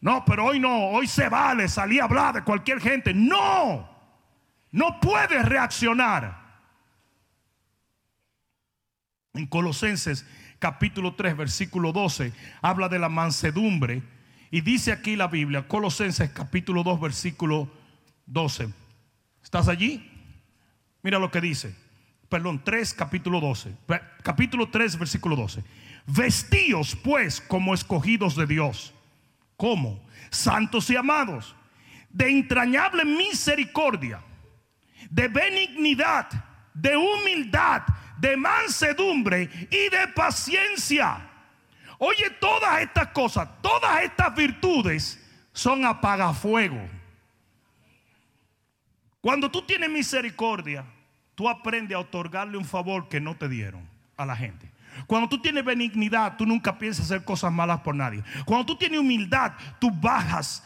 No, 0.00 0.24
pero 0.24 0.46
hoy 0.46 0.60
no, 0.60 0.88
hoy 0.88 1.06
se 1.06 1.28
vale 1.28 1.68
salir 1.68 2.02
a 2.02 2.04
hablar 2.04 2.34
de 2.34 2.42
cualquier 2.42 2.80
gente. 2.80 3.14
No, 3.14 3.88
no 4.70 5.00
puede 5.00 5.42
reaccionar. 5.42 6.44
En 9.32 9.46
Colosenses 9.46 10.26
capítulo 10.58 11.14
3, 11.14 11.36
versículo 11.36 11.92
12, 11.92 12.32
habla 12.60 12.88
de 12.88 12.98
la 12.98 13.08
mansedumbre 13.08 14.13
y 14.54 14.60
dice 14.60 14.92
aquí 14.92 15.16
la 15.16 15.26
Biblia, 15.26 15.66
Colosenses 15.66 16.30
capítulo 16.30 16.84
2, 16.84 17.00
versículo 17.00 17.68
12. 18.26 18.68
¿Estás 19.42 19.66
allí? 19.66 20.08
Mira 21.02 21.18
lo 21.18 21.28
que 21.28 21.40
dice. 21.40 21.74
Perdón, 22.28 22.62
3, 22.62 22.94
capítulo 22.94 23.40
12. 23.40 23.74
Capítulo 24.22 24.68
3, 24.68 24.96
versículo 24.96 25.34
12. 25.34 25.64
Vestíos 26.06 26.94
pues 26.94 27.40
como 27.40 27.74
escogidos 27.74 28.36
de 28.36 28.46
Dios. 28.46 28.94
¿Cómo? 29.56 30.00
Santos 30.30 30.88
y 30.88 30.94
amados. 30.94 31.56
De 32.08 32.30
entrañable 32.30 33.04
misericordia. 33.04 34.22
De 35.10 35.26
benignidad. 35.26 36.28
De 36.72 36.96
humildad. 36.96 37.82
De 38.18 38.36
mansedumbre 38.36 39.50
y 39.68 39.88
de 39.90 40.06
paciencia 40.14 41.28
Oye, 41.98 42.30
todas 42.40 42.80
estas 42.80 43.08
cosas, 43.08 43.48
todas 43.62 44.02
estas 44.02 44.34
virtudes 44.34 45.20
son 45.52 45.84
apagafuego. 45.84 46.80
Cuando 49.20 49.50
tú 49.50 49.62
tienes 49.62 49.88
misericordia, 49.88 50.84
tú 51.34 51.48
aprendes 51.48 51.96
a 51.96 52.00
otorgarle 52.00 52.58
un 52.58 52.64
favor 52.64 53.08
que 53.08 53.20
no 53.20 53.36
te 53.36 53.48
dieron 53.48 53.88
a 54.16 54.26
la 54.26 54.36
gente. 54.36 54.70
Cuando 55.06 55.28
tú 55.28 55.40
tienes 55.40 55.64
benignidad, 55.64 56.36
tú 56.36 56.46
nunca 56.46 56.78
piensas 56.78 57.06
hacer 57.06 57.24
cosas 57.24 57.52
malas 57.52 57.80
por 57.80 57.94
nadie. 57.94 58.22
Cuando 58.44 58.66
tú 58.66 58.76
tienes 58.76 59.00
humildad, 59.00 59.52
tú 59.80 59.90
bajas 59.90 60.62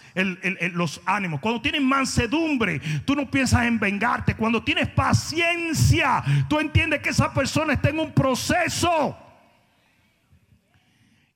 los 0.72 1.00
ánimos. 1.06 1.40
Cuando 1.40 1.60
tienes 1.60 1.82
mansedumbre, 1.82 2.80
tú 3.04 3.14
no 3.14 3.30
piensas 3.30 3.64
en 3.64 3.78
vengarte. 3.78 4.34
Cuando 4.34 4.62
tienes 4.62 4.88
paciencia, 4.88 6.22
tú 6.48 6.58
entiendes 6.58 7.00
que 7.00 7.10
esa 7.10 7.32
persona 7.32 7.74
está 7.74 7.88
en 7.88 8.00
un 8.00 8.12
proceso. 8.12 9.16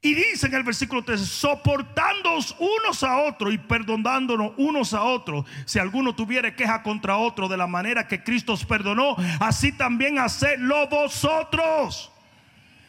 Y 0.04 0.14
dice 0.14 0.48
en 0.48 0.54
el 0.54 0.64
versículo 0.64 1.04
13, 1.04 1.24
soportándoos 1.24 2.56
unos 2.58 3.04
a 3.04 3.18
otros 3.18 3.54
y 3.54 3.58
perdonándonos 3.58 4.52
unos 4.56 4.94
a 4.94 5.04
otros. 5.04 5.46
Si 5.64 5.78
alguno 5.78 6.12
tuviera 6.12 6.56
queja 6.56 6.82
contra 6.82 7.16
otro 7.16 7.48
de 7.48 7.56
la 7.56 7.68
manera 7.68 8.08
que 8.08 8.24
Cristo 8.24 8.54
os 8.54 8.64
perdonó, 8.64 9.14
así 9.38 9.70
también 9.70 10.18
hacedlo 10.18 10.88
vosotros. 10.88 12.10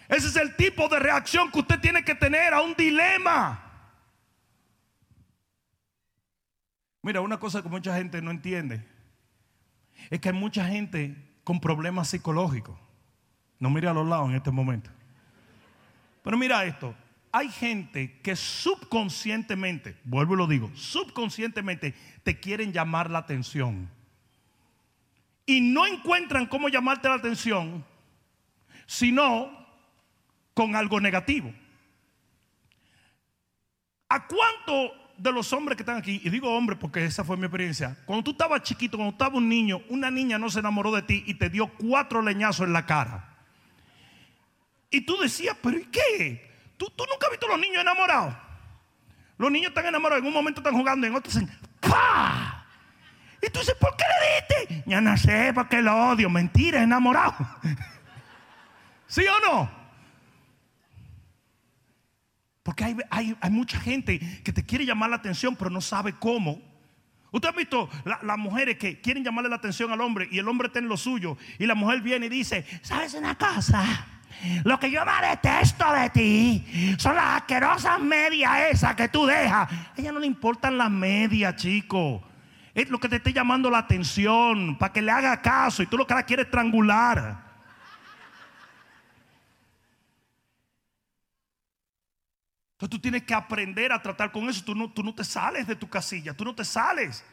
Ese 0.09 0.28
es 0.28 0.36
el 0.36 0.55
tipo 0.55 0.89
de 0.89 0.97
reacción 0.97 1.51
que 1.51 1.59
usted 1.59 1.80
tiene 1.80 2.03
que 2.03 2.16
tener 2.16 2.51
a 2.51 2.61
un 2.61 2.74
dilema. 2.74 3.64
Mira, 7.03 7.22
una 7.22 7.39
cosa 7.39 7.61
que 7.61 7.70
mucha 7.70 7.95
gente 7.95 8.24
no 8.24 8.32
entiende 8.32 8.84
es 10.09 10.20
que 10.20 10.30
hay 10.30 10.36
mucha 10.36 10.66
gente 10.66 11.16
con 11.43 11.59
problemas 11.59 12.07
psicológicos. 12.07 12.76
No 13.59 13.70
mire 13.70 13.88
a 13.88 13.93
los 13.93 14.07
lados 14.07 14.30
en 14.32 14.36
este 14.36 14.49
momento. 14.49 14.89
Pero 16.24 16.38
mira 16.38 16.64
esto, 16.66 16.95
hay 17.36 17.49
gente 17.49 18.19
que 18.21 18.36
subconscientemente, 18.36 19.97
vuelvo 20.03 20.36
y 20.36 20.38
lo 20.38 20.45
digo, 20.45 20.71
subconscientemente 20.75 21.95
te 22.21 22.39
quieren 22.39 22.71
llamar 22.71 23.09
la 23.09 23.17
atención. 23.17 23.89
Y 25.47 25.59
no 25.59 25.88
encuentran 25.88 26.45
cómo 26.45 26.69
llamarte 26.69 27.09
la 27.09 27.15
atención, 27.15 27.84
sino 28.86 29.51
con 30.53 30.75
algo 30.75 31.01
negativo. 31.01 31.51
¿A 34.09 34.27
cuánto 34.27 34.93
de 35.17 35.31
los 35.31 35.51
hombres 35.53 35.75
que 35.75 35.81
están 35.81 35.97
aquí, 35.97 36.21
y 36.23 36.29
digo 36.29 36.55
hombre 36.55 36.75
porque 36.75 37.03
esa 37.03 37.23
fue 37.23 37.36
mi 37.36 37.45
experiencia, 37.45 37.97
cuando 38.05 38.25
tú 38.25 38.31
estabas 38.31 38.61
chiquito, 38.61 38.95
cuando 38.95 39.13
estabas 39.13 39.38
un 39.38 39.49
niño, 39.49 39.81
una 39.89 40.11
niña 40.11 40.38
no 40.38 40.51
se 40.51 40.59
enamoró 40.59 40.91
de 40.91 41.01
ti 41.01 41.23
y 41.25 41.34
te 41.34 41.49
dio 41.49 41.67
cuatro 41.79 42.21
leñazos 42.21 42.67
en 42.67 42.73
la 42.73 42.86
cara? 42.86 43.38
Y 44.91 45.01
tú 45.01 45.17
decías, 45.17 45.57
pero 45.63 45.79
¿y 45.79 45.86
qué? 45.86 46.53
¿Tú, 46.78 46.88
nunca 46.97 47.28
has 47.28 47.32
visto 47.32 47.45
a 47.47 47.49
los 47.49 47.59
niños 47.59 47.82
enamorados? 47.82 48.36
Los 49.38 49.51
niños 49.51 49.69
están 49.69 49.86
enamorados, 49.86 50.21
en 50.21 50.28
un 50.28 50.34
momento 50.34 50.61
están 50.61 50.74
jugando, 50.74 51.07
en 51.07 51.15
otro 51.15 51.32
dicen 51.32 51.49
¡Pah! 51.80 52.65
Y 53.41 53.49
tú 53.49 53.59
dices, 53.59 53.76
¿por 53.76 53.95
qué 53.97 54.05
le 54.05 54.65
diste? 54.65 54.84
Ya 54.89 55.01
no 55.01 55.17
sé, 55.17 55.51
porque 55.53 55.82
lo 55.82 56.11
odio. 56.11 56.30
Mentira, 56.30 56.82
enamorado. 56.82 57.36
¿Sí 59.07 59.26
o 59.28 59.39
no? 59.41 59.84
Porque 62.63 62.95
hay, 63.09 63.36
mucha 63.51 63.78
gente 63.80 64.19
que 64.43 64.53
te 64.53 64.65
quiere 64.65 64.86
llamar 64.86 65.09
la 65.09 65.17
atención, 65.17 65.57
pero 65.57 65.69
no 65.69 65.82
sabe 65.82 66.13
cómo. 66.17 66.61
Usted 67.32 67.49
ha 67.49 67.51
visto 67.51 67.89
las 68.05 68.38
mujeres 68.38 68.78
que 68.78 69.01
quieren 69.01 69.24
llamarle 69.24 69.49
la 69.49 69.57
atención 69.57 69.91
al 69.91 69.99
hombre 69.99 70.30
y 70.32 70.39
el 70.39 70.47
hombre 70.47 70.67
está 70.67 70.80
en 70.80 70.88
lo 70.88 70.95
suyo 70.95 71.36
y 71.59 71.65
la 71.65 71.76
mujer 71.76 72.01
viene 72.01 72.28
y 72.28 72.30
dice, 72.30 72.65
¿sabes 72.82 73.15
una 73.15 73.36
cosa? 73.38 74.07
Lo 74.63 74.79
que 74.79 74.91
yo 74.91 75.01
me 75.05 75.27
detesto 75.27 75.91
de 75.93 76.09
ti 76.09 76.95
son 76.97 77.15
las 77.15 77.41
asquerosas 77.41 77.99
medias 77.99 78.71
esas 78.71 78.95
que 78.95 79.07
tú 79.07 79.25
dejas. 79.25 79.71
A 79.71 79.93
ella 79.95 80.11
no 80.11 80.19
le 80.19 80.27
importan 80.27 80.77
las 80.77 80.91
medias, 80.91 81.55
chico. 81.55 82.21
Es 82.73 82.89
lo 82.89 82.99
que 82.99 83.07
te 83.07 83.17
esté 83.17 83.31
llamando 83.31 83.69
la 83.69 83.79
atención, 83.79 84.77
para 84.77 84.91
que 84.91 85.01
le 85.01 85.11
haga 85.11 85.41
caso 85.41 85.84
y 85.84 85.88
tú 85.88 85.97
lo 85.97 86.07
que 86.07 86.15
la 86.15 86.23
quieres 86.23 86.45
estrangular. 86.45 87.53
Entonces 92.73 92.89
tú 92.89 92.99
tienes 92.99 93.23
que 93.23 93.34
aprender 93.34 93.93
a 93.93 94.01
tratar 94.01 94.31
con 94.31 94.49
eso. 94.49 94.63
Tú 94.65 94.75
no, 94.75 94.91
tú 94.91 95.03
no 95.03 95.15
te 95.15 95.23
sales 95.23 95.67
de 95.67 95.75
tu 95.75 95.88
casilla, 95.88 96.34
tú 96.34 96.43
no 96.43 96.53
te 96.53 96.65
sales. 96.65 97.23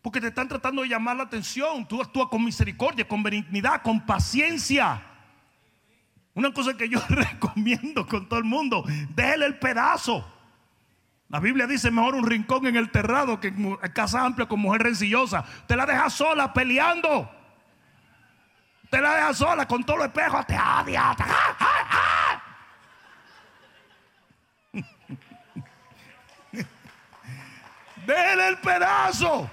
Porque 0.00 0.20
te 0.20 0.28
están 0.28 0.48
tratando 0.48 0.82
de 0.82 0.88
llamar 0.88 1.16
la 1.16 1.24
atención. 1.24 1.86
Tú 1.86 2.00
actúas 2.00 2.28
con 2.28 2.44
misericordia, 2.44 3.06
con 3.06 3.22
benignidad, 3.22 3.82
con 3.82 4.06
paciencia. 4.06 5.02
Una 6.34 6.52
cosa 6.52 6.76
que 6.76 6.88
yo 6.88 7.00
recomiendo 7.08 8.06
con 8.06 8.28
todo 8.28 8.38
el 8.38 8.44
mundo, 8.44 8.84
déjele 9.14 9.46
el 9.46 9.58
pedazo. 9.58 10.30
La 11.28 11.40
Biblia 11.40 11.66
dice 11.66 11.90
mejor 11.90 12.14
un 12.14 12.26
rincón 12.26 12.66
en 12.66 12.76
el 12.76 12.90
terrado 12.90 13.40
que 13.40 13.48
en 13.48 13.76
casa 13.92 14.24
amplia 14.24 14.46
con 14.46 14.60
mujer 14.60 14.82
rencillosa. 14.82 15.44
Te 15.66 15.74
la 15.74 15.86
deja 15.86 16.08
sola 16.10 16.52
peleando. 16.52 17.30
Te 18.90 19.00
la 19.00 19.14
deja 19.14 19.34
sola 19.34 19.66
con 19.66 19.82
todo 19.82 19.96
el 19.96 20.02
espejo. 20.04 20.44
Te 20.44 20.54
odia. 20.54 21.16
Déjele 28.06 28.48
el 28.48 28.58
pedazo. 28.58 29.50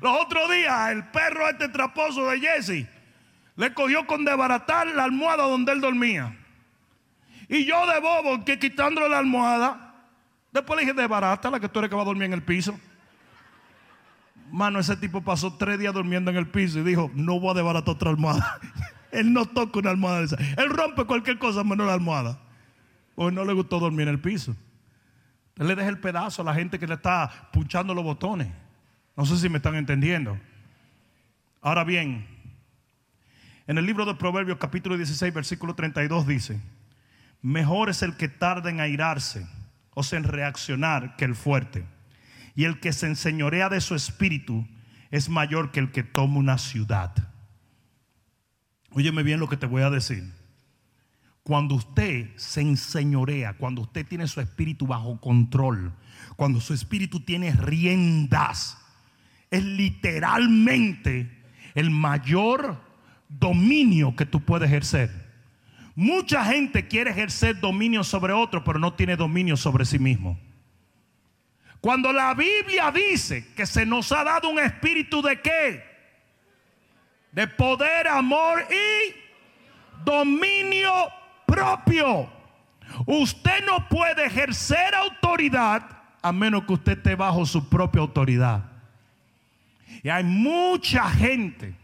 Los 0.00 0.22
otros 0.22 0.50
días, 0.50 0.90
el 0.90 1.04
perro 1.04 1.48
este 1.48 1.68
traposo 1.68 2.28
de 2.28 2.40
Jesse 2.40 2.86
le 3.56 3.72
cogió 3.72 4.06
con 4.06 4.24
desbaratar 4.24 4.86
la 4.88 5.04
almohada 5.04 5.44
donde 5.44 5.72
él 5.72 5.80
dormía. 5.80 6.36
Y 7.48 7.64
yo 7.64 7.86
de 7.86 8.00
bobo, 8.00 8.44
que 8.44 8.58
quitándole 8.58 9.08
la 9.08 9.18
almohada, 9.18 9.94
después 10.52 10.76
le 10.78 10.86
dije, 10.86 10.94
desbarata 10.94 11.50
la 11.50 11.60
que 11.60 11.68
tú 11.68 11.78
eres 11.78 11.88
que 11.88 11.96
va 11.96 12.02
a 12.02 12.06
dormir 12.06 12.24
en 12.24 12.32
el 12.32 12.42
piso. 12.42 12.78
Mano, 14.50 14.78
ese 14.78 14.96
tipo 14.96 15.22
pasó 15.22 15.54
tres 15.54 15.78
días 15.78 15.94
durmiendo 15.94 16.30
en 16.30 16.36
el 16.36 16.48
piso 16.48 16.78
y 16.78 16.82
dijo, 16.82 17.10
no 17.14 17.40
voy 17.40 17.50
a 17.50 17.54
desbaratar 17.54 17.94
otra 17.94 18.10
almohada. 18.10 18.58
él 19.12 19.32
no 19.32 19.46
toca 19.46 19.78
una 19.78 19.90
almohada 19.90 20.22
esa. 20.22 20.36
Él 20.56 20.70
rompe 20.70 21.04
cualquier 21.04 21.38
cosa 21.38 21.64
menos 21.64 21.86
la 21.86 21.94
almohada. 21.94 22.38
Hoy 23.14 23.32
no 23.32 23.44
le 23.44 23.52
gustó 23.52 23.78
dormir 23.78 24.08
en 24.08 24.14
el 24.14 24.20
piso. 24.20 24.56
Él 25.56 25.68
le 25.68 25.76
deja 25.76 25.88
el 25.88 26.00
pedazo 26.00 26.42
a 26.42 26.44
la 26.44 26.54
gente 26.54 26.78
que 26.78 26.86
le 26.86 26.94
está 26.94 27.30
punchando 27.52 27.94
los 27.94 28.02
botones. 28.02 28.48
No 29.16 29.24
sé 29.24 29.38
si 29.38 29.48
me 29.48 29.58
están 29.58 29.76
entendiendo. 29.76 30.38
Ahora 31.60 31.84
bien, 31.84 32.26
en 33.66 33.78
el 33.78 33.86
libro 33.86 34.04
de 34.04 34.14
Proverbios 34.14 34.58
capítulo 34.58 34.96
16 34.96 35.32
versículo 35.32 35.74
32 35.74 36.26
dice, 36.26 36.60
mejor 37.40 37.90
es 37.90 38.02
el 38.02 38.16
que 38.16 38.28
tarda 38.28 38.70
en 38.70 38.80
airarse, 38.80 39.46
o 39.94 40.02
sea, 40.02 40.18
en 40.18 40.24
reaccionar, 40.24 41.16
que 41.16 41.24
el 41.24 41.34
fuerte. 41.34 41.84
Y 42.56 42.64
el 42.64 42.80
que 42.80 42.92
se 42.92 43.06
enseñorea 43.06 43.68
de 43.68 43.80
su 43.80 43.94
espíritu 43.94 44.66
es 45.10 45.28
mayor 45.28 45.70
que 45.70 45.80
el 45.80 45.92
que 45.92 46.02
toma 46.02 46.38
una 46.38 46.58
ciudad. 46.58 47.12
Óyeme 48.90 49.22
bien 49.22 49.40
lo 49.40 49.48
que 49.48 49.56
te 49.56 49.66
voy 49.66 49.82
a 49.82 49.90
decir. 49.90 50.32
Cuando 51.44 51.76
usted 51.76 52.30
se 52.36 52.62
enseñorea, 52.62 53.54
cuando 53.54 53.82
usted 53.82 54.06
tiene 54.06 54.26
su 54.26 54.40
espíritu 54.40 54.86
bajo 54.86 55.20
control, 55.20 55.92
cuando 56.36 56.60
su 56.60 56.74
espíritu 56.74 57.20
tiene 57.20 57.52
riendas, 57.52 58.83
es 59.54 59.64
literalmente 59.64 61.30
el 61.74 61.90
mayor 61.90 62.80
dominio 63.28 64.14
que 64.16 64.26
tú 64.26 64.40
puedes 64.40 64.68
ejercer. 64.68 65.10
Mucha 65.94 66.44
gente 66.44 66.88
quiere 66.88 67.10
ejercer 67.10 67.60
dominio 67.60 68.02
sobre 68.02 68.32
otro, 68.32 68.64
pero 68.64 68.78
no 68.78 68.94
tiene 68.94 69.16
dominio 69.16 69.56
sobre 69.56 69.84
sí 69.84 69.98
mismo. 69.98 70.38
Cuando 71.80 72.12
la 72.12 72.34
Biblia 72.34 72.90
dice 72.90 73.52
que 73.54 73.66
se 73.66 73.86
nos 73.86 74.10
ha 74.10 74.24
dado 74.24 74.48
un 74.48 74.58
espíritu 74.58 75.22
de 75.22 75.40
qué? 75.40 75.84
De 77.30 77.46
poder, 77.46 78.08
amor 78.08 78.66
y 78.70 79.14
dominio 80.04 80.92
propio. 81.46 82.28
Usted 83.06 83.64
no 83.66 83.88
puede 83.88 84.26
ejercer 84.26 84.94
autoridad 84.94 85.82
a 86.22 86.32
menos 86.32 86.64
que 86.64 86.72
usted 86.72 86.92
esté 86.96 87.14
bajo 87.14 87.44
su 87.44 87.68
propia 87.68 88.00
autoridad. 88.00 88.73
Y 90.04 90.10
hay 90.10 90.22
mucha 90.22 91.08
gente, 91.08 91.74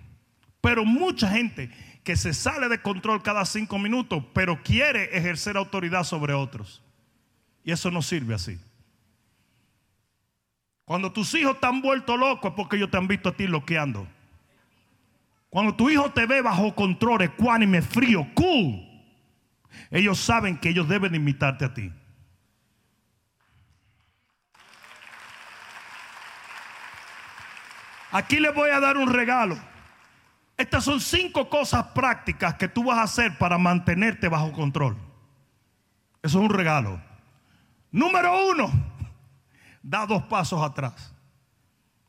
pero 0.61 0.85
mucha 0.85 1.31
gente 1.31 1.71
que 2.05 2.17
se 2.17 2.35
sale 2.35 2.69
de 2.69 2.83
control 2.83 3.23
cada 3.23 3.47
cinco 3.47 3.79
minutos, 3.79 4.23
pero 4.35 4.63
quiere 4.63 5.17
ejercer 5.17 5.57
autoridad 5.57 6.05
sobre 6.05 6.35
otros. 6.35 6.83
Y 7.65 7.73
eso 7.73 7.91
no 7.91 8.03
sirve 8.03 8.35
así. 8.35 8.61
Cuando 10.85 11.11
tus 11.11 11.33
hijos 11.35 11.55
están 11.55 11.81
vueltos 11.81 12.19
locos 12.19 12.51
es 12.51 12.57
porque 12.57 12.77
ellos 12.77 12.91
te 12.91 12.99
han 12.99 13.09
visto 13.09 13.31
a 13.31 13.37
ti 13.37 13.47
loqueando. 13.47 14.07
Cuando 15.49 15.75
tu 15.75 15.89
hijo 15.89 16.11
te 16.11 16.27
ve 16.27 16.43
bajo 16.43 16.75
control, 16.75 17.23
ecuánime, 17.23 17.81
frío, 17.81 18.27
cool, 18.35 18.87
ellos 19.91 20.19
saben 20.19 20.59
que 20.59 20.69
ellos 20.69 20.87
deben 20.87 21.15
imitarte 21.15 21.65
a 21.65 21.73
ti. 21.73 21.91
Aquí 28.13 28.41
les 28.41 28.55
voy 28.55 28.71
a 28.71 28.81
dar 28.81 28.97
un 28.97 29.13
regalo. 29.13 29.59
Estas 30.57 30.85
son 30.85 31.01
cinco 31.01 31.49
cosas 31.49 31.87
prácticas 31.89 32.55
que 32.55 32.69
tú 32.69 32.85
vas 32.85 32.99
a 32.99 33.05
hacer 33.05 33.39
para 33.39 33.57
mantenerte 33.57 34.29
bajo 34.29 34.53
control. 34.53 34.97
Eso 36.23 36.39
es 36.39 36.45
un 36.45 36.51
regalo. 36.51 37.01
Número 37.91 38.51
uno, 38.51 38.71
da 39.83 40.07
dos 40.07 40.23
pasos 40.25 40.63
atrás. 40.63 41.15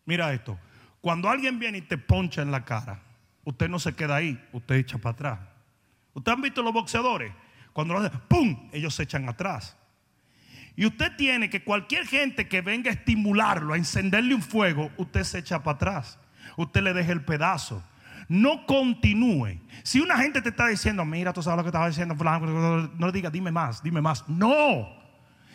Mira 0.06 0.34
esto. 0.34 0.60
Cuando 0.99 1.30
alguien 1.30 1.60
viene 1.60 1.80
y 1.80 1.82
te 1.82 1.97
poncha 1.97 2.41
en 2.41 2.52
la 2.52 2.66
cara, 2.66 2.99
usted 3.45 3.70
no 3.70 3.80
se 3.80 3.95
queda 3.95 4.18
ahí, 4.18 4.43
usted 4.52 4.76
echa 4.76 4.97
para 4.97 5.14
atrás. 5.14 5.39
¿Ustedes 6.14 6.36
han 6.36 6.41
visto 6.41 6.62
los 6.62 6.74
boxeadores? 6.74 7.32
Cuando 7.74 7.93
lo 7.93 8.02
hacen, 8.02 8.20
¡pum! 8.28 8.70
Ellos 8.74 8.93
se 8.93 9.04
echan 9.04 9.30
atrás. 9.30 9.78
Y 10.76 10.86
usted 10.86 11.15
tiene 11.17 11.49
que 11.49 11.63
cualquier 11.63 12.07
gente 12.07 12.47
que 12.47 12.61
venga 12.61 12.89
a 12.89 12.93
estimularlo, 12.93 13.74
a 13.74 13.78
encenderle 13.78 14.34
un 14.34 14.41
fuego, 14.41 14.91
usted 14.97 15.24
se 15.24 15.39
echa 15.39 15.63
para 15.63 15.76
atrás. 15.76 16.17
Usted 16.57 16.82
le 16.82 16.93
deja 16.93 17.11
el 17.11 17.24
pedazo. 17.24 17.84
No 18.28 18.65
continúe. 18.65 19.59
Si 19.84 19.99
una 19.99 20.17
gente 20.17 20.41
te 20.41 20.49
está 20.49 20.67
diciendo, 20.67 21.03
mira, 21.03 21.34
tú 21.34 21.43
sabes 21.43 21.57
lo 21.57 21.63
que 21.63 21.69
estaba 21.69 21.88
diciendo, 21.88 22.15
no 22.15 23.05
le 23.07 23.11
digas, 23.11 23.32
dime 23.32 23.51
más, 23.51 23.84
dime 23.84 24.01
más. 24.01 24.28
No. 24.30 24.88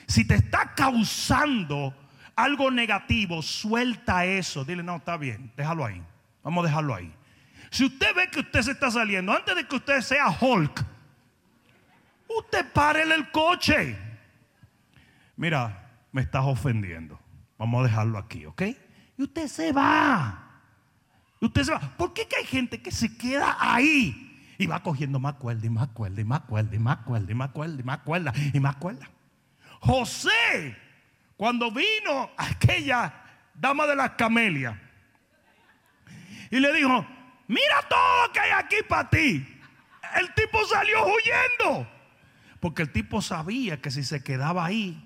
Si 0.06 0.26
te 0.26 0.34
está 0.34 0.74
causando 0.74 1.94
algo 2.34 2.70
negativo, 2.70 3.40
suelta 3.40 4.26
eso. 4.26 4.64
Dile, 4.64 4.82
no, 4.82 4.96
está 4.96 5.16
bien, 5.16 5.50
déjalo 5.56 5.86
ahí. 5.86 6.02
Vamos 6.44 6.64
a 6.64 6.68
dejarlo 6.68 6.94
ahí. 6.94 7.12
Si 7.70 7.84
usted 7.84 8.14
ve 8.14 8.30
que 8.30 8.40
usted 8.40 8.62
se 8.62 8.72
está 8.72 8.90
saliendo, 8.90 9.32
antes 9.32 9.56
de 9.56 9.66
que 9.66 9.76
usted 9.76 10.00
sea 10.02 10.28
Hulk, 10.28 10.84
usted 12.28 12.72
párele 12.72 13.14
el 13.14 13.30
coche 13.30 13.96
mira, 15.36 15.90
me 16.12 16.22
estás 16.22 16.44
ofendiendo. 16.44 17.20
Vamos 17.58 17.80
a 17.80 17.88
dejarlo 17.88 18.18
aquí, 18.18 18.46
¿ok? 18.46 18.62
Y 19.16 19.22
usted 19.22 19.48
se 19.48 19.72
va. 19.72 20.60
Y 21.40 21.46
usted 21.46 21.62
se 21.62 21.72
va. 21.72 21.80
¿Por 21.80 22.12
qué 22.12 22.26
hay 22.38 22.44
gente 22.44 22.82
que 22.82 22.90
se 22.90 23.16
queda 23.16 23.56
ahí? 23.60 24.22
Y 24.58 24.66
va 24.66 24.82
cogiendo 24.82 25.18
más 25.18 25.34
cuerda 25.34 25.66
y 25.66 25.70
más 25.70 25.88
cuerda 25.88 26.20
y 26.20 26.24
más 26.24 26.40
cuerda 26.40 26.74
y 26.74 26.78
más 26.78 26.98
cuerda 26.98 27.30
y 27.30 27.34
más 27.34 27.50
cuerda 27.50 27.80
y 27.80 27.84
más 27.84 27.98
cuerda 27.98 28.32
y 28.52 28.60
más 28.60 28.76
cuerda. 28.76 29.10
José, 29.80 30.76
cuando 31.36 31.70
vino 31.70 32.30
aquella 32.36 33.12
dama 33.54 33.86
de 33.86 33.96
las 33.96 34.10
camelias 34.12 34.76
y 36.50 36.60
le 36.60 36.72
dijo, 36.72 37.06
mira 37.48 37.82
todo 37.88 38.26
lo 38.26 38.32
que 38.32 38.40
hay 38.40 38.50
aquí 38.52 38.76
para 38.88 39.10
ti. 39.10 39.46
El 40.18 40.32
tipo 40.34 40.64
salió 40.66 41.04
huyendo. 41.04 41.88
Porque 42.60 42.82
el 42.82 42.90
tipo 42.90 43.20
sabía 43.20 43.80
que 43.80 43.90
si 43.90 44.02
se 44.02 44.24
quedaba 44.24 44.64
ahí, 44.64 45.05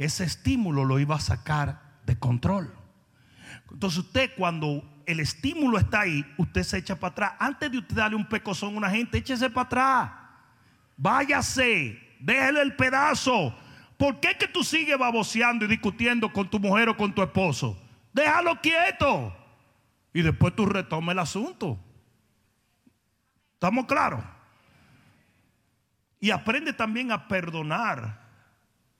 ese 0.00 0.24
estímulo 0.24 0.86
lo 0.86 0.98
iba 0.98 1.16
a 1.16 1.20
sacar 1.20 1.82
de 2.06 2.18
control. 2.18 2.74
Entonces 3.70 3.98
usted 3.98 4.30
cuando 4.34 4.82
el 5.04 5.20
estímulo 5.20 5.78
está 5.78 6.00
ahí, 6.00 6.24
usted 6.38 6.62
se 6.62 6.78
echa 6.78 6.98
para 6.98 7.12
atrás. 7.12 7.32
Antes 7.38 7.70
de 7.70 7.78
usted 7.78 7.96
darle 7.96 8.16
un 8.16 8.26
pecozón 8.26 8.74
a 8.74 8.78
una 8.78 8.90
gente, 8.90 9.18
échese 9.18 9.50
para 9.50 9.66
atrás. 9.66 10.10
Váyase, 10.96 12.00
déjele 12.18 12.62
el 12.62 12.76
pedazo. 12.76 13.54
¿Por 13.98 14.20
qué 14.20 14.38
que 14.38 14.48
tú 14.48 14.64
sigues 14.64 14.96
baboseando 14.96 15.66
y 15.66 15.68
discutiendo 15.68 16.32
con 16.32 16.48
tu 16.48 16.58
mujer 16.58 16.88
o 16.88 16.96
con 16.96 17.14
tu 17.14 17.22
esposo? 17.22 17.78
Déjalo 18.14 18.58
quieto. 18.62 19.36
Y 20.14 20.22
después 20.22 20.56
tú 20.56 20.64
retomes 20.64 21.12
el 21.12 21.18
asunto. 21.18 21.78
¿Estamos 23.52 23.84
claros? 23.84 24.24
Y 26.20 26.30
aprende 26.30 26.72
también 26.72 27.12
a 27.12 27.28
perdonar 27.28 28.19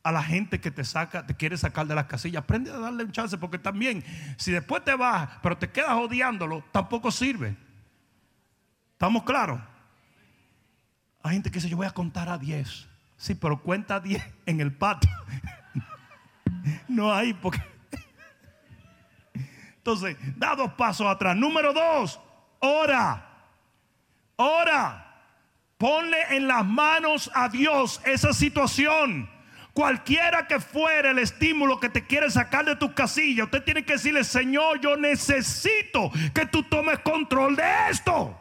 a 0.03 0.12
la 0.12 0.22
gente 0.22 0.61
que 0.61 0.70
te 0.70 0.84
saca, 0.84 1.26
te 1.26 1.34
quiere 1.34 1.57
sacar 1.57 1.86
de 1.86 1.94
las 1.94 2.07
casillas. 2.07 2.42
Aprende 2.42 2.70
a 2.70 2.78
darle 2.78 3.05
un 3.05 3.12
chance, 3.12 3.36
porque 3.36 3.59
también, 3.59 4.05
si 4.38 4.53
después 4.53 4.84
te 4.84 4.94
vas, 4.94 5.28
pero 5.42 5.59
te 5.59 5.70
quedas 5.70 5.92
odiándolo, 5.92 6.64
tampoco 6.72 7.11
sirve. 7.11 7.57
¿Estamos 8.92 9.24
claros? 9.24 9.61
Hay 11.22 11.34
gente 11.34 11.51
que 11.51 11.57
dice, 11.57 11.68
yo 11.68 11.76
voy 11.76 11.86
a 11.86 11.90
contar 11.90 12.28
a 12.28 12.38
10. 12.38 12.88
Sí, 13.16 13.34
pero 13.34 13.62
cuenta 13.62 14.01
10 14.01 14.22
en 14.46 14.61
el 14.61 14.72
patio. 14.72 15.11
No 16.88 17.14
hay 17.14 17.32
porque... 17.32 17.62
Entonces, 19.76 20.16
da 20.36 20.55
dos 20.55 20.72
pasos 20.74 21.07
atrás. 21.07 21.34
Número 21.34 21.72
dos, 21.72 22.20
ora. 22.59 23.26
Ora. 24.36 25.07
Ponle 25.78 26.18
en 26.36 26.46
las 26.48 26.66
manos 26.66 27.30
a 27.32 27.48
Dios 27.48 28.03
esa 28.05 28.34
situación. 28.34 29.30
Cualquiera 29.72 30.46
que 30.46 30.58
fuera 30.58 31.10
el 31.10 31.18
estímulo 31.18 31.78
que 31.78 31.88
te 31.88 32.06
quiere 32.06 32.30
sacar 32.30 32.64
de 32.64 32.76
tu 32.76 32.92
casilla, 32.92 33.44
usted 33.44 33.62
tiene 33.62 33.84
que 33.84 33.94
decirle, 33.94 34.24
Señor, 34.24 34.80
yo 34.80 34.96
necesito 34.96 36.10
que 36.34 36.46
tú 36.46 36.62
tomes 36.64 36.98
control 37.00 37.56
de 37.56 37.64
esto. 37.90 38.38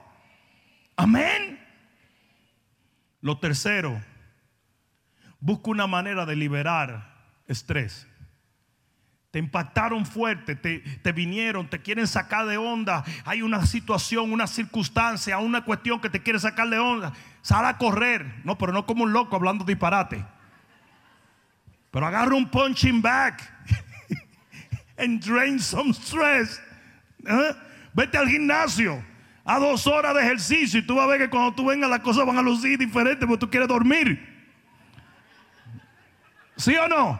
Amén. 0.95 1.59
Lo 3.21 3.37
tercero, 3.37 4.01
busca 5.39 5.69
una 5.69 5.87
manera 5.87 6.25
de 6.25 6.35
liberar 6.35 7.15
estrés. 7.47 8.07
Te 9.31 9.37
impactaron 9.37 10.07
fuerte, 10.07 10.55
te, 10.55 10.79
te, 10.79 11.11
vinieron, 11.11 11.69
te 11.69 11.81
quieren 11.81 12.07
sacar 12.07 12.47
de 12.47 12.57
onda. 12.57 13.03
Hay 13.25 13.43
una 13.43 13.63
situación, 13.67 14.31
una 14.31 14.47
circunstancia, 14.47 15.37
una 15.37 15.63
cuestión 15.63 16.01
que 16.01 16.09
te 16.09 16.23
quiere 16.23 16.39
sacar 16.39 16.67
de 16.69 16.79
onda. 16.79 17.13
Sal 17.43 17.65
a 17.65 17.77
correr. 17.77 18.41
No, 18.43 18.57
pero 18.57 18.73
no 18.73 18.87
como 18.87 19.03
un 19.03 19.13
loco 19.13 19.35
hablando 19.35 19.63
disparate. 19.65 20.25
Pero 21.91 22.05
agarra 22.05 22.35
un 22.35 22.49
punching 22.49 23.01
back 23.01 23.41
and 24.97 25.21
drain 25.23 25.59
some 25.59 25.93
stress. 25.93 26.61
¿Eh? 27.25 27.55
Vete 27.93 28.17
al 28.17 28.27
gimnasio 28.27 29.03
a 29.43 29.57
dos 29.59 29.87
horas 29.87 30.13
de 30.13 30.21
ejercicio 30.21 30.79
y 30.79 30.85
tú 30.85 30.95
vas 30.95 31.05
a 31.05 31.07
ver 31.07 31.19
que 31.19 31.29
cuando 31.29 31.53
tú 31.53 31.65
vengas 31.65 31.89
las 31.89 32.01
cosas 32.01 32.25
van 32.25 32.37
a 32.37 32.41
lucir 32.41 32.77
diferentes 32.77 33.27
porque 33.27 33.39
tú 33.39 33.49
quieres 33.49 33.67
dormir. 33.67 34.37
¿Sí 36.55 36.75
o 36.75 36.87
no? 36.87 37.19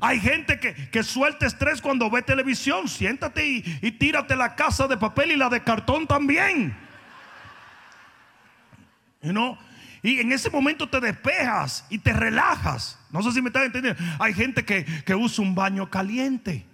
Hay 0.00 0.18
gente 0.18 0.58
que, 0.58 0.74
que 0.90 1.02
suelta 1.02 1.46
estrés 1.46 1.82
cuando 1.82 2.08
ve 2.08 2.22
televisión. 2.22 2.88
Siéntate 2.88 3.46
y, 3.46 3.78
y 3.82 3.92
tírate 3.92 4.34
la 4.34 4.54
casa 4.54 4.88
de 4.88 4.96
papel 4.96 5.32
y 5.32 5.36
la 5.36 5.50
de 5.50 5.62
cartón 5.62 6.06
también. 6.06 6.74
You 9.22 9.32
know? 9.32 9.58
Y 10.02 10.18
en 10.20 10.32
ese 10.32 10.50
momento 10.50 10.88
te 10.88 11.00
despejas 11.00 11.84
y 11.90 11.98
te 11.98 12.12
relajas. 12.12 12.98
No 13.10 13.22
sé 13.22 13.32
si 13.32 13.42
me 13.42 13.48
están 13.48 13.64
entendiendo. 13.64 14.02
Hay 14.18 14.32
gente 14.34 14.64
que, 14.64 14.84
que 14.84 15.14
usa 15.14 15.44
un 15.44 15.54
baño 15.54 15.90
caliente, 15.90 16.66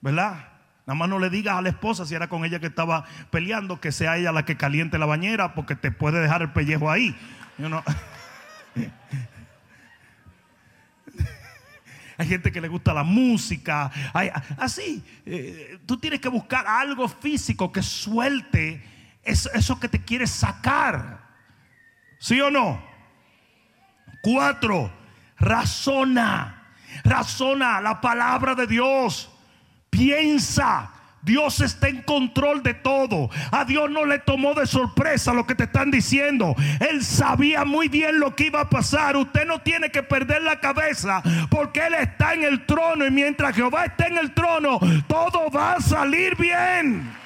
¿verdad? 0.00 0.48
Nada 0.86 0.98
más 0.98 1.08
no 1.08 1.18
le 1.18 1.30
digas 1.30 1.56
a 1.56 1.62
la 1.62 1.68
esposa 1.68 2.04
si 2.06 2.14
era 2.14 2.28
con 2.28 2.44
ella 2.44 2.58
que 2.58 2.66
estaba 2.66 3.04
peleando 3.30 3.80
que 3.80 3.92
sea 3.92 4.16
ella 4.16 4.32
la 4.32 4.44
que 4.44 4.56
caliente 4.56 4.98
la 4.98 5.06
bañera 5.06 5.54
porque 5.54 5.76
te 5.76 5.92
puede 5.92 6.20
dejar 6.20 6.42
el 6.42 6.50
pellejo 6.50 6.90
ahí. 6.90 7.16
Hay 12.18 12.28
gente 12.28 12.50
que 12.52 12.60
le 12.60 12.68
gusta 12.68 12.92
la 12.92 13.04
música. 13.04 13.90
Hay, 14.12 14.30
así, 14.58 15.04
eh, 15.24 15.78
tú 15.86 15.96
tienes 15.96 16.20
que 16.20 16.28
buscar 16.28 16.66
algo 16.66 17.08
físico 17.08 17.70
que 17.72 17.82
suelte 17.82 18.82
eso, 19.22 19.50
eso 19.54 19.78
que 19.78 19.88
te 19.88 20.02
quiere 20.02 20.26
sacar. 20.26 21.21
¿Sí 22.22 22.40
o 22.40 22.52
no? 22.52 22.80
Cuatro, 24.22 24.92
razona. 25.38 26.76
Razona 27.02 27.80
la 27.80 28.00
palabra 28.00 28.54
de 28.54 28.68
Dios. 28.68 29.28
Piensa. 29.90 30.88
Dios 31.22 31.60
está 31.60 31.88
en 31.88 32.02
control 32.02 32.62
de 32.62 32.74
todo. 32.74 33.28
A 33.50 33.64
Dios 33.64 33.90
no 33.90 34.04
le 34.04 34.20
tomó 34.20 34.54
de 34.54 34.68
sorpresa 34.68 35.32
lo 35.32 35.48
que 35.48 35.56
te 35.56 35.64
están 35.64 35.90
diciendo. 35.90 36.54
Él 36.78 37.04
sabía 37.04 37.64
muy 37.64 37.88
bien 37.88 38.20
lo 38.20 38.36
que 38.36 38.46
iba 38.46 38.60
a 38.60 38.70
pasar. 38.70 39.16
Usted 39.16 39.44
no 39.44 39.60
tiene 39.60 39.90
que 39.90 40.04
perder 40.04 40.42
la 40.42 40.60
cabeza 40.60 41.24
porque 41.50 41.84
Él 41.84 41.94
está 41.94 42.34
en 42.34 42.44
el 42.44 42.66
trono. 42.66 43.04
Y 43.04 43.10
mientras 43.10 43.56
Jehová 43.56 43.86
está 43.86 44.06
en 44.06 44.18
el 44.18 44.32
trono, 44.32 44.78
todo 45.08 45.50
va 45.50 45.72
a 45.72 45.80
salir 45.80 46.36
bien. 46.36 47.21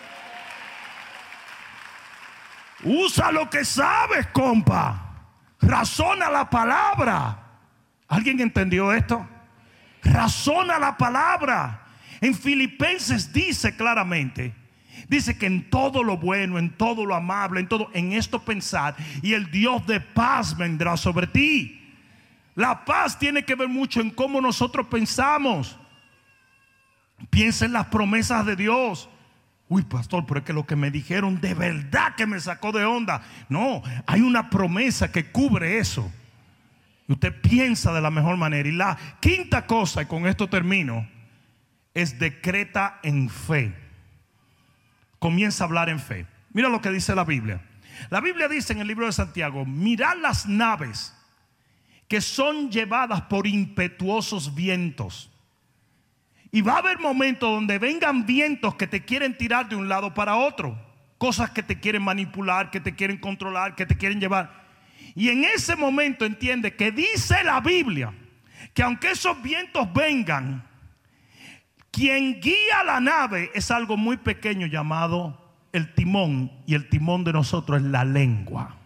Usa 2.87 3.32
lo 3.32 3.51
que 3.51 3.64
sabes, 3.64 4.28
compa. 4.28 5.03
Razona 5.61 6.30
la 6.30 6.49
palabra. 6.49 7.37
¿Alguien 8.07 8.41
entendió 8.41 8.93
esto? 8.93 9.26
Razona 10.05 10.78
la 10.78 10.97
palabra. 10.97 11.84
En 12.20 12.32
Filipenses 12.32 13.32
dice 13.32 13.76
claramente, 13.76 14.55
dice 15.09 15.37
que 15.37 15.47
en 15.47 15.68
todo 15.68 16.05
lo 16.05 16.16
bueno, 16.16 16.59
en 16.59 16.70
todo 16.76 17.05
lo 17.05 17.16
amable, 17.16 17.59
en 17.59 17.66
todo, 17.66 17.91
en 17.93 18.12
esto 18.12 18.45
pensar, 18.45 18.95
y 19.20 19.34
el 19.34 19.51
Dios 19.51 19.84
de 19.87 20.01
paz 20.01 20.57
vendrá 20.57 20.97
sobre 20.97 21.26
ti. 21.26 21.93
La 22.55 22.84
paz 22.84 23.18
tiene 23.18 23.45
que 23.45 23.57
ver 23.57 23.68
mucho 23.68 24.01
en 24.01 24.11
cómo 24.11 24.41
nosotros 24.41 24.87
pensamos. 24.87 25.76
Piensa 27.30 27.64
en 27.64 27.72
las 27.72 27.87
promesas 27.87 28.47
de 28.47 28.55
Dios. 28.55 29.09
Uy, 29.69 29.83
pastor, 29.83 30.25
pero 30.27 30.41
es 30.41 30.47
que 30.47 30.53
lo 30.53 30.67
que 30.67 30.77
me 30.77 30.91
dijeron 30.91 31.41
de 31.41 31.55
verdad 31.55 32.14
que 32.17 32.27
me 32.27 32.39
sacó 32.39 32.71
de 32.71 32.85
onda. 32.85 33.23
No, 33.49 33.83
hay 34.07 34.21
una 34.21 34.49
promesa 34.49 35.11
que 35.11 35.31
cubre 35.31 35.79
eso. 35.79 36.11
Y 37.09 37.12
usted 37.12 37.41
piensa 37.41 37.93
de 37.93 38.01
la 38.01 38.11
mejor 38.11 38.37
manera. 38.37 38.69
Y 38.69 38.73
la 38.73 38.97
quinta 39.21 39.67
cosa, 39.67 40.03
y 40.03 40.07
con 40.07 40.27
esto 40.27 40.49
termino, 40.49 41.09
es 41.95 42.19
decreta 42.19 43.01
en 43.03 43.29
fe. 43.29 43.75
Comienza 45.19 45.64
a 45.64 45.67
hablar 45.67 45.89
en 45.89 45.99
fe. 45.99 46.27
Mira 46.53 46.69
lo 46.69 46.81
que 46.81 46.91
dice 46.91 47.14
la 47.14 47.25
Biblia. 47.25 47.61
La 48.11 48.21
Biblia 48.21 48.49
dice 48.49 48.73
en 48.73 48.81
el 48.81 48.87
libro 48.87 49.07
de 49.07 49.12
Santiago, 49.12 49.64
mirad 49.64 50.17
las 50.21 50.47
naves 50.47 51.14
que 52.09 52.21
son 52.21 52.71
llevadas 52.71 53.23
por 53.23 53.47
impetuosos 53.47 54.55
vientos. 54.55 55.31
Y 56.57 56.63
va 56.63 56.77
a 56.77 56.79
haber 56.79 56.99
momentos 56.99 57.51
donde 57.51 57.79
vengan 57.79 58.25
vientos 58.25 58.77
que 58.77 58.87
te 58.87 59.05
quieren 59.05 59.37
tirar 59.37 59.69
de 59.69 59.77
un 59.77 59.91
lado 59.91 60.15
para 60.15 60.37
otro. 60.37 60.75
Cosas 61.19 61.51
que 61.51 61.63
te 61.63 61.79
quieren 61.79 62.03
manipular, 62.03 62.71
que 62.71 62.81
te 62.81 62.95
quieren 62.95 63.19
controlar, 63.19 63.75
que 63.75 63.85
te 63.85 63.99
quieren 63.99 64.23
llevar. 64.23 64.65
Y 65.15 65.29
en 65.29 65.45
ese 65.45 65.77
momento 65.77 66.25
entiende 66.25 66.75
que 66.75 66.93
dice 66.93 67.45
la 67.45 67.61
Biblia 67.61 68.11
que 68.73 68.83
aunque 68.83 69.11
esos 69.11 69.43
vientos 69.43 69.93
vengan, 69.93 70.67
quien 71.91 72.41
guía 72.41 72.83
la 72.87 73.01
nave 73.01 73.51
es 73.53 73.71
algo 73.71 73.99
muy 73.99 74.17
pequeño 74.17 74.67
llamado 74.67 75.53
el 75.73 75.93
timón. 75.93 76.51
Y 76.65 76.75
el 76.75 76.89
timón 76.89 77.23
de 77.23 77.35
nosotros 77.35 77.83
es 77.83 77.87
la 77.87 78.07
lengua. 78.07 78.79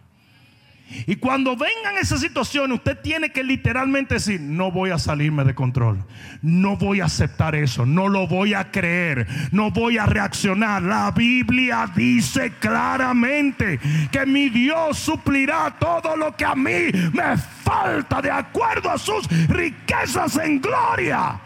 Y 1.07 1.15
cuando 1.15 1.55
vengan 1.55 1.97
esas 1.99 2.21
situaciones, 2.21 2.77
usted 2.77 2.97
tiene 3.01 3.31
que 3.31 3.43
literalmente 3.43 4.15
decir, 4.15 4.41
no 4.41 4.71
voy 4.71 4.91
a 4.91 4.99
salirme 4.99 5.43
de 5.43 5.55
control. 5.55 6.03
No 6.41 6.77
voy 6.77 7.01
a 7.01 7.05
aceptar 7.05 7.55
eso. 7.55 7.85
No 7.85 8.07
lo 8.07 8.27
voy 8.27 8.53
a 8.53 8.71
creer. 8.71 9.27
No 9.51 9.71
voy 9.71 9.97
a 9.97 10.05
reaccionar. 10.05 10.83
La 10.83 11.11
Biblia 11.11 11.91
dice 11.95 12.53
claramente 12.59 13.79
que 14.11 14.25
mi 14.25 14.49
Dios 14.49 14.97
suplirá 14.97 15.75
todo 15.79 16.15
lo 16.15 16.35
que 16.35 16.45
a 16.45 16.55
mí 16.55 16.91
me 17.13 17.37
falta 17.63 18.21
de 18.21 18.31
acuerdo 18.31 18.89
a 18.89 18.97
sus 18.97 19.27
riquezas 19.47 20.37
en 20.37 20.61
gloria. 20.61 21.39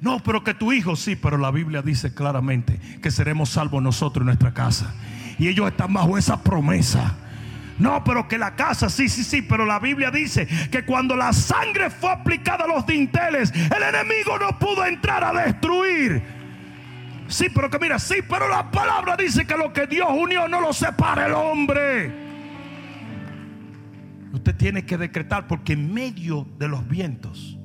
No, 0.00 0.20
pero 0.22 0.44
que 0.44 0.54
tu 0.54 0.72
hijo 0.72 0.94
sí, 0.94 1.16
pero 1.16 1.38
la 1.38 1.50
Biblia 1.50 1.82
dice 1.82 2.14
claramente 2.14 2.78
que 3.02 3.10
seremos 3.10 3.50
salvos 3.50 3.82
nosotros 3.82 4.22
en 4.22 4.26
nuestra 4.26 4.54
casa. 4.54 4.94
Y 5.38 5.48
ellos 5.48 5.68
están 5.68 5.92
bajo 5.92 6.18
esa 6.18 6.42
promesa. 6.42 7.16
No, 7.78 8.02
pero 8.02 8.26
que 8.26 8.38
la 8.38 8.56
casa, 8.56 8.90
sí, 8.90 9.08
sí, 9.08 9.22
sí, 9.22 9.42
pero 9.42 9.64
la 9.64 9.78
Biblia 9.78 10.10
dice 10.10 10.46
que 10.70 10.84
cuando 10.84 11.14
la 11.14 11.32
sangre 11.32 11.90
fue 11.90 12.10
aplicada 12.10 12.64
a 12.64 12.66
los 12.66 12.84
dinteles, 12.86 13.52
el 13.52 13.82
enemigo 13.82 14.36
no 14.38 14.58
pudo 14.58 14.84
entrar 14.84 15.22
a 15.22 15.32
destruir. 15.44 16.20
Sí, 17.28 17.48
pero 17.54 17.70
que 17.70 17.78
mira, 17.78 17.98
sí, 17.98 18.16
pero 18.28 18.48
la 18.48 18.70
palabra 18.70 19.16
dice 19.16 19.46
que 19.46 19.56
lo 19.56 19.72
que 19.72 19.86
Dios 19.86 20.08
unió 20.10 20.48
no 20.48 20.60
lo 20.60 20.72
separa 20.72 21.26
el 21.26 21.34
hombre. 21.34 22.10
Usted 24.32 24.56
tiene 24.56 24.84
que 24.84 24.98
decretar 24.98 25.46
porque 25.46 25.74
en 25.74 25.92
medio 25.92 26.48
de 26.58 26.68
los 26.68 26.86
vientos 26.88 27.58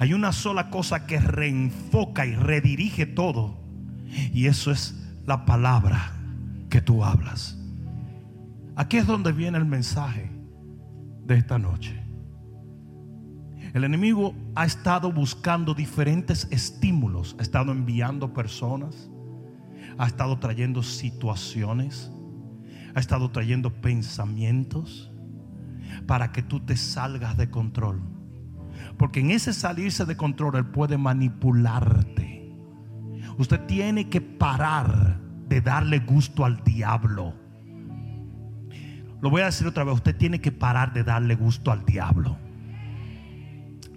hay 0.00 0.12
una 0.12 0.32
sola 0.32 0.70
cosa 0.70 1.06
que 1.06 1.20
reenfoca 1.20 2.26
y 2.26 2.34
redirige 2.34 3.06
todo. 3.06 3.60
Y 4.32 4.46
eso 4.46 4.72
es 4.72 4.94
la 5.24 5.44
palabra 5.44 6.15
que 6.68 6.80
tú 6.80 7.04
hablas. 7.04 7.58
Aquí 8.74 8.98
es 8.98 9.06
donde 9.06 9.32
viene 9.32 9.58
el 9.58 9.64
mensaje 9.64 10.30
de 11.24 11.36
esta 11.36 11.58
noche. 11.58 12.02
El 13.72 13.84
enemigo 13.84 14.34
ha 14.54 14.64
estado 14.64 15.12
buscando 15.12 15.74
diferentes 15.74 16.48
estímulos, 16.50 17.36
ha 17.38 17.42
estado 17.42 17.72
enviando 17.72 18.32
personas, 18.32 19.10
ha 19.98 20.06
estado 20.06 20.38
trayendo 20.38 20.82
situaciones, 20.82 22.10
ha 22.94 23.00
estado 23.00 23.30
trayendo 23.30 23.72
pensamientos 23.80 25.10
para 26.06 26.32
que 26.32 26.42
tú 26.42 26.60
te 26.60 26.76
salgas 26.76 27.36
de 27.36 27.50
control. 27.50 28.00
Porque 28.96 29.20
en 29.20 29.30
ese 29.30 29.52
salirse 29.52 30.04
de 30.04 30.16
control 30.16 30.56
Él 30.56 30.66
puede 30.66 30.96
manipularte. 30.96 32.54
Usted 33.38 33.60
tiene 33.66 34.08
que 34.08 34.20
parar 34.20 35.20
de 35.48 35.60
darle 35.60 36.00
gusto 36.00 36.44
al 36.44 36.62
diablo. 36.64 37.34
Lo 39.20 39.30
voy 39.30 39.42
a 39.42 39.46
decir 39.46 39.66
otra 39.66 39.84
vez, 39.84 39.94
usted 39.94 40.16
tiene 40.16 40.40
que 40.40 40.52
parar 40.52 40.92
de 40.92 41.04
darle 41.04 41.34
gusto 41.34 41.72
al 41.72 41.84
diablo. 41.84 42.36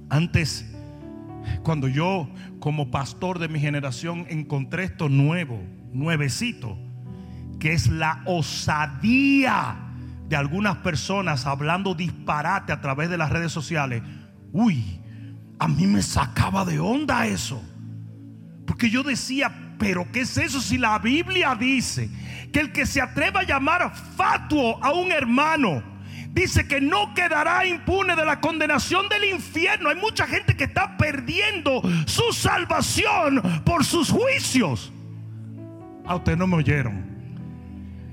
Antes, 0.10 0.66
cuando 1.64 1.88
yo 1.88 2.30
como 2.60 2.90
pastor 2.92 3.40
de 3.40 3.48
mi 3.48 3.60
generación 3.60 4.26
encontré 4.30 4.86
esto 4.86 5.10
nuevo, 5.10 5.62
nuevecito, 5.92 6.78
que 7.60 7.74
es 7.74 7.88
la 7.88 8.22
osadía 8.26 9.76
de 10.30 10.36
algunas 10.36 10.78
personas 10.78 11.46
hablando 11.46 11.96
disparate 11.96 12.72
a 12.72 12.82
través 12.82 13.10
de 13.10 13.18
las 13.18 13.30
redes 13.30 13.52
sociales, 13.52 14.02
uy, 14.52 15.02
a 15.60 15.68
mí 15.68 15.86
me 15.86 16.02
sacaba 16.02 16.64
de 16.66 16.80
onda 16.80 17.28
eso. 17.28 17.62
Porque 18.66 18.90
yo 18.90 19.04
decía, 19.04 19.69
pero 19.80 20.06
¿qué 20.12 20.22
es 20.22 20.38
eso 20.38 20.62
si 20.62 20.78
la 20.78 21.00
Biblia 21.00 21.56
dice 21.56 22.10
que 22.52 22.60
el 22.60 22.72
que 22.72 22.86
se 22.86 23.02
atreva 23.02 23.40
a 23.40 23.44
llamar 23.44 23.92
fatuo 23.96 24.78
a 24.84 24.92
un 24.92 25.12
hermano, 25.12 25.82
dice 26.32 26.68
que 26.68 26.82
no 26.82 27.14
quedará 27.14 27.66
impune 27.66 28.16
de 28.16 28.26
la 28.26 28.42
condenación 28.42 29.08
del 29.10 29.24
infierno. 29.24 29.90
Hay 29.90 29.96
mucha 29.96 30.28
gente 30.28 30.56
que 30.56 30.66
está 30.66 30.98
perdiendo 30.98 31.82
su 32.06 32.34
salvación 32.34 33.42
por 33.64 33.86
sus 33.86 34.12
juicios. 34.12 34.92
A 36.06 36.16
ustedes 36.16 36.38
no 36.38 36.48
me 36.48 36.58
oyeron. 36.58 37.08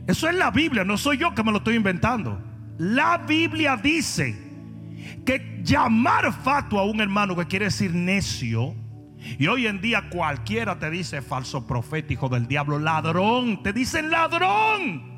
Eso 0.06 0.28
es 0.28 0.36
la 0.36 0.50
Biblia, 0.50 0.84
no 0.84 0.96
soy 0.96 1.18
yo 1.18 1.34
que 1.34 1.42
me 1.42 1.50
lo 1.50 1.58
estoy 1.58 1.74
inventando. 1.74 2.40
La 2.78 3.18
Biblia 3.18 3.76
dice 3.76 4.36
que 5.24 5.60
llamar 5.64 6.32
fatuo 6.32 6.78
a 6.78 6.84
un 6.84 7.00
hermano, 7.00 7.34
que 7.34 7.46
quiere 7.46 7.64
decir 7.66 7.92
necio, 7.92 8.74
y 9.38 9.46
hoy 9.46 9.66
en 9.66 9.80
día 9.80 10.08
cualquiera 10.10 10.78
te 10.78 10.90
dice 10.90 11.22
falso 11.22 11.66
profeta, 11.66 12.12
hijo 12.12 12.28
del 12.28 12.46
diablo, 12.46 12.78
ladrón, 12.78 13.62
te 13.62 13.72
dicen 13.72 14.10
ladrón. 14.10 15.16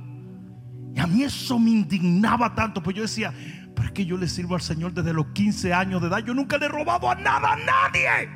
Y 0.95 1.01
a 1.01 1.07
mí 1.07 1.23
eso 1.23 1.59
me 1.59 1.71
indignaba 1.71 2.55
tanto, 2.55 2.83
pues 2.83 2.97
yo 2.97 3.03
decía, 3.03 3.33
pero 3.75 3.89
es 3.89 3.93
que 3.93 4.07
yo 4.07 4.17
le 4.17 4.27
sirvo 4.29 4.55
al 4.55 4.61
Señor 4.61 4.93
desde 4.93 5.13
los 5.13 5.27
15 5.29 5.73
años 5.73 6.01
de 6.01 6.09
edad, 6.09 6.19
yo 6.19 6.35
nunca 6.35 6.59
le 6.59 6.67
he 6.67 6.69
robado 6.69 7.11
a 7.11 7.15
nada 7.15 7.53
a 7.53 7.57
nadie. 7.57 8.29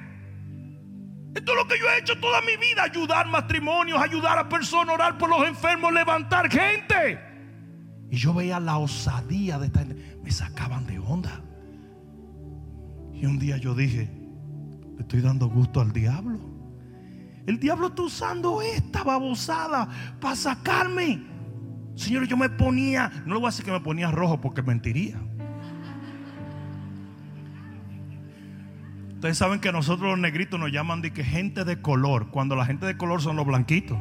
Esto 1.34 1.52
es 1.52 1.58
lo 1.58 1.66
que 1.66 1.78
yo 1.78 1.86
he 1.90 1.98
hecho 1.98 2.18
toda 2.20 2.40
mi 2.42 2.56
vida, 2.58 2.82
ayudar 2.82 3.26
matrimonios, 3.26 4.00
ayudar 4.00 4.38
a 4.38 4.48
personas, 4.48 4.94
orar 4.94 5.16
por 5.16 5.30
los 5.30 5.46
enfermos, 5.48 5.92
levantar 5.92 6.50
gente. 6.50 7.18
Y 8.10 8.16
yo 8.16 8.34
veía 8.34 8.60
la 8.60 8.76
osadía 8.76 9.58
de 9.58 9.66
esta 9.66 9.80
gente, 9.80 10.18
me 10.22 10.30
sacaban 10.30 10.86
de 10.86 10.98
onda. 10.98 11.40
Y 13.14 13.24
un 13.24 13.38
día 13.38 13.56
yo 13.56 13.74
dije, 13.74 14.21
estoy 14.98 15.20
dando 15.20 15.48
gusto 15.48 15.80
al 15.80 15.92
diablo. 15.92 16.38
El 17.46 17.58
diablo 17.58 17.88
está 17.88 18.02
usando 18.02 18.62
esta 18.62 19.02
babosada 19.02 19.88
para 20.20 20.36
sacarme. 20.36 21.22
Señor, 21.96 22.26
yo 22.26 22.36
me 22.36 22.48
ponía, 22.48 23.10
no 23.26 23.34
le 23.34 23.40
voy 23.40 23.48
a 23.48 23.50
decir 23.50 23.64
que 23.64 23.72
me 23.72 23.80
ponía 23.80 24.10
rojo 24.10 24.40
porque 24.40 24.62
mentiría. 24.62 25.20
Ustedes 29.14 29.38
saben 29.38 29.60
que 29.60 29.70
nosotros 29.70 30.10
los 30.10 30.18
negritos 30.18 30.58
nos 30.58 30.72
llaman 30.72 31.00
de 31.00 31.12
que 31.12 31.22
gente 31.22 31.64
de 31.64 31.80
color, 31.80 32.30
cuando 32.30 32.56
la 32.56 32.64
gente 32.64 32.86
de 32.86 32.96
color 32.96 33.22
son 33.22 33.36
los 33.36 33.46
blanquitos. 33.46 33.98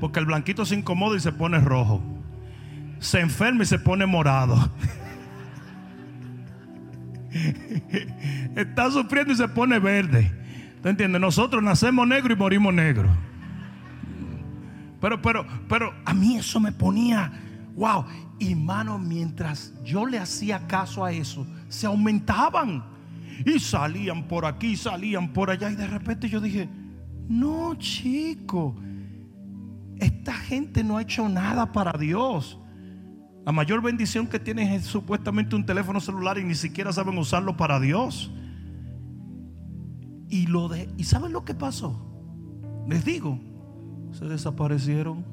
Porque 0.00 0.20
el 0.20 0.26
blanquito 0.26 0.64
se 0.64 0.76
incomoda 0.76 1.16
y 1.16 1.20
se 1.20 1.32
pone 1.32 1.58
rojo. 1.58 2.00
Se 2.98 3.20
enferma 3.20 3.64
y 3.64 3.66
se 3.66 3.78
pone 3.78 4.06
morado. 4.06 4.70
Está 8.56 8.90
sufriendo 8.90 9.32
y 9.32 9.36
se 9.36 9.48
pone 9.48 9.78
verde. 9.78 10.30
¿Te 10.82 10.90
entiendes? 10.90 11.20
Nosotros 11.20 11.62
nacemos 11.62 12.06
negros 12.06 12.36
y 12.36 12.40
morimos 12.40 12.74
negros. 12.74 13.10
Pero, 15.00 15.20
pero, 15.20 15.46
pero 15.68 15.92
a 16.04 16.14
mí 16.14 16.36
eso 16.36 16.60
me 16.60 16.72
ponía, 16.72 17.32
wow. 17.74 18.04
Y 18.38 18.54
mano, 18.54 18.98
mientras 18.98 19.72
yo 19.84 20.06
le 20.06 20.18
hacía 20.18 20.66
caso 20.66 21.04
a 21.04 21.12
eso, 21.12 21.46
se 21.68 21.86
aumentaban. 21.86 22.84
Y 23.44 23.58
salían 23.58 24.28
por 24.28 24.44
aquí, 24.44 24.76
salían 24.76 25.32
por 25.32 25.50
allá. 25.50 25.70
Y 25.70 25.76
de 25.76 25.86
repente 25.86 26.28
yo 26.28 26.40
dije, 26.40 26.68
no, 27.28 27.74
chico, 27.76 28.76
esta 29.98 30.34
gente 30.34 30.84
no 30.84 30.98
ha 30.98 31.02
hecho 31.02 31.28
nada 31.28 31.72
para 31.72 31.98
Dios. 31.98 32.58
La 33.44 33.50
mayor 33.50 33.82
bendición 33.82 34.28
que 34.28 34.38
tienen 34.38 34.68
es 34.68 34.84
supuestamente 34.84 35.56
un 35.56 35.66
teléfono 35.66 36.00
celular 36.00 36.38
y 36.38 36.44
ni 36.44 36.54
siquiera 36.54 36.92
saben 36.92 37.18
usarlo 37.18 37.56
para 37.56 37.80
Dios. 37.80 38.30
Y 40.28 40.46
lo 40.46 40.68
de, 40.68 40.88
¿y 40.96 41.04
saben 41.04 41.32
lo 41.32 41.44
que 41.44 41.54
pasó? 41.54 42.08
Les 42.88 43.04
digo, 43.04 43.40
se 44.12 44.26
desaparecieron. 44.26 45.24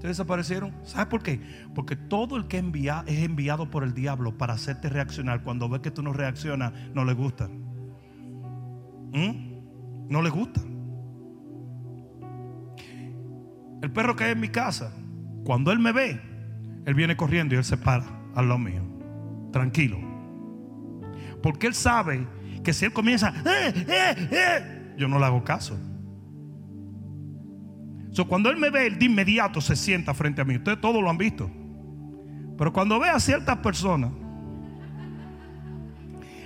Se 0.00 0.08
desaparecieron. 0.08 0.72
¿Sabes 0.84 1.06
por 1.06 1.22
qué? 1.22 1.40
Porque 1.74 1.96
todo 1.96 2.36
el 2.36 2.46
que 2.46 2.58
es 2.58 3.22
enviado 3.22 3.70
por 3.70 3.84
el 3.84 3.94
diablo 3.94 4.36
para 4.36 4.54
hacerte 4.54 4.88
reaccionar. 4.88 5.42
Cuando 5.42 5.68
ve 5.68 5.80
que 5.80 5.90
tú 5.90 6.02
no 6.02 6.12
reaccionas, 6.12 6.72
no 6.94 7.04
le 7.04 7.12
gusta. 7.12 7.48
¿Mm? 9.12 10.08
No 10.08 10.22
le 10.22 10.30
gusta. 10.30 10.60
El 13.82 13.92
perro 13.92 14.16
que 14.16 14.24
hay 14.24 14.32
en 14.32 14.40
mi 14.40 14.48
casa, 14.48 14.92
cuando 15.44 15.70
él 15.70 15.78
me 15.78 15.92
ve, 15.92 16.33
él 16.86 16.94
viene 16.94 17.16
corriendo 17.16 17.54
y 17.54 17.58
él 17.58 17.64
se 17.64 17.76
para 17.76 18.04
al 18.34 18.48
lado 18.48 18.58
mío. 18.58 18.82
Tranquilo. 19.52 19.98
Porque 21.42 21.66
él 21.66 21.74
sabe 21.74 22.26
que 22.62 22.72
si 22.72 22.84
él 22.84 22.92
comienza, 22.92 23.32
eh, 23.44 23.84
eh, 23.88 24.28
eh", 24.30 24.94
yo 24.96 25.08
no 25.08 25.18
le 25.18 25.26
hago 25.26 25.44
caso. 25.44 25.78
So, 28.10 28.28
cuando 28.28 28.48
él 28.48 28.56
me 28.56 28.70
ve, 28.70 28.86
él 28.86 28.98
de 28.98 29.06
inmediato 29.06 29.60
se 29.60 29.74
sienta 29.74 30.14
frente 30.14 30.40
a 30.40 30.44
mí. 30.44 30.56
Ustedes 30.56 30.80
todos 30.80 31.02
lo 31.02 31.10
han 31.10 31.18
visto. 31.18 31.50
Pero 32.56 32.72
cuando 32.72 33.00
ve 33.00 33.08
a 33.08 33.18
ciertas 33.18 33.58
personas, 33.58 34.12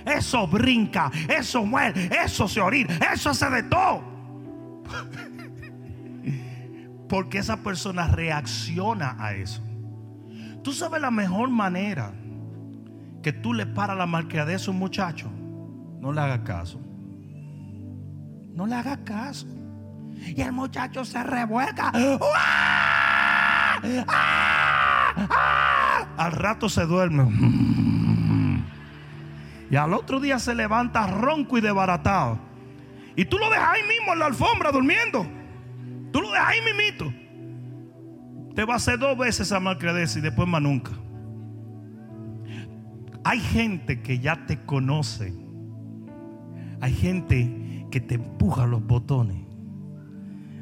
eso 0.05 0.47
brinca, 0.47 1.11
eso 1.27 1.63
muere, 1.63 2.09
eso 2.23 2.47
se 2.47 2.59
orina, 2.59 2.97
eso 3.13 3.33
se 3.33 3.49
de 3.49 3.63
todo. 3.63 4.01
Porque 7.07 7.37
esa 7.37 7.57
persona 7.57 8.07
reacciona 8.07 9.15
a 9.19 9.33
eso. 9.33 9.68
Tú 10.69 10.75
sabes 10.75 11.01
la 11.01 11.09
mejor 11.09 11.49
manera 11.49 12.13
que 13.23 13.33
tú 13.33 13.55
le 13.55 13.65
paras 13.65 13.97
la 13.97 14.05
malcriadez 14.05 14.67
a 14.67 14.71
un 14.71 14.77
muchacho. 14.77 15.27
No 15.99 16.11
le 16.11 16.21
haga 16.21 16.43
caso. 16.43 16.79
No 18.53 18.67
le 18.67 18.75
haga 18.75 19.03
caso. 19.03 19.47
Y 20.13 20.39
el 20.39 20.51
muchacho 20.51 21.03
se 21.03 21.23
revuelca. 21.23 21.91
Al 26.17 26.31
rato 26.33 26.69
se 26.69 26.85
duerme. 26.85 28.61
Y 29.71 29.75
al 29.75 29.91
otro 29.95 30.19
día 30.19 30.37
se 30.37 30.53
levanta 30.53 31.07
ronco 31.07 31.57
y 31.57 31.61
desbaratado. 31.61 32.37
Y 33.15 33.25
tú 33.25 33.39
lo 33.39 33.49
dejas 33.49 33.69
ahí 33.69 33.81
mismo 33.87 34.13
en 34.13 34.19
la 34.19 34.27
alfombra 34.27 34.71
durmiendo. 34.71 35.25
Tú 36.13 36.21
lo 36.21 36.29
dejas 36.29 36.47
ahí 36.47 36.61
mismito. 36.61 37.11
Te 38.59 38.65
va 38.65 38.73
a 38.73 38.75
hacer 38.75 38.99
dos 38.99 39.17
veces 39.17 39.53
a 39.53 39.61
malcredez 39.61 40.17
y 40.17 40.19
después 40.19 40.45
más 40.45 40.61
nunca. 40.61 40.91
Hay 43.23 43.39
gente 43.39 44.01
que 44.01 44.19
ya 44.19 44.45
te 44.47 44.59
conoce. 44.65 45.33
Hay 46.81 46.93
gente 46.93 47.87
que 47.89 48.01
te 48.01 48.15
empuja 48.15 48.65
los 48.65 48.85
botones. 48.85 49.37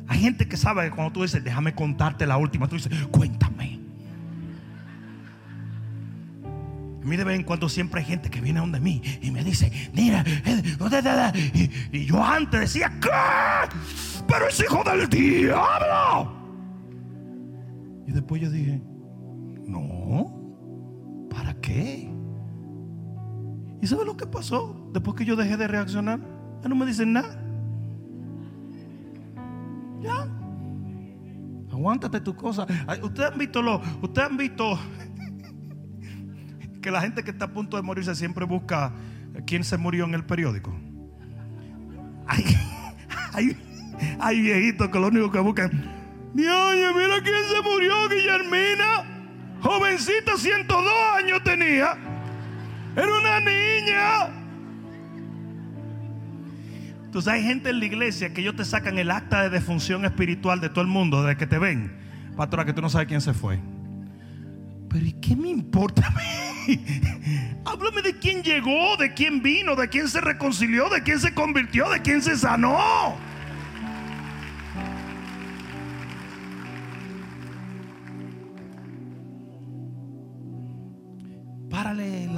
Hay 0.08 0.20
gente 0.20 0.48
que 0.48 0.58
sabe 0.58 0.84
que 0.84 0.92
cuando 0.92 1.12
tú 1.12 1.24
dices, 1.24 1.44
déjame 1.44 1.74
contarte 1.74 2.28
la 2.28 2.38
última, 2.38 2.68
tú 2.68 2.76
dices, 2.76 2.94
cuéntame. 3.10 3.80
A 7.02 7.04
mí 7.04 7.18
de 7.18 7.24
vez 7.24 7.36
en 7.36 7.46
cuando 7.46 7.68
siempre 7.68 8.02
hay 8.02 8.06
gente 8.06 8.30
que 8.30 8.42
viene 8.42 8.60
donde 8.60 8.80
mí 8.80 9.02
y 9.24 9.32
me 9.32 9.44
dice, 9.44 9.72
mira, 9.96 10.24
eh, 10.46 11.90
y 11.92 12.06
yo 12.06 12.24
antes 12.24 12.60
decía, 12.60 12.94
¿qué? 13.02 13.10
Pero 14.28 14.50
es 14.50 14.60
hijo 14.60 14.84
del 14.84 15.10
diablo. 15.10 16.37
Y 18.08 18.12
después 18.14 18.42
yo 18.42 18.50
dije, 18.50 18.82
no, 19.68 21.28
¿para 21.30 21.54
qué? 21.56 22.10
¿Y 23.82 23.88
sabe 23.88 24.06
lo 24.06 24.16
que 24.16 24.26
pasó? 24.26 24.90
Después 24.94 25.18
que 25.18 25.26
yo 25.26 25.36
dejé 25.36 25.58
de 25.58 25.68
reaccionar, 25.68 26.20
ya 26.64 26.70
no 26.70 26.76
me 26.76 26.86
dicen 26.86 27.12
nada. 27.12 27.38
Ya. 30.02 30.26
Aguántate 31.70 32.22
tu 32.22 32.34
cosa. 32.34 32.66
Ustedes 33.04 33.32
han 33.32 33.38
visto 33.38 33.62
lo, 33.62 33.82
ustedes 34.02 34.30
han 34.30 34.38
visto 34.38 34.80
que 36.82 36.90
la 36.90 37.02
gente 37.02 37.26
que 37.26 37.32
está 37.32 37.46
a 37.46 37.54
punto 37.54 37.76
de 37.76 37.84
morirse 37.84 38.16
siempre 38.16 38.46
busca 38.46 38.94
quién 39.46 39.66
se 39.66 39.78
murió 39.78 40.06
en 40.06 40.14
el 40.14 40.24
periódico. 40.24 40.74
Hay, 42.26 42.44
hay, 43.34 43.58
hay 44.20 44.42
viejitos 44.42 44.88
que 44.88 44.98
lo 44.98 45.08
único 45.08 45.30
que 45.30 45.40
buscan. 45.40 45.97
Oye, 46.46 46.94
mira 46.94 47.22
quién 47.24 47.44
se 47.50 47.62
murió, 47.64 48.08
Guillermina. 48.10 49.04
Jovencita, 49.62 50.38
102 50.38 50.94
años 51.16 51.42
tenía. 51.44 51.98
Era 52.96 53.08
una 53.08 53.40
niña. 53.40 54.48
Entonces 57.06 57.34
hay 57.34 57.42
gente 57.42 57.72
en 57.72 57.80
la 57.80 57.86
iglesia 57.86 58.34
que 58.34 58.42
ellos 58.42 58.56
te 58.56 58.66
sacan 58.66 59.00
el 59.00 59.10
acta 59.10 59.42
de 59.42 59.50
defunción 59.50 60.06
espiritual 60.06 60.62
de 60.62 60.70
todo 60.70 60.82
el 60.82 60.88
mundo 60.88 61.24
desde 61.24 61.38
que 61.38 61.48
te 61.48 61.58
ven. 61.58 61.98
Pastora, 62.36 62.66
que 62.66 62.74
tú 62.74 62.82
no 62.82 62.90
sabes 62.90 63.08
quién 63.08 63.22
se 63.22 63.34
fue. 63.34 63.60
Pero 64.90 65.06
¿y 65.06 65.14
qué 65.14 65.36
me 65.36 65.50
importa 65.50 66.06
a 66.06 66.12
mí? 66.12 66.86
Háblame 67.66 68.04
de 68.04 68.20
quién 68.20 68.44
llegó, 68.44 68.96
de 68.98 69.14
quién 69.16 69.42
vino, 69.42 69.76
de 69.76 69.88
quién 69.90 70.08
se 70.08 70.22
reconcilió, 70.22 70.88
de 70.90 71.02
quién 71.02 71.20
se 71.20 71.34
convirtió, 71.34 71.90
de 71.90 72.02
quién 72.02 72.22
se 72.22 72.38
sanó. 72.38 73.18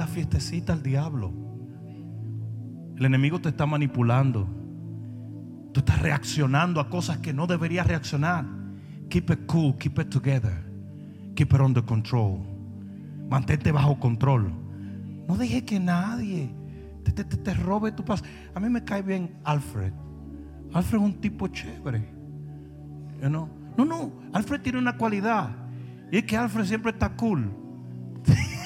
La 0.00 0.06
fiestecita 0.06 0.72
al 0.72 0.82
diablo. 0.82 1.30
El 2.96 3.04
enemigo 3.04 3.38
te 3.38 3.50
está 3.50 3.66
manipulando. 3.66 4.48
Tú 5.74 5.80
estás 5.80 6.00
reaccionando 6.00 6.80
a 6.80 6.88
cosas 6.88 7.18
que 7.18 7.34
no 7.34 7.46
deberías 7.46 7.86
reaccionar. 7.86 8.46
Keep 9.10 9.30
it 9.30 9.46
cool, 9.46 9.76
keep 9.76 9.98
it 9.98 10.08
together. 10.08 10.64
Keep 11.34 11.52
it 11.52 11.60
under 11.60 11.84
control. 11.84 12.40
Mantente 13.28 13.70
bajo 13.72 14.00
control. 14.00 14.50
No 15.28 15.36
dejes 15.36 15.64
que 15.64 15.78
nadie 15.78 16.50
te, 17.04 17.12
te, 17.12 17.24
te 17.24 17.54
robe 17.54 17.92
tu 17.92 18.02
paz. 18.02 18.24
A 18.54 18.58
mí 18.58 18.70
me 18.70 18.82
cae 18.82 19.02
bien 19.02 19.38
Alfred. 19.44 19.92
Alfred 20.72 20.98
es 20.98 21.04
un 21.04 21.20
tipo 21.20 21.46
chévere. 21.48 22.08
You 23.20 23.28
know? 23.28 23.50
No, 23.76 23.84
no. 23.84 24.12
Alfred 24.32 24.62
tiene 24.62 24.78
una 24.78 24.96
cualidad. 24.96 25.50
Y 26.10 26.16
es 26.16 26.24
que 26.24 26.38
Alfred 26.38 26.64
siempre 26.64 26.90
está 26.90 27.10
cool. 27.10 27.50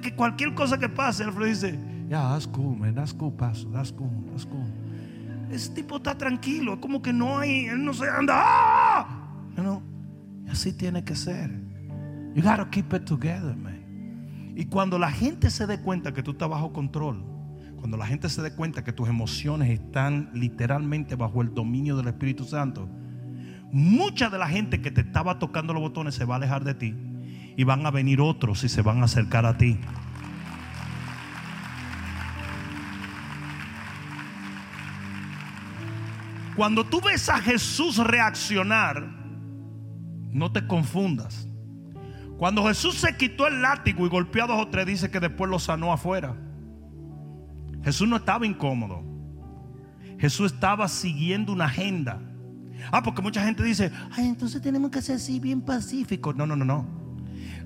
Que 0.00 0.14
cualquier 0.14 0.54
cosa 0.54 0.78
que 0.78 0.88
pase, 0.88 1.24
Alfred 1.24 1.48
dice. 1.48 1.78
That's 2.08 2.46
cool, 2.46 3.32
pastor. 3.32 3.72
That's 3.72 3.92
cool, 3.92 4.10
that's 4.30 4.46
cool. 4.46 4.66
Ese 5.50 5.70
tipo 5.70 5.96
está 5.96 6.16
tranquilo. 6.16 6.80
Como 6.80 7.00
que 7.00 7.12
no 7.12 7.38
hay, 7.38 7.66
él 7.66 7.84
no 7.84 7.92
se 7.92 8.08
anda. 8.08 8.34
¡Ah! 8.36 9.06
Y 10.46 10.50
así 10.50 10.72
tiene 10.72 11.04
que 11.04 11.14
ser. 11.14 11.50
You 12.34 12.42
gotta 12.42 12.68
keep 12.70 12.92
it 12.94 13.04
together, 13.04 13.56
man. 13.56 14.52
Y 14.56 14.66
cuando 14.66 14.98
la 14.98 15.10
gente 15.10 15.50
se 15.50 15.66
dé 15.66 15.80
cuenta 15.80 16.12
que 16.12 16.22
tú 16.22 16.32
estás 16.32 16.48
bajo 16.48 16.72
control, 16.72 17.24
cuando 17.76 17.96
la 17.96 18.06
gente 18.06 18.28
se 18.28 18.42
dé 18.42 18.54
cuenta 18.54 18.84
que 18.84 18.92
tus 18.92 19.08
emociones 19.08 19.70
están 19.70 20.30
literalmente 20.34 21.16
bajo 21.16 21.42
el 21.42 21.54
dominio 21.54 21.96
del 21.96 22.08
Espíritu 22.08 22.44
Santo, 22.44 22.88
mucha 23.72 24.28
de 24.30 24.38
la 24.38 24.48
gente 24.48 24.80
que 24.80 24.90
te 24.90 25.00
estaba 25.00 25.38
tocando 25.38 25.72
los 25.72 25.82
botones 25.82 26.14
se 26.14 26.24
va 26.24 26.34
a 26.34 26.36
alejar 26.36 26.64
de 26.64 26.74
ti 26.74 27.11
y 27.56 27.64
van 27.64 27.84
a 27.86 27.90
venir 27.90 28.20
otros 28.20 28.64
y 28.64 28.68
se 28.68 28.82
van 28.82 29.02
a 29.02 29.04
acercar 29.04 29.46
a 29.46 29.56
ti. 29.56 29.78
Cuando 36.56 36.84
tú 36.84 37.00
ves 37.00 37.28
a 37.28 37.38
Jesús 37.38 37.96
reaccionar, 37.96 39.08
no 40.30 40.52
te 40.52 40.66
confundas. 40.66 41.48
Cuando 42.36 42.66
Jesús 42.66 42.96
se 42.96 43.16
quitó 43.16 43.46
el 43.46 43.62
látigo 43.62 44.04
y 44.04 44.08
golpeó 44.08 44.44
a 44.44 44.46
dos 44.48 44.60
o 44.60 44.68
tres, 44.68 44.86
dice 44.86 45.10
que 45.10 45.20
después 45.20 45.50
lo 45.50 45.58
sanó 45.58 45.92
afuera. 45.92 46.36
Jesús 47.84 48.08
no 48.08 48.16
estaba 48.16 48.46
incómodo. 48.46 49.02
Jesús 50.18 50.52
estaba 50.52 50.88
siguiendo 50.88 51.52
una 51.52 51.66
agenda. 51.66 52.20
Ah, 52.90 53.02
porque 53.02 53.22
mucha 53.22 53.44
gente 53.44 53.62
dice, 53.62 53.90
ay, 54.10 54.28
entonces 54.28 54.60
tenemos 54.60 54.90
que 54.90 55.00
ser 55.00 55.16
así 55.16 55.40
bien 55.40 55.62
pacíficos. 55.62 56.36
No, 56.36 56.46
no, 56.46 56.56
no, 56.56 56.64
no. 56.64 57.01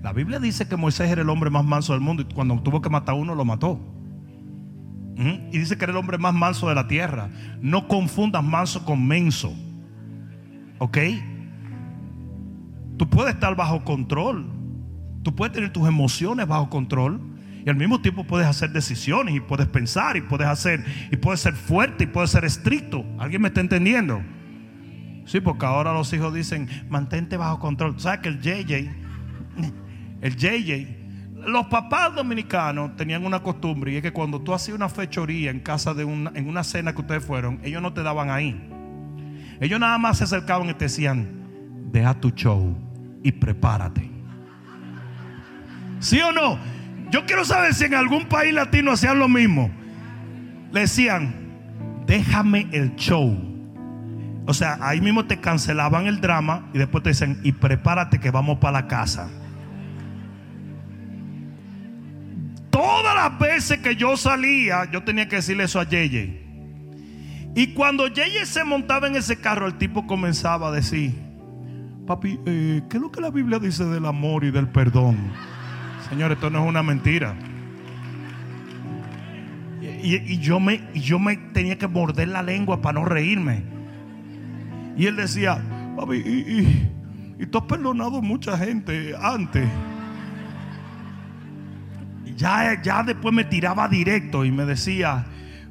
La 0.02 0.12
Biblia 0.12 0.38
dice 0.38 0.68
que 0.68 0.76
Moisés 0.76 1.10
era 1.10 1.22
el 1.22 1.28
hombre 1.28 1.50
más 1.50 1.64
manso 1.64 1.92
del 1.92 2.00
mundo 2.00 2.22
y 2.22 2.32
cuando 2.32 2.60
tuvo 2.62 2.80
que 2.80 2.90
matar 2.90 3.14
a 3.14 3.18
uno 3.18 3.34
lo 3.34 3.44
mató. 3.44 3.80
Y 5.18 5.58
dice 5.58 5.78
que 5.78 5.84
era 5.84 5.92
el 5.92 5.96
hombre 5.96 6.18
más 6.18 6.34
manso 6.34 6.68
de 6.68 6.74
la 6.74 6.88
tierra. 6.88 7.30
No 7.60 7.88
confundas 7.88 8.44
manso 8.44 8.84
con 8.84 9.06
menso. 9.06 9.54
¿Ok? 10.78 10.98
Tú 12.98 13.08
puedes 13.08 13.34
estar 13.34 13.56
bajo 13.56 13.82
control. 13.82 14.46
Tú 15.22 15.34
puedes 15.34 15.54
tener 15.54 15.72
tus 15.72 15.88
emociones 15.88 16.46
bajo 16.46 16.68
control. 16.68 17.20
Y 17.64 17.70
al 17.70 17.76
mismo 17.76 18.00
tiempo 18.00 18.24
puedes 18.24 18.46
hacer 18.46 18.70
decisiones 18.70 19.34
y 19.34 19.40
puedes 19.40 19.66
pensar 19.66 20.16
y 20.16 20.20
puedes 20.20 20.46
hacer 20.46 20.84
y 21.10 21.16
puedes 21.16 21.40
ser 21.40 21.54
fuerte 21.54 22.04
y 22.04 22.06
puedes 22.06 22.30
ser 22.30 22.44
estricto. 22.44 23.04
¿Alguien 23.18 23.42
me 23.42 23.48
está 23.48 23.60
entendiendo? 23.60 24.22
Sí, 25.24 25.40
porque 25.40 25.66
ahora 25.66 25.92
los 25.92 26.12
hijos 26.12 26.32
dicen, 26.32 26.68
mantente 26.88 27.36
bajo 27.36 27.58
control. 27.58 27.98
¿Sabes 27.98 28.20
que 28.20 28.28
el 28.28 28.40
JJ, 28.40 29.05
el 30.20 30.36
JJ, 30.36 31.06
los 31.46 31.66
papás 31.66 32.14
dominicanos 32.14 32.96
tenían 32.96 33.24
una 33.24 33.40
costumbre 33.40 33.92
y 33.92 33.96
es 33.96 34.02
que 34.02 34.12
cuando 34.12 34.40
tú 34.40 34.52
hacías 34.52 34.76
una 34.76 34.88
fechoría 34.88 35.50
en 35.50 35.60
casa 35.60 35.94
de 35.94 36.04
una, 36.04 36.32
en 36.34 36.48
una 36.48 36.64
cena 36.64 36.92
que 36.92 37.00
ustedes 37.00 37.24
fueron, 37.24 37.60
ellos 37.62 37.80
no 37.80 37.92
te 37.92 38.02
daban 38.02 38.30
ahí. 38.30 38.60
Ellos 39.60 39.80
nada 39.80 39.96
más 39.98 40.18
se 40.18 40.24
acercaban 40.24 40.68
y 40.68 40.74
te 40.74 40.86
decían, 40.86 41.28
deja 41.92 42.14
tu 42.14 42.30
show 42.30 42.76
y 43.22 43.32
prepárate. 43.32 44.10
¿Sí 46.00 46.20
o 46.20 46.32
no? 46.32 46.58
Yo 47.10 47.24
quiero 47.24 47.44
saber 47.44 47.74
si 47.74 47.84
en 47.84 47.94
algún 47.94 48.26
país 48.26 48.52
latino 48.52 48.92
hacían 48.92 49.18
lo 49.18 49.28
mismo. 49.28 49.70
Le 50.72 50.80
decían, 50.80 51.34
déjame 52.06 52.68
el 52.72 52.96
show. 52.96 53.36
O 54.46 54.54
sea, 54.54 54.78
ahí 54.80 55.00
mismo 55.00 55.26
te 55.26 55.40
cancelaban 55.40 56.06
el 56.06 56.20
drama 56.20 56.68
y 56.72 56.78
después 56.78 57.02
te 57.02 57.10
dicen, 57.10 57.40
y 57.42 57.52
prepárate 57.52 58.20
que 58.20 58.30
vamos 58.30 58.58
para 58.58 58.82
la 58.82 58.88
casa. 58.88 59.28
Todas 62.76 63.14
las 63.14 63.38
veces 63.38 63.78
que 63.78 63.96
yo 63.96 64.18
salía, 64.18 64.84
yo 64.92 65.02
tenía 65.02 65.26
que 65.30 65.36
decirle 65.36 65.64
eso 65.64 65.80
a 65.80 65.84
Yeye. 65.88 66.42
Y 67.54 67.68
cuando 67.68 68.06
Yeye 68.06 68.44
se 68.44 68.64
montaba 68.64 69.06
en 69.06 69.16
ese 69.16 69.40
carro, 69.40 69.66
el 69.66 69.78
tipo 69.78 70.06
comenzaba 70.06 70.68
a 70.68 70.72
decir, 70.72 71.14
papi, 72.06 72.38
eh, 72.44 72.82
¿qué 72.90 72.98
es 72.98 73.02
lo 73.02 73.10
que 73.10 73.22
la 73.22 73.30
Biblia 73.30 73.58
dice 73.58 73.86
del 73.86 74.04
amor 74.04 74.44
y 74.44 74.50
del 74.50 74.68
perdón? 74.68 75.16
Señor, 76.10 76.32
esto 76.32 76.50
no 76.50 76.62
es 76.64 76.68
una 76.68 76.82
mentira. 76.82 77.34
Y, 80.02 80.36
yo 80.40 80.60
me, 80.60 80.82
yo 80.94 81.18
me 81.18 81.34
tenía 81.38 81.78
que 81.78 81.88
morder 81.88 82.28
la 82.28 82.42
lengua 82.42 82.82
para 82.82 83.00
no 83.00 83.06
reírme. 83.06 83.62
Y 84.98 85.06
él 85.06 85.16
decía, 85.16 85.62
papi, 85.96 86.16
y- 86.16 86.90
y 87.42 87.46
tú 87.46 87.56
has 87.56 87.64
perdonado 87.64 88.20
mucha 88.20 88.58
gente 88.58 89.14
antes. 89.18 89.66
Ya, 92.36 92.80
ya 92.82 93.02
después 93.02 93.34
me 93.34 93.44
tiraba 93.44 93.88
directo 93.88 94.44
y 94.44 94.52
me 94.52 94.64
decía, 94.64 95.24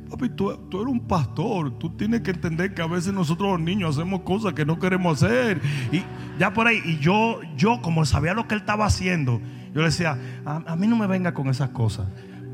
papi, 0.10 0.30
tú, 0.30 0.58
tú 0.70 0.82
eres 0.82 0.92
un 0.92 1.08
pastor, 1.08 1.78
tú 1.78 1.92
tienes 1.92 2.22
que 2.22 2.32
entender 2.32 2.74
que 2.74 2.82
a 2.82 2.88
veces 2.88 3.14
nosotros 3.14 3.52
los 3.52 3.60
niños 3.60 3.98
hacemos 3.98 4.22
cosas 4.22 4.54
que 4.54 4.66
no 4.66 4.80
queremos 4.80 5.22
hacer. 5.22 5.62
Y 5.92 6.04
ya 6.40 6.54
por 6.54 6.68
ahí, 6.68 6.82
y 6.84 6.98
yo, 6.98 7.40
yo 7.56 7.82
como 7.82 8.06
sabía 8.06 8.34
lo 8.34 8.48
que 8.48 8.56
él 8.56 8.62
estaba 8.62 8.86
haciendo, 8.86 9.40
yo 9.74 9.82
le 9.82 9.88
decía, 9.88 10.18
a, 10.46 10.64
a 10.66 10.76
mí 10.76 10.88
no 10.88 10.96
me 10.96 11.08
venga 11.08 11.34
con 11.34 11.48
esas 11.50 11.70
cosas, 11.70 12.08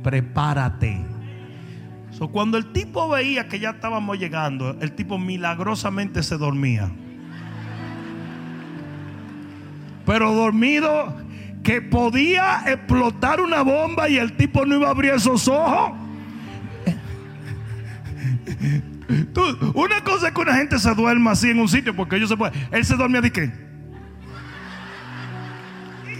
prepárate. 0.03 1.05
So, 2.11 2.27
cuando 2.27 2.57
el 2.57 2.73
tipo 2.73 3.07
veía 3.09 3.47
que 3.47 3.59
ya 3.59 3.71
estábamos 3.71 4.19
llegando, 4.19 4.77
el 4.81 4.91
tipo 4.91 5.17
milagrosamente 5.17 6.21
se 6.23 6.37
dormía. 6.37 6.91
Pero 10.05 10.33
dormido 10.33 11.15
que 11.63 11.81
podía 11.81 12.63
explotar 12.65 13.39
una 13.41 13.61
bomba 13.61 14.09
y 14.09 14.17
el 14.17 14.35
tipo 14.35 14.65
no 14.65 14.75
iba 14.75 14.87
a 14.87 14.91
abrir 14.91 15.11
esos 15.11 15.47
ojos. 15.47 15.91
Tú, 19.33 19.41
una 19.73 20.03
cosa 20.03 20.29
es 20.29 20.33
que 20.33 20.41
una 20.41 20.55
gente 20.55 20.79
se 20.79 20.93
duerma 20.95 21.31
así 21.31 21.49
en 21.49 21.59
un 21.59 21.67
sitio 21.67 21.95
porque 21.95 22.15
ellos 22.15 22.29
se 22.29 22.37
pueden. 22.37 22.59
Él 22.71 22.85
se 22.85 22.95
dormía 22.95 23.21
de 23.21 23.31
qué? 23.31 23.51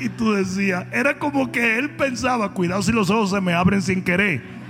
Y 0.01 0.09
tú 0.09 0.33
decías, 0.33 0.85
era 0.91 1.19
como 1.19 1.51
que 1.51 1.77
él 1.77 1.91
pensaba, 1.91 2.53
cuidado 2.53 2.81
si 2.81 2.91
los 2.91 3.09
ojos 3.09 3.29
se 3.29 3.41
me 3.41 3.53
abren 3.53 3.81
sin 3.81 4.03
querer. 4.03 4.60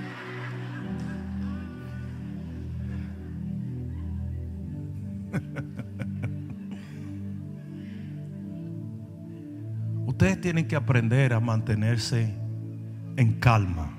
Tienen 10.42 10.68
que 10.68 10.76
aprender 10.76 11.34
a 11.34 11.40
mantenerse 11.40 12.34
en 13.16 13.34
calma. 13.40 13.98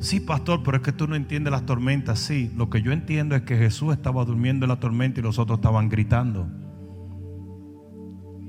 Sí, 0.00 0.20
pastor, 0.20 0.62
pero 0.64 0.78
es 0.78 0.82
que 0.82 0.92
tú 0.92 1.06
no 1.06 1.14
entiendes 1.14 1.52
las 1.52 1.64
tormentas. 1.64 2.18
Sí, 2.18 2.50
lo 2.56 2.68
que 2.68 2.82
yo 2.82 2.92
entiendo 2.92 3.36
es 3.36 3.42
que 3.42 3.56
Jesús 3.56 3.92
estaba 3.94 4.24
durmiendo 4.24 4.66
en 4.66 4.70
la 4.70 4.80
tormenta 4.80 5.20
y 5.20 5.22
los 5.22 5.38
otros 5.38 5.58
estaban 5.58 5.88
gritando. 5.88 6.48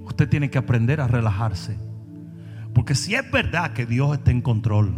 Usted 0.04 0.28
tiene 0.28 0.50
que 0.50 0.58
aprender 0.58 1.00
a 1.00 1.08
relajarse. 1.08 1.78
Porque 2.74 2.96
si 2.96 3.16
es 3.16 3.30
verdad 3.32 3.74
que 3.74 3.86
Dios 3.86 4.18
está 4.18 4.32
en 4.32 4.42
control, 4.42 4.94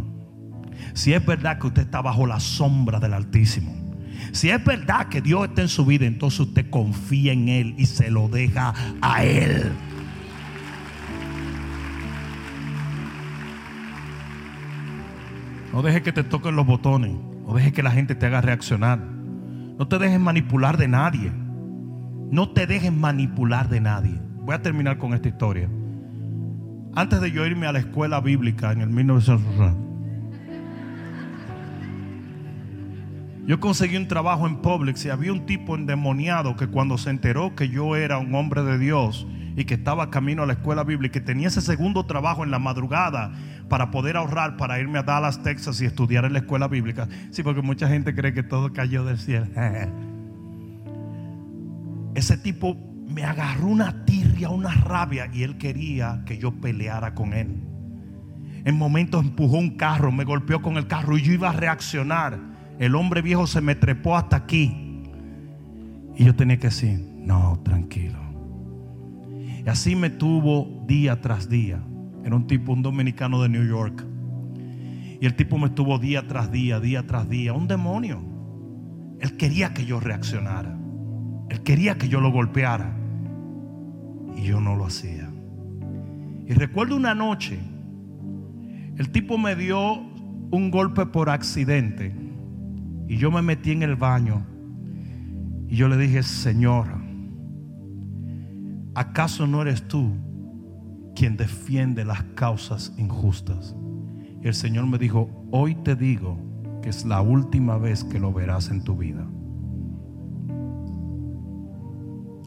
si 0.94 1.12
es 1.12 1.24
verdad 1.24 1.58
que 1.58 1.68
usted 1.68 1.82
está 1.82 2.00
bajo 2.00 2.26
la 2.26 2.40
sombra 2.40 2.98
del 2.98 3.12
Altísimo, 3.12 3.74
si 4.32 4.48
es 4.48 4.64
verdad 4.64 5.08
que 5.08 5.20
Dios 5.20 5.48
está 5.48 5.62
en 5.62 5.68
su 5.68 5.84
vida, 5.84 6.06
entonces 6.06 6.40
usted 6.40 6.70
confía 6.70 7.32
en 7.32 7.48
Él 7.48 7.74
y 7.78 7.86
se 7.86 8.10
lo 8.10 8.28
deja 8.28 8.74
a 9.02 9.24
Él. 9.24 9.72
No 15.76 15.82
deje 15.82 16.02
que 16.02 16.10
te 16.10 16.24
toquen 16.24 16.56
los 16.56 16.64
botones. 16.64 17.14
No 17.46 17.52
deje 17.52 17.70
que 17.70 17.82
la 17.82 17.90
gente 17.90 18.14
te 18.14 18.24
haga 18.24 18.40
reaccionar. 18.40 18.98
No 18.98 19.86
te 19.86 19.98
dejes 19.98 20.18
manipular 20.18 20.78
de 20.78 20.88
nadie. 20.88 21.30
No 22.30 22.48
te 22.48 22.66
dejes 22.66 22.90
manipular 22.90 23.68
de 23.68 23.82
nadie. 23.82 24.18
Voy 24.38 24.54
a 24.54 24.62
terminar 24.62 24.96
con 24.96 25.12
esta 25.12 25.28
historia. 25.28 25.68
Antes 26.94 27.20
de 27.20 27.30
yo 27.30 27.44
irme 27.44 27.66
a 27.66 27.72
la 27.72 27.80
escuela 27.80 28.22
bíblica 28.22 28.72
en 28.72 28.80
el 28.80 28.88
1960, 28.88 29.76
yo 33.46 33.60
conseguí 33.60 33.98
un 33.98 34.08
trabajo 34.08 34.46
en 34.46 34.62
Publix 34.62 35.04
y 35.04 35.10
había 35.10 35.30
un 35.30 35.44
tipo 35.44 35.76
endemoniado 35.76 36.56
que 36.56 36.68
cuando 36.68 36.96
se 36.96 37.10
enteró 37.10 37.54
que 37.54 37.68
yo 37.68 37.96
era 37.96 38.16
un 38.16 38.34
hombre 38.34 38.62
de 38.62 38.78
Dios 38.78 39.26
y 39.56 39.66
que 39.66 39.74
estaba 39.74 40.10
camino 40.10 40.42
a 40.42 40.46
la 40.46 40.54
escuela 40.54 40.84
bíblica 40.84 41.18
y 41.18 41.22
tenía 41.22 41.48
ese 41.48 41.60
segundo 41.60 42.06
trabajo 42.06 42.44
en 42.44 42.50
la 42.50 42.58
madrugada 42.58 43.32
para 43.68 43.90
poder 43.90 44.16
ahorrar 44.16 44.56
para 44.56 44.78
irme 44.78 44.98
a 44.98 45.02
Dallas, 45.02 45.42
Texas 45.42 45.80
y 45.80 45.86
estudiar 45.86 46.24
en 46.24 46.32
la 46.32 46.40
escuela 46.40 46.68
bíblica. 46.68 47.08
Sí, 47.30 47.42
porque 47.42 47.62
mucha 47.62 47.88
gente 47.88 48.14
cree 48.14 48.32
que 48.32 48.42
todo 48.42 48.72
cayó 48.72 49.04
del 49.04 49.18
cielo. 49.18 49.46
Ese 52.14 52.38
tipo 52.38 52.76
me 53.08 53.24
agarró 53.24 53.66
una 53.68 54.04
tirria, 54.04 54.48
una 54.50 54.72
rabia 54.72 55.28
y 55.32 55.42
él 55.42 55.58
quería 55.58 56.22
que 56.26 56.38
yo 56.38 56.52
peleara 56.52 57.14
con 57.14 57.34
él. 57.34 57.62
En 58.64 58.76
momentos 58.76 59.24
empujó 59.24 59.58
un 59.58 59.76
carro, 59.76 60.10
me 60.10 60.24
golpeó 60.24 60.60
con 60.60 60.76
el 60.76 60.86
carro 60.86 61.16
y 61.16 61.22
yo 61.22 61.32
iba 61.32 61.50
a 61.50 61.52
reaccionar. 61.52 62.38
El 62.78 62.94
hombre 62.94 63.22
viejo 63.22 63.46
se 63.46 63.60
me 63.60 63.74
trepó 63.74 64.16
hasta 64.16 64.36
aquí. 64.36 65.02
Y 66.16 66.24
yo 66.24 66.34
tenía 66.34 66.58
que 66.58 66.68
decir, 66.68 66.98
no, 66.98 67.60
tranquilo. 67.62 68.18
Y 69.64 69.68
así 69.68 69.94
me 69.94 70.10
tuvo 70.10 70.84
día 70.86 71.20
tras 71.20 71.48
día. 71.48 71.80
Era 72.26 72.34
un 72.34 72.48
tipo, 72.48 72.72
un 72.72 72.82
dominicano 72.82 73.40
de 73.40 73.48
New 73.48 73.64
York. 73.64 74.04
Y 75.20 75.24
el 75.24 75.36
tipo 75.36 75.58
me 75.58 75.70
tuvo 75.70 76.00
día 76.00 76.26
tras 76.26 76.50
día, 76.50 76.80
día 76.80 77.06
tras 77.06 77.28
día. 77.28 77.52
Un 77.52 77.68
demonio. 77.68 78.20
Él 79.20 79.36
quería 79.36 79.72
que 79.72 79.84
yo 79.86 80.00
reaccionara. 80.00 80.76
Él 81.48 81.62
quería 81.62 81.96
que 81.98 82.08
yo 82.08 82.20
lo 82.20 82.32
golpeara. 82.32 82.96
Y 84.34 84.42
yo 84.42 84.60
no 84.60 84.74
lo 84.74 84.86
hacía. 84.86 85.30
Y 86.48 86.52
recuerdo 86.54 86.96
una 86.96 87.14
noche, 87.14 87.60
el 88.96 89.08
tipo 89.10 89.38
me 89.38 89.54
dio 89.54 89.94
un 90.50 90.72
golpe 90.72 91.06
por 91.06 91.30
accidente. 91.30 92.12
Y 93.06 93.18
yo 93.18 93.30
me 93.30 93.40
metí 93.40 93.70
en 93.70 93.84
el 93.84 93.94
baño. 93.94 94.44
Y 95.68 95.76
yo 95.76 95.86
le 95.86 95.96
dije, 95.96 96.24
Señor, 96.24 96.88
¿acaso 98.96 99.46
no 99.46 99.62
eres 99.62 99.86
tú 99.86 100.25
quien 101.16 101.36
defiende 101.36 102.04
las 102.04 102.22
causas 102.34 102.92
injustas? 102.98 103.74
El 104.42 104.54
Señor 104.54 104.86
me 104.86 104.98
dijo, 104.98 105.28
hoy 105.50 105.74
te 105.74 105.96
digo 105.96 106.38
que 106.82 106.90
es 106.90 107.04
la 107.04 107.20
última 107.20 107.78
vez 107.78 108.04
que 108.04 108.20
lo 108.20 108.32
verás 108.32 108.70
en 108.70 108.84
tu 108.84 108.96
vida. 108.96 109.26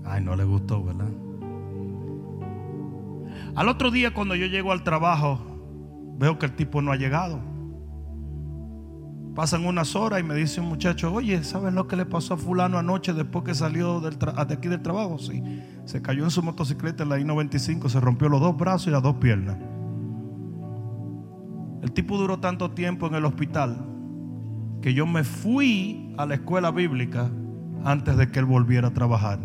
Ay, 0.06 0.24
no 0.24 0.36
le 0.36 0.46
gustó, 0.46 0.82
¿verdad? 0.84 1.10
Al 3.56 3.68
otro 3.68 3.92
día 3.92 4.14
cuando 4.14 4.36
yo 4.36 4.46
llego 4.46 4.72
al 4.72 4.84
trabajo, 4.84 5.40
veo 6.18 6.40
que 6.40 6.46
el 6.46 6.56
tipo 6.56 6.82
no 6.82 6.92
ha 6.92 6.96
llegado. 6.96 7.42
Pasan 9.36 9.66
unas 9.66 9.96
horas 9.96 10.20
y 10.20 10.24
me 10.24 10.36
dice 10.36 10.62
un 10.62 10.68
muchacho, 10.68 11.14
oye, 11.14 11.44
¿sabes 11.44 11.74
lo 11.74 11.88
que 11.88 11.96
le 11.96 12.06
pasó 12.06 12.36
a 12.36 12.38
fulano 12.38 12.78
anoche 12.78 13.14
después 13.14 13.44
que 13.44 13.56
salió 13.56 14.00
de 14.00 14.54
aquí 14.54 14.68
del 14.68 14.82
trabajo? 14.82 15.18
Sí, 15.18 15.44
se 15.90 16.04
cayó 16.04 16.24
en 16.24 16.30
su 16.30 16.44
motocicleta 16.44 17.02
en 17.02 17.10
la 17.10 17.20
I-95, 17.20 17.90
se 17.90 18.00
rompió 18.00 18.30
los 18.30 18.40
dos 18.40 18.56
brazos 18.56 18.86
y 18.86 18.92
las 18.92 19.02
dos 19.02 19.16
piernas. 19.16 19.58
El 21.82 21.92
tipo 21.94 22.16
duró 22.16 22.38
tanto 22.38 22.70
tiempo 22.70 23.08
en 23.08 23.16
el 23.16 23.26
hospital 23.26 23.88
que 24.84 24.94
yo 24.94 25.08
me 25.08 25.24
fui 25.24 26.14
a 26.20 26.28
la 26.28 26.36
escuela 26.36 26.70
bíblica 26.70 27.32
antes 27.84 28.18
de 28.18 28.30
que 28.30 28.38
él 28.38 28.46
volviera 28.46 28.90
a 28.90 28.94
trabajar. 28.94 29.40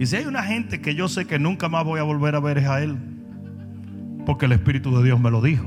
Y 0.00 0.06
si 0.06 0.16
hay 0.16 0.24
una 0.24 0.44
gente 0.44 0.80
que 0.80 0.94
yo 0.94 1.08
sé 1.08 1.26
que 1.26 1.38
nunca 1.38 1.68
más 1.68 1.84
voy 1.84 2.00
a 2.00 2.04
volver 2.04 2.36
a 2.36 2.40
ver 2.40 2.56
es 2.56 2.66
a 2.66 2.82
él, 2.82 2.96
porque 4.24 4.46
el 4.46 4.52
Espíritu 4.52 4.96
de 4.96 5.04
Dios 5.04 5.20
me 5.20 5.30
lo 5.30 5.42
dijo. 5.42 5.66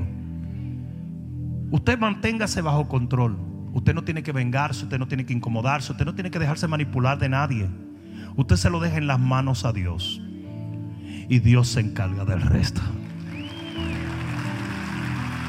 Usted 1.70 2.00
manténgase 2.00 2.62
bajo 2.62 2.88
control. 2.88 3.38
Usted 3.74 3.94
no 3.94 4.04
tiene 4.04 4.24
que 4.24 4.32
vengarse, 4.32 4.86
usted 4.86 4.98
no 4.98 5.08
tiene 5.08 5.24
que 5.28 5.34
incomodarse, 5.34 5.92
usted 5.92 6.06
no 6.06 6.16
tiene 6.16 6.32
que 6.32 6.40
dejarse 6.40 6.68
manipular 6.68 7.20
de 7.20 7.30
nadie. 7.30 7.70
Usted 8.38 8.56
se 8.56 8.70
lo 8.70 8.80
deja 8.80 8.98
en 8.98 9.08
las 9.08 9.20
manos 9.20 9.66
a 9.66 9.74
Dios. 9.74 10.22
Y 11.28 11.40
Dios 11.40 11.70
se 11.70 11.80
encarga 11.80 12.24
del 12.24 12.40
resto. 12.40 12.82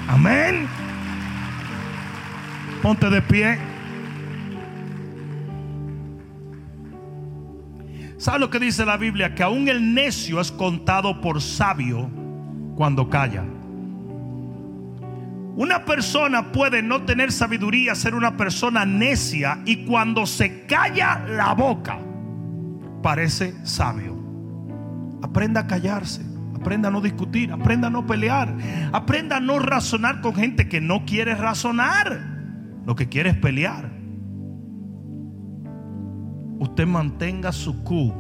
Amén. 0.09 0.67
Ponte 2.83 3.11
de 3.11 3.21
pie. 3.21 3.59
¿Sabe 8.17 8.39
lo 8.39 8.49
que 8.49 8.59
dice 8.59 8.87
la 8.87 8.97
Biblia? 8.97 9.35
Que 9.35 9.43
aún 9.43 9.69
el 9.69 9.95
necio 9.95 10.41
es 10.41 10.51
contado 10.51 11.21
por 11.21 11.43
sabio 11.43 12.11
cuando 12.75 13.11
calla. 13.11 13.45
Una 15.57 15.85
persona 15.85 16.53
puede 16.53 16.83
no 16.83 17.03
tener 17.03 17.33
sabiduría, 17.33 17.95
ser 17.95 18.15
una 18.15 18.37
persona 18.37 18.87
necia 18.87 19.61
y 19.67 19.85
cuando 19.85 20.25
se 20.25 20.65
calla 20.65 21.23
la 21.29 21.53
boca 21.53 22.08
parece 23.03 23.55
sabio. 23.65 24.17
Aprenda 25.23 25.61
a 25.61 25.67
callarse, 25.67 26.23
aprenda 26.55 26.89
a 26.89 26.91
no 26.91 27.01
discutir, 27.01 27.53
aprenda 27.53 27.89
a 27.89 27.91
no 27.91 28.07
pelear, 28.07 28.55
aprenda 28.93 29.37
a 29.37 29.41
no 29.41 29.59
razonar 29.59 30.21
con 30.21 30.35
gente 30.35 30.69
que 30.69 30.81
no 30.81 31.05
quiere 31.05 31.35
razonar, 31.35 32.21
lo 32.87 32.95
que 32.95 33.09
quiere 33.09 33.31
es 33.31 33.37
pelear. 33.37 33.91
Usted 36.59 36.87
mantenga 36.87 37.53
su 37.53 37.83
cool. 37.85 38.13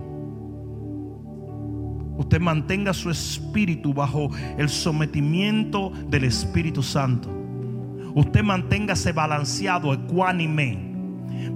Usted 2.18 2.40
mantenga 2.40 2.92
su 2.92 3.10
espíritu 3.10 3.94
bajo 3.94 4.30
el 4.56 4.68
sometimiento 4.68 5.92
del 6.08 6.24
Espíritu 6.24 6.82
Santo. 6.82 7.30
Usted 8.14 8.42
manténgase 8.42 9.12
balanceado, 9.12 9.94
ecuánime. 9.94 10.76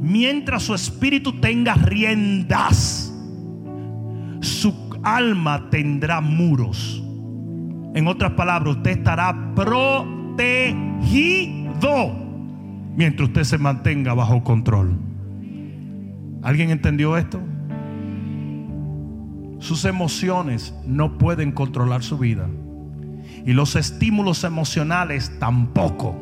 Mientras 0.01 0.63
su 0.63 0.75
espíritu 0.75 1.41
tenga 1.41 1.75
riendas, 1.75 3.12
su 4.43 4.75
alma 5.03 5.71
tendrá 5.71 6.21
muros. 6.21 7.03
En 7.95 8.07
otras 8.07 8.33
palabras, 8.33 8.77
usted 8.77 8.99
estará 8.99 9.55
protegido 9.55 10.83
mientras 12.97 13.29
usted 13.29 13.45
se 13.45 13.59
mantenga 13.59 14.15
bajo 14.15 14.43
control. 14.45 14.97
¿Alguien 16.43 16.71
entendió 16.71 17.17
esto? 17.17 17.41
Sus 19.59 19.85
emociones 19.85 20.75
no 20.85 21.19
pueden 21.19 21.53
controlar 21.53 22.03
su 22.03 22.19
vida. 22.19 22.49
Y 23.47 23.53
los 23.53 23.77
estímulos 23.77 24.43
emocionales 24.45 25.39
tampoco. 25.39 26.17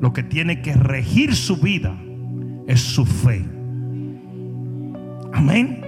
Lo 0.00 0.12
que 0.12 0.22
tiene 0.22 0.62
que 0.62 0.74
regir 0.74 1.34
su 1.34 1.56
vida 1.58 1.94
es 2.66 2.80
su 2.80 3.04
fe. 3.04 3.44
Amén. 5.32 5.83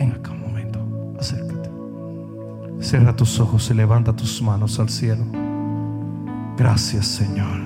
Acá 0.00 0.32
un 0.32 0.40
momento. 0.40 0.80
Acércate. 1.18 1.70
Cierra 2.80 3.14
tus 3.14 3.38
ojos 3.40 3.70
y 3.70 3.74
levanta 3.74 4.14
tus 4.14 4.40
manos 4.40 4.78
al 4.78 4.88
cielo. 4.88 5.24
Gracias 6.56 7.06
Señor. 7.06 7.60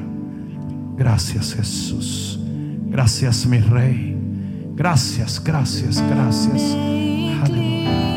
Gracias 0.96 1.54
Jesús. 1.54 2.40
Gracias 2.88 3.46
mi 3.46 3.58
Rey. 3.58 4.16
Gracias, 4.74 5.42
gracias, 5.42 6.02
gracias. 6.08 6.76
tiempo 7.46 8.11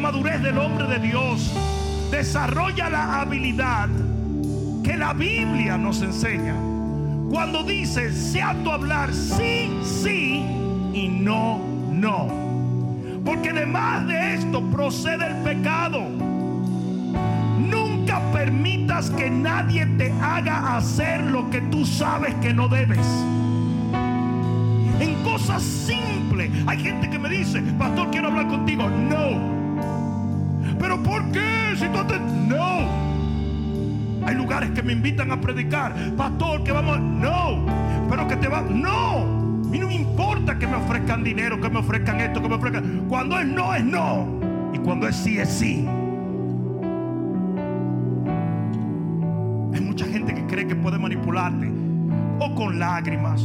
madurez 0.00 0.42
del 0.42 0.56
hombre 0.58 0.86
de 0.86 0.98
Dios 0.98 1.52
desarrolla 2.10 2.88
la 2.88 3.20
habilidad 3.20 3.88
que 4.82 4.96
la 4.96 5.12
Biblia 5.12 5.76
nos 5.76 6.00
enseña. 6.00 6.54
Cuando 7.30 7.62
dice, 7.62 8.12
sea 8.12 8.56
tu 8.64 8.70
hablar 8.70 9.12
sí, 9.12 9.70
sí 9.84 10.44
y 10.94 11.08
no, 11.08 11.60
no. 11.90 12.28
Porque 13.24 13.50
además 13.50 14.06
de 14.06 14.34
esto 14.34 14.62
procede 14.70 15.26
el 15.26 15.36
pecado. 15.42 16.00
Nunca 17.58 18.20
permitas 18.32 19.10
que 19.10 19.30
nadie 19.30 19.84
te 19.98 20.10
haga 20.22 20.76
hacer 20.78 21.20
lo 21.22 21.50
que 21.50 21.60
tú 21.60 21.84
sabes 21.84 22.34
que 22.36 22.54
no 22.54 22.68
debes. 22.68 23.06
En 24.98 25.22
cosas 25.22 25.62
simples. 25.62 26.50
Hay 26.66 26.78
gente 26.82 27.08
que 27.10 27.18
me 27.18 27.28
dice, 27.28 27.60
pastor, 27.78 28.10
quiero 28.10 28.28
hablar 28.28 28.48
contigo. 28.48 28.88
No. 28.88 29.59
Pero 30.80 31.02
¿por 31.02 31.30
qué? 31.30 31.74
Si 31.76 31.86
tú 31.88 32.04
te... 32.04 32.18
No. 32.18 33.00
Hay 34.26 34.34
lugares 34.34 34.70
que 34.70 34.82
me 34.82 34.92
invitan 34.92 35.30
a 35.30 35.40
predicar. 35.40 35.94
Pastor, 36.16 36.64
que 36.64 36.72
vamos... 36.72 36.98
No. 37.00 37.66
Pero 38.08 38.26
que 38.26 38.36
te 38.36 38.48
va... 38.48 38.62
No. 38.62 39.18
A 39.18 39.68
mí 39.70 39.78
no 39.78 39.86
me 39.86 39.94
importa 39.94 40.58
que 40.58 40.66
me 40.66 40.76
ofrezcan 40.76 41.22
dinero, 41.22 41.60
que 41.60 41.68
me 41.68 41.78
ofrezcan 41.78 42.20
esto, 42.20 42.42
que 42.42 42.48
me 42.48 42.54
ofrezcan... 42.54 43.04
Cuando 43.08 43.38
es 43.38 43.46
no, 43.46 43.74
es 43.74 43.84
no. 43.84 44.26
Y 44.72 44.78
cuando 44.78 45.06
es 45.06 45.16
sí, 45.16 45.38
es 45.38 45.48
sí. 45.48 45.86
Hay 49.74 49.80
mucha 49.80 50.06
gente 50.06 50.34
que 50.34 50.46
cree 50.46 50.66
que 50.66 50.74
puede 50.74 50.98
manipularte. 50.98 51.70
O 52.40 52.54
con 52.54 52.78
lágrimas. 52.78 53.42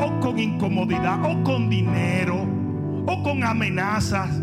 O 0.00 0.20
con 0.20 0.38
incomodidad. 0.38 1.18
O 1.24 1.42
con 1.42 1.70
dinero. 1.70 2.46
O 3.06 3.22
con 3.22 3.42
amenazas. 3.42 4.38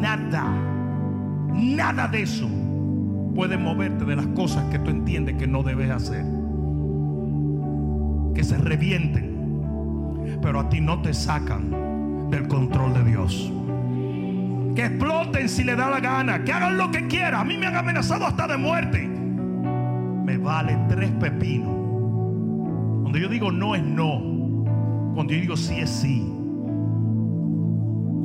Nada. 0.00 0.65
Nada 1.54 2.08
de 2.08 2.22
eso 2.22 2.48
puede 3.34 3.58
moverte 3.58 4.04
de 4.04 4.16
las 4.16 4.26
cosas 4.28 4.64
que 4.70 4.78
tú 4.78 4.90
entiendes 4.90 5.36
que 5.36 5.46
no 5.46 5.62
debes 5.62 5.90
hacer. 5.90 6.24
Que 8.34 8.42
se 8.42 8.56
revienten. 8.56 10.38
Pero 10.42 10.60
a 10.60 10.68
ti 10.68 10.80
no 10.80 11.02
te 11.02 11.12
sacan 11.14 12.30
del 12.30 12.48
control 12.48 12.94
de 12.94 13.04
Dios. 13.04 13.52
Que 14.74 14.86
exploten 14.86 15.48
si 15.48 15.64
le 15.64 15.76
da 15.76 15.90
la 15.90 16.00
gana. 16.00 16.44
Que 16.44 16.52
hagan 16.52 16.78
lo 16.78 16.90
que 16.90 17.06
quieran. 17.06 17.40
A 17.40 17.44
mí 17.44 17.56
me 17.56 17.66
han 17.66 17.76
amenazado 17.76 18.26
hasta 18.26 18.46
de 18.46 18.56
muerte. 18.56 19.06
Me 19.06 20.38
vale 20.38 20.78
tres 20.88 21.10
pepinos. 21.12 21.74
Cuando 23.02 23.18
yo 23.18 23.28
digo 23.28 23.52
no 23.52 23.74
es 23.74 23.82
no. 23.82 24.20
Cuando 25.14 25.32
yo 25.32 25.40
digo 25.40 25.56
sí 25.56 25.76
es 25.76 25.90
sí. 25.90 26.35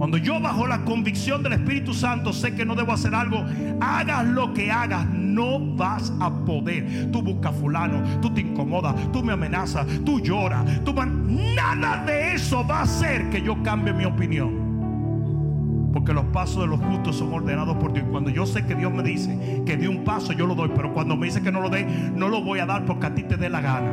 Cuando 0.01 0.17
yo 0.17 0.39
bajo 0.39 0.65
la 0.65 0.83
convicción 0.83 1.43
del 1.43 1.53
Espíritu 1.53 1.93
Santo 1.93 2.33
sé 2.33 2.55
que 2.55 2.65
no 2.65 2.73
debo 2.73 2.91
hacer 2.91 3.13
algo, 3.13 3.45
hagas 3.79 4.25
lo 4.25 4.51
que 4.51 4.71
hagas, 4.71 5.05
no 5.05 5.59
vas 5.75 6.11
a 6.19 6.33
poder. 6.43 7.11
Tú 7.11 7.21
buscas 7.21 7.55
fulano, 7.55 8.01
tú 8.19 8.33
te 8.33 8.41
incomodas, 8.41 8.95
tú 9.11 9.21
me 9.21 9.33
amenazas, 9.33 9.85
tú 10.03 10.19
lloras, 10.19 10.65
tú 10.83 10.95
nada 10.95 12.03
de 12.03 12.33
eso 12.33 12.65
va 12.67 12.79
a 12.79 12.81
hacer 12.81 13.29
que 13.29 13.43
yo 13.43 13.61
cambie 13.61 13.93
mi 13.93 14.05
opinión. 14.05 15.91
Porque 15.93 16.13
los 16.13 16.25
pasos 16.33 16.63
de 16.63 16.67
los 16.69 16.79
justos 16.79 17.17
son 17.17 17.31
ordenados 17.31 17.77
por 17.77 17.93
Dios. 17.93 18.07
Cuando 18.09 18.31
yo 18.31 18.47
sé 18.47 18.65
que 18.65 18.73
Dios 18.73 18.91
me 18.91 19.03
dice 19.03 19.61
que 19.67 19.77
dé 19.77 19.87
un 19.87 20.03
paso, 20.03 20.33
yo 20.33 20.47
lo 20.47 20.55
doy. 20.55 20.71
Pero 20.75 20.95
cuando 20.95 21.15
me 21.15 21.27
dice 21.27 21.43
que 21.43 21.51
no 21.51 21.61
lo 21.61 21.69
dé, 21.69 21.85
no 22.15 22.27
lo 22.27 22.41
voy 22.41 22.57
a 22.57 22.65
dar 22.65 22.85
porque 22.85 23.05
a 23.05 23.13
ti 23.13 23.21
te 23.21 23.37
dé 23.37 23.51
la 23.51 23.61
gana. 23.61 23.91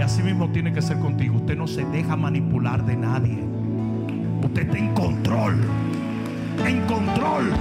Y 0.00 0.02
así 0.02 0.24
mismo 0.24 0.48
tiene 0.48 0.72
que 0.72 0.82
ser 0.82 0.98
contigo. 0.98 1.36
Usted 1.36 1.56
no 1.56 1.68
se 1.68 1.84
deja 1.84 2.16
manipular 2.16 2.84
de 2.84 2.96
nadie. 2.96 3.55
Usted 4.42 4.62
está 4.62 4.78
en 4.78 4.94
control. 4.94 5.56
En 6.64 6.80
control. 6.86 7.52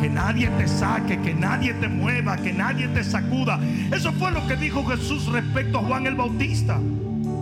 Que 0.00 0.08
nadie 0.08 0.48
te 0.58 0.68
saque, 0.68 1.18
que 1.20 1.34
nadie 1.34 1.74
te 1.74 1.88
mueva, 1.88 2.36
que 2.36 2.52
nadie 2.52 2.88
te 2.88 3.02
sacuda. 3.02 3.58
Eso 3.92 4.12
fue 4.12 4.30
lo 4.30 4.46
que 4.46 4.56
dijo 4.56 4.84
Jesús 4.86 5.26
respecto 5.26 5.78
a 5.78 5.82
Juan 5.82 6.06
el 6.06 6.14
Bautista. 6.14 6.78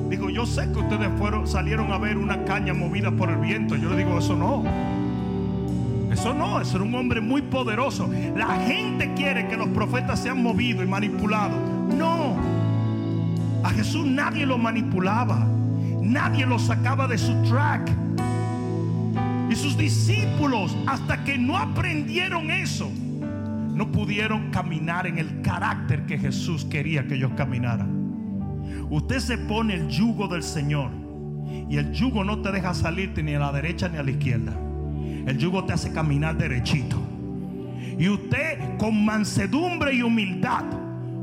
Digo, 0.09 0.31
yo 0.31 0.47
sé 0.47 0.71
que 0.73 0.79
ustedes 0.79 1.09
fueron, 1.19 1.47
salieron 1.47 1.93
a 1.93 1.99
ver 1.99 2.17
una 2.17 2.45
caña 2.45 2.73
movida 2.73 3.11
por 3.11 3.29
el 3.29 3.39
viento. 3.39 3.77
Yo 3.77 3.91
le 3.91 3.97
digo, 3.99 4.19
eso 4.19 4.37
no. 4.37 4.65
Eso 6.13 6.33
no, 6.33 6.61
eso 6.61 6.77
era 6.77 6.85
un 6.85 6.95
hombre 6.95 7.21
muy 7.21 7.43
poderoso. 7.43 8.09
La 8.37 8.57
gente 8.61 9.13
quiere 9.15 9.49
que 9.49 9.57
los 9.57 9.69
profetas 9.69 10.21
sean 10.21 10.43
movidos 10.43 10.85
y 10.85 10.89
manipulados. 10.89 11.59
No. 11.95 12.37
A 13.65 13.71
Jesús 13.71 14.07
nadie 14.07 14.47
lo 14.47 14.57
manipulaba. 14.57 15.47
Nadie 16.07 16.47
lo 16.47 16.59
sacaba 16.59 17.09
de 17.09 17.19
su 17.19 17.35
track. 17.43 17.91
Y 19.51 19.57
sus 19.57 19.77
discípulos, 19.77 20.77
hasta 20.87 21.25
que 21.25 21.37
no 21.37 21.57
aprendieron 21.57 22.51
eso, 22.51 22.91
no 23.75 23.91
pudieron 23.91 24.51
caminar 24.51 25.07
en 25.07 25.19
el 25.19 25.43
carácter 25.43 26.07
que 26.07 26.17
Jesús 26.17 26.65
quería 26.65 27.07
que 27.07 27.17
ellos 27.17 27.33
caminaran. 27.37 28.87
Usted 28.89 29.19
se 29.19 29.37
pone 29.37 29.75
el 29.75 29.89
yugo 29.89 30.29
del 30.29 30.43
Señor 30.43 30.91
y 31.69 31.77
el 31.77 31.93
yugo 31.93 32.23
no 32.23 32.41
te 32.41 32.53
deja 32.53 32.73
salirte 32.73 33.23
ni 33.23 33.35
a 33.35 33.41
la 33.41 33.53
derecha 33.53 33.89
ni 33.89 33.99
a 33.99 34.03
la 34.03 34.11
izquierda. 34.13 34.53
El 35.27 35.37
yugo 35.39 35.65
te 35.65 35.73
hace 35.73 35.93
caminar 35.93 36.39
derechito. 36.39 37.01
Y 37.99 38.09
usted 38.09 38.79
con 38.79 39.05
mansedumbre 39.05 39.93
y 39.93 40.03
humildad, 40.03 40.65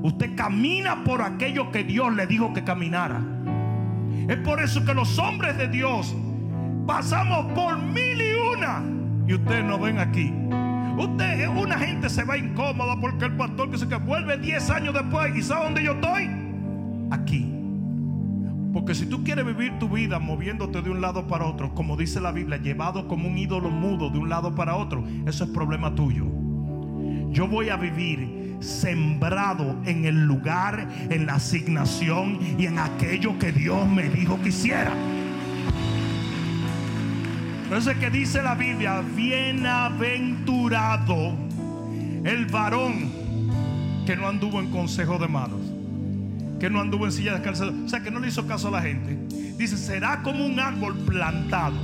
usted 0.02 0.36
camina 0.36 1.04
por 1.06 1.22
aquello 1.22 1.72
que 1.72 1.84
Dios 1.84 2.14
le 2.14 2.28
dijo 2.28 2.54
que 2.54 2.64
caminara. 2.64 3.33
Es 4.28 4.38
por 4.38 4.62
eso 4.62 4.84
que 4.86 4.94
los 4.94 5.18
hombres 5.20 5.58
de 5.58 5.68
Dios 5.68 6.16
pasamos 6.88 7.52
por 7.54 7.78
mil 7.78 8.22
y 8.22 8.34
una 8.56 8.84
y 9.28 9.34
ustedes 9.34 9.64
no 9.64 9.80
ven 9.80 10.00
aquí. 10.00 10.34
Usted, 10.98 11.48
una 11.48 11.78
gente 11.78 12.10
se 12.10 12.24
va 12.24 12.38
incómoda 12.38 13.00
porque 13.00 13.26
el 13.26 13.36
pastor 13.36 13.72
que 13.72 13.78
se 13.78 13.88
que 13.88 13.96
vuelve 13.96 14.38
10 14.38 14.70
años 14.70 14.94
después 14.94 15.36
y 15.36 15.42
sabe 15.42 15.66
dónde 15.66 15.84
yo 15.84 15.94
estoy. 15.94 16.30
Aquí. 17.12 17.54
Porque 18.74 18.96
si 18.96 19.06
tú 19.06 19.24
quieres 19.24 19.46
vivir 19.46 19.78
tu 19.80 19.88
vida 19.88 20.20
moviéndote 20.20 20.82
de 20.82 20.90
un 20.90 21.00
lado 21.00 21.28
para 21.28 21.46
otro, 21.46 21.74
como 21.76 21.96
dice 21.96 22.20
la 22.20 22.32
Biblia, 22.32 22.58
llevado 22.58 23.08
como 23.08 23.28
un 23.28 23.38
ídolo 23.38 23.70
mudo 23.70 24.10
de 24.10 24.18
un 24.18 24.30
lado 24.30 24.56
para 24.56 24.76
otro, 24.76 25.04
eso 25.28 25.44
es 25.44 25.50
problema 25.52 25.94
tuyo. 25.94 26.26
Yo 27.30 27.48
voy 27.48 27.70
a 27.70 27.78
vivir 27.78 28.43
sembrado 28.64 29.76
en 29.86 30.06
el 30.06 30.26
lugar, 30.26 30.88
en 31.10 31.26
la 31.26 31.36
asignación 31.36 32.40
y 32.58 32.66
en 32.66 32.80
aquello 32.80 33.38
que 33.38 33.52
Dios 33.52 33.88
me 33.88 34.10
dijo 34.10 34.42
que 34.42 34.50
hiciera. 34.50 34.94
Entonces 37.64 37.98
que 37.98 38.10
dice 38.10 38.42
la 38.42 38.56
Biblia, 38.56 39.02
bienaventurado 39.16 41.34
el 42.24 42.46
varón 42.46 43.12
que 44.06 44.16
no 44.16 44.28
anduvo 44.28 44.60
en 44.60 44.70
consejo 44.70 45.18
de 45.18 45.28
malos, 45.28 45.60
que 46.60 46.70
no 46.70 46.80
anduvo 46.80 47.06
en 47.06 47.12
silla 47.12 47.36
de 47.36 47.42
calzado, 47.42 47.74
o 47.86 47.90
sea 47.90 48.02
que 48.02 48.12
no 48.12 48.20
le 48.20 48.28
hizo 48.28 48.46
caso 48.48 48.68
a 48.68 48.72
la 48.72 48.82
gente. 48.82 49.18
Dice, 49.58 49.78
será 49.78 50.22
como 50.24 50.46
un 50.46 50.60
árbol 50.60 50.98
plantado. 51.00 51.76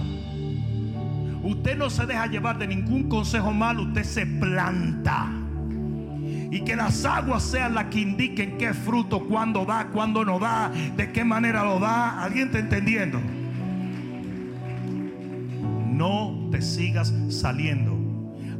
Usted 1.43 1.77
no 1.77 1.89
se 1.89 2.05
deja 2.05 2.27
llevar 2.27 2.59
de 2.59 2.67
ningún 2.67 3.09
consejo 3.09 3.51
malo, 3.51 3.83
usted 3.83 4.03
se 4.03 4.25
planta 4.25 5.29
y 6.51 6.61
que 6.61 6.75
las 6.75 7.05
aguas 7.05 7.43
sean 7.43 7.75
las 7.75 7.85
que 7.85 8.01
indiquen 8.01 8.57
qué 8.57 8.73
fruto, 8.73 9.25
cuándo 9.27 9.65
da, 9.65 9.87
cuándo 9.87 10.25
no 10.25 10.39
da, 10.39 10.71
de 10.95 11.11
qué 11.11 11.23
manera 11.23 11.63
lo 11.63 11.79
da. 11.79 12.23
¿Alguien 12.23 12.47
está 12.47 12.59
entendiendo? 12.59 13.19
No 15.91 16.49
te 16.51 16.61
sigas 16.61 17.13
saliendo. 17.29 17.97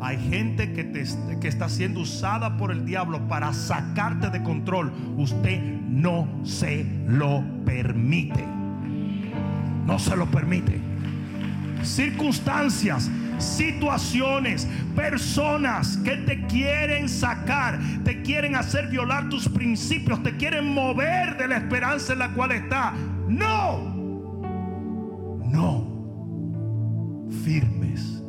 Hay 0.02 0.18
gente 0.30 0.72
que, 0.72 0.84
te, 0.84 1.04
que 1.42 1.48
está 1.48 1.68
siendo 1.68 2.02
usada 2.02 2.58
por 2.58 2.72
el 2.72 2.86
diablo 2.86 3.28
para 3.28 3.54
sacarte 3.54 4.30
de 4.30 4.44
control. 4.44 4.94
Usted 5.18 5.62
no 5.90 6.28
se 6.44 6.86
lo 7.08 7.44
permite. 7.66 8.46
No 9.86 9.98
se 9.98 10.16
lo 10.16 10.28
permite. 10.28 10.80
Circunstancias 11.84 13.10
situaciones, 13.40 14.68
personas 14.96 15.98
que 15.98 16.18
te 16.18 16.46
quieren 16.48 17.10
sacar, 17.10 17.80
te 18.04 18.22
quieren 18.22 18.56
hacer 18.56 18.88
violar 18.88 19.30
tus 19.30 19.48
principios, 19.50 20.22
te 20.24 20.36
quieren 20.38 20.74
mover 20.74 21.38
de 21.38 21.48
la 21.48 21.58
esperanza 21.58 22.14
en 22.14 22.20
la 22.20 22.34
cual 22.34 22.52
está. 22.52 22.94
No, 23.28 23.96
no, 25.46 25.88
firmes. 27.44 28.24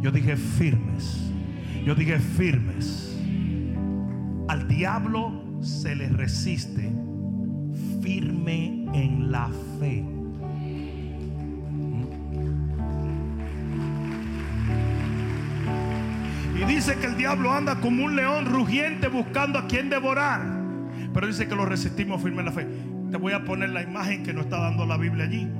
Yo 0.00 0.10
dije 0.10 0.36
firmes. 0.36 1.32
Yo 1.84 1.94
dije 1.94 2.18
firmes. 2.18 3.16
Al 4.48 4.68
diablo 4.68 5.60
se 5.60 5.94
le 5.94 6.08
resiste 6.08 6.92
firme 8.02 8.86
en 8.92 9.30
la 9.30 9.50
fe. 9.78 10.21
Y 16.62 16.64
dice 16.64 16.96
que 16.96 17.06
el 17.06 17.16
diablo 17.16 17.50
anda 17.50 17.80
como 17.80 18.04
un 18.04 18.14
león 18.14 18.46
rugiente 18.46 19.08
buscando 19.08 19.58
a 19.58 19.66
quien 19.66 19.90
devorar. 19.90 20.42
Pero 21.12 21.26
dice 21.26 21.48
que 21.48 21.56
lo 21.56 21.66
resistimos 21.66 22.22
firme 22.22 22.38
en 22.38 22.46
la 22.46 22.52
fe. 22.52 22.68
Te 23.10 23.16
voy 23.16 23.32
a 23.32 23.42
poner 23.42 23.70
la 23.70 23.82
imagen 23.82 24.22
que 24.22 24.32
nos 24.32 24.44
está 24.44 24.60
dando 24.60 24.86
la 24.86 24.96
Biblia 24.96 25.24
allí. 25.24 25.50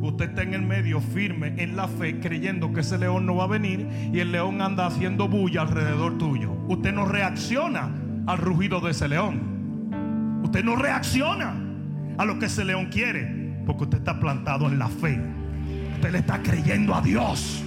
Usted 0.00 0.28
está 0.28 0.42
en 0.42 0.54
el 0.54 0.62
medio 0.62 1.00
firme 1.00 1.54
en 1.58 1.74
la 1.74 1.88
fe 1.88 2.20
creyendo 2.20 2.72
que 2.72 2.82
ese 2.82 2.98
león 2.98 3.26
no 3.26 3.34
va 3.34 3.44
a 3.44 3.48
venir 3.48 3.88
y 4.12 4.20
el 4.20 4.30
león 4.30 4.62
anda 4.62 4.86
haciendo 4.86 5.26
bulla 5.26 5.62
alrededor 5.62 6.18
tuyo. 6.18 6.52
Usted 6.68 6.92
no 6.92 7.04
reacciona 7.04 7.90
al 8.26 8.38
rugido 8.38 8.80
de 8.80 8.92
ese 8.92 9.08
león. 9.08 10.40
Usted 10.44 10.62
no 10.62 10.76
reacciona 10.76 11.52
a 12.16 12.24
lo 12.24 12.38
que 12.38 12.46
ese 12.46 12.64
león 12.64 12.90
quiere 12.92 13.56
porque 13.66 13.84
usted 13.84 13.98
está 13.98 14.20
plantado 14.20 14.68
en 14.68 14.78
la 14.78 14.86
fe. 14.86 15.20
Usted 15.94 16.12
le 16.12 16.18
está 16.18 16.40
creyendo 16.42 16.94
a 16.94 17.00
Dios. 17.00 17.64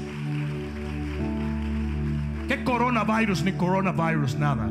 ¿Qué 2.47 2.63
coronavirus 2.63 3.43
ni 3.43 3.51
coronavirus 3.51 4.35
nada? 4.35 4.69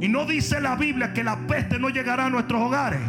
Y 0.00 0.08
no 0.08 0.26
dice 0.26 0.60
la 0.60 0.76
Biblia 0.76 1.12
que 1.14 1.24
la 1.24 1.36
peste 1.46 1.78
no 1.78 1.88
llegará 1.88 2.26
a 2.26 2.30
nuestros 2.30 2.60
hogares. 2.60 3.00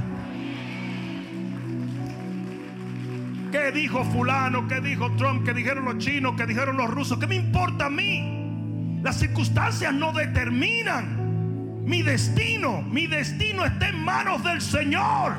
¿Qué 3.52 3.72
dijo 3.72 4.04
fulano? 4.06 4.68
¿Qué 4.68 4.80
dijo 4.80 5.12
Trump? 5.16 5.46
¿Qué 5.46 5.54
dijeron 5.54 5.86
los 5.86 5.98
chinos? 5.98 6.36
¿Qué 6.38 6.46
dijeron 6.46 6.78
los 6.78 6.90
rusos? 6.90 7.20
¿Qué 7.20 7.28
me 7.28 7.36
importa 7.36 7.88
a 7.88 7.90
mí? 7.90 9.00
Las 9.04 9.20
circunstancias 9.20 9.94
no 9.94 10.14
determinan 10.14 11.84
mi 11.84 12.02
destino. 12.02 12.82
Mi 12.82 13.08
destino 13.08 13.66
está 13.66 13.90
en 13.90 14.04
manos 14.04 14.44
del 14.44 14.62
Señor. 14.62 15.34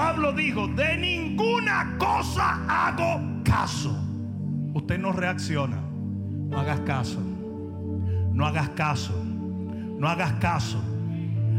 Pablo 0.00 0.32
dijo, 0.32 0.66
de 0.66 0.96
ninguna 0.96 1.94
cosa 1.98 2.58
hago 2.66 3.20
caso. 3.44 4.02
Usted 4.72 4.98
no 4.98 5.12
reacciona. 5.12 5.76
No 5.76 6.58
hagas 6.58 6.80
caso. 6.80 7.20
No 8.32 8.46
hagas 8.46 8.70
caso. 8.70 9.22
No 9.22 10.08
hagas 10.08 10.32
caso. 10.40 10.82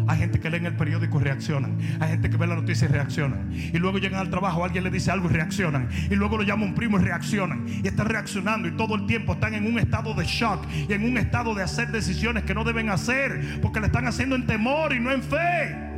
Hay 0.08 0.18
gente 0.18 0.40
que 0.40 0.50
lee 0.50 0.58
en 0.58 0.66
el 0.66 0.76
periódico 0.76 1.22
y 1.22 1.24
reaccionan. 1.24 1.78
Hay 2.00 2.10
gente 2.10 2.32
que 2.32 2.38
ve 2.38 2.48
la 2.48 2.56
noticia 2.56 2.86
y 2.86 2.92
reaccionan. 2.92 3.52
Y 3.54 3.78
luego 3.78 4.00
llegan 4.00 4.20
al 4.20 4.32
trabajo, 4.32 4.66
alguien 4.66 4.86
le 4.86 4.90
dice 4.90 5.12
algo 5.12 5.30
y 5.30 5.34
reaccionan. 5.34 5.88
Y 6.10 6.16
luego 6.16 6.38
lo 6.38 6.44
llama 6.44 6.66
un 6.66 6.74
primo 6.74 6.98
y 7.00 7.04
reaccionan. 7.04 7.68
Y 7.68 7.88
están 7.88 8.08
reaccionando 8.08 8.68
y 8.68 8.72
todo 8.72 8.96
el 8.96 9.06
tiempo 9.06 9.34
están 9.34 9.54
en 9.54 9.68
un 9.68 9.78
estado 9.78 10.16
de 10.16 10.26
shock 10.26 10.66
y 10.90 10.92
en 10.92 11.04
un 11.04 11.20
estado 11.20 11.54
de 11.54 11.62
hacer 11.62 11.92
decisiones 11.92 12.44
que 12.46 12.56
no 12.56 12.64
deben 12.64 12.90
hacer 12.90 13.60
porque 13.62 13.80
le 13.80 13.86
están 13.86 14.08
haciendo 14.08 14.36
en 14.36 14.48
temor 14.48 14.96
y 14.96 15.00
no 15.00 15.12
en 15.12 15.22
fe. 15.22 15.91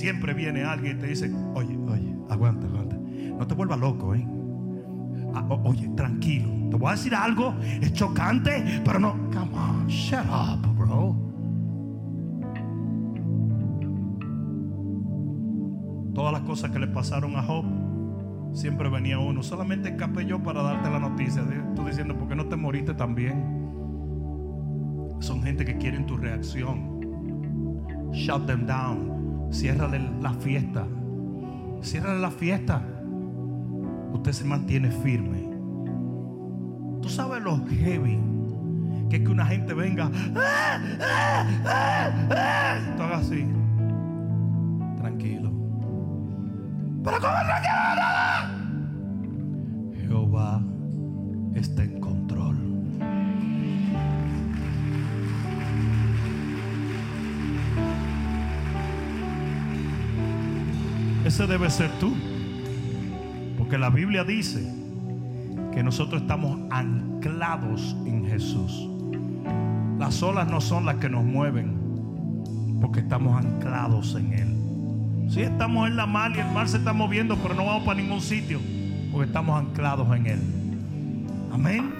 Siempre 0.00 0.32
viene 0.32 0.64
alguien 0.64 0.96
y 0.96 1.00
te 1.00 1.06
dice, 1.08 1.30
oye, 1.54 1.76
oye, 1.76 2.16
aguanta, 2.30 2.66
aguanta. 2.66 2.96
No 2.96 3.46
te 3.46 3.54
vuelvas 3.54 3.78
loco, 3.78 4.14
¿eh? 4.14 4.26
Ah, 5.34 5.46
oye, 5.62 5.88
tranquilo. 5.94 6.48
Te 6.70 6.76
voy 6.76 6.88
a 6.88 6.92
decir 6.92 7.14
algo, 7.14 7.54
es 7.60 7.92
chocante, 7.92 8.80
pero 8.82 8.98
no. 8.98 9.12
Come 9.30 9.54
on, 9.54 9.86
shut 9.88 10.24
up, 10.24 10.66
bro. 10.74 11.14
Todas 16.14 16.32
las 16.32 16.42
cosas 16.42 16.70
que 16.70 16.78
le 16.78 16.86
pasaron 16.86 17.36
a 17.36 17.42
Job, 17.42 17.66
siempre 18.54 18.88
venía 18.88 19.18
uno. 19.18 19.42
Solamente 19.42 19.90
escapé 19.90 20.24
yo 20.24 20.42
para 20.42 20.62
darte 20.62 20.88
la 20.88 20.98
noticia. 20.98 21.42
Tú 21.76 21.84
diciendo, 21.84 22.16
¿por 22.16 22.26
qué 22.26 22.36
no 22.36 22.46
te 22.46 22.56
moriste 22.56 22.94
también? 22.94 23.44
Son 25.20 25.42
gente 25.42 25.66
que 25.66 25.76
quieren 25.76 26.06
tu 26.06 26.16
reacción. 26.16 27.00
Shut 28.12 28.46
them 28.46 28.66
down. 28.66 29.19
Ciérrale 29.50 30.00
la 30.20 30.32
fiesta. 30.34 30.86
Ciérrale 31.82 32.20
la 32.20 32.30
fiesta. 32.30 32.82
Usted 34.12 34.32
se 34.32 34.44
mantiene 34.44 34.90
firme. 34.90 35.48
Tú 37.02 37.08
sabes 37.08 37.42
lo 37.42 37.64
heavy 37.66 38.20
que 39.10 39.16
es 39.16 39.22
que 39.22 39.28
una 39.28 39.44
gente 39.44 39.74
venga. 39.74 40.08
"Ah, 40.36 40.78
ah, 41.00 41.44
ah, 41.66 42.10
ah", 43.00 43.14
así. 43.16 43.44
Tranquilo. 44.98 45.50
Pero 47.02 47.16
¿cómo 47.18 47.32
tranquilo? 47.46 48.06
Jehová 50.00 50.62
está 51.54 51.82
en 51.82 51.99
Ese 61.30 61.46
debe 61.46 61.70
ser 61.70 61.92
tú. 62.00 62.12
Porque 63.56 63.78
la 63.78 63.88
Biblia 63.88 64.24
dice 64.24 64.68
que 65.72 65.80
nosotros 65.80 66.22
estamos 66.22 66.58
anclados 66.72 67.94
en 68.04 68.26
Jesús. 68.26 68.88
Las 69.96 70.20
olas 70.24 70.50
no 70.50 70.60
son 70.60 70.86
las 70.86 70.96
que 70.96 71.08
nos 71.08 71.22
mueven, 71.22 72.78
porque 72.80 72.98
estamos 72.98 73.44
anclados 73.44 74.16
en 74.16 74.32
Él. 74.32 75.30
Si 75.30 75.42
estamos 75.42 75.86
en 75.86 75.94
la 75.94 76.06
mar 76.06 76.32
y 76.34 76.40
el 76.40 76.50
mar 76.50 76.68
se 76.68 76.78
está 76.78 76.92
moviendo, 76.92 77.36
pero 77.36 77.54
no 77.54 77.64
vamos 77.64 77.84
para 77.84 78.00
ningún 78.00 78.20
sitio, 78.20 78.58
porque 79.12 79.28
estamos 79.28 79.56
anclados 79.56 80.12
en 80.16 80.26
Él. 80.26 80.40
Amén. 81.52 81.99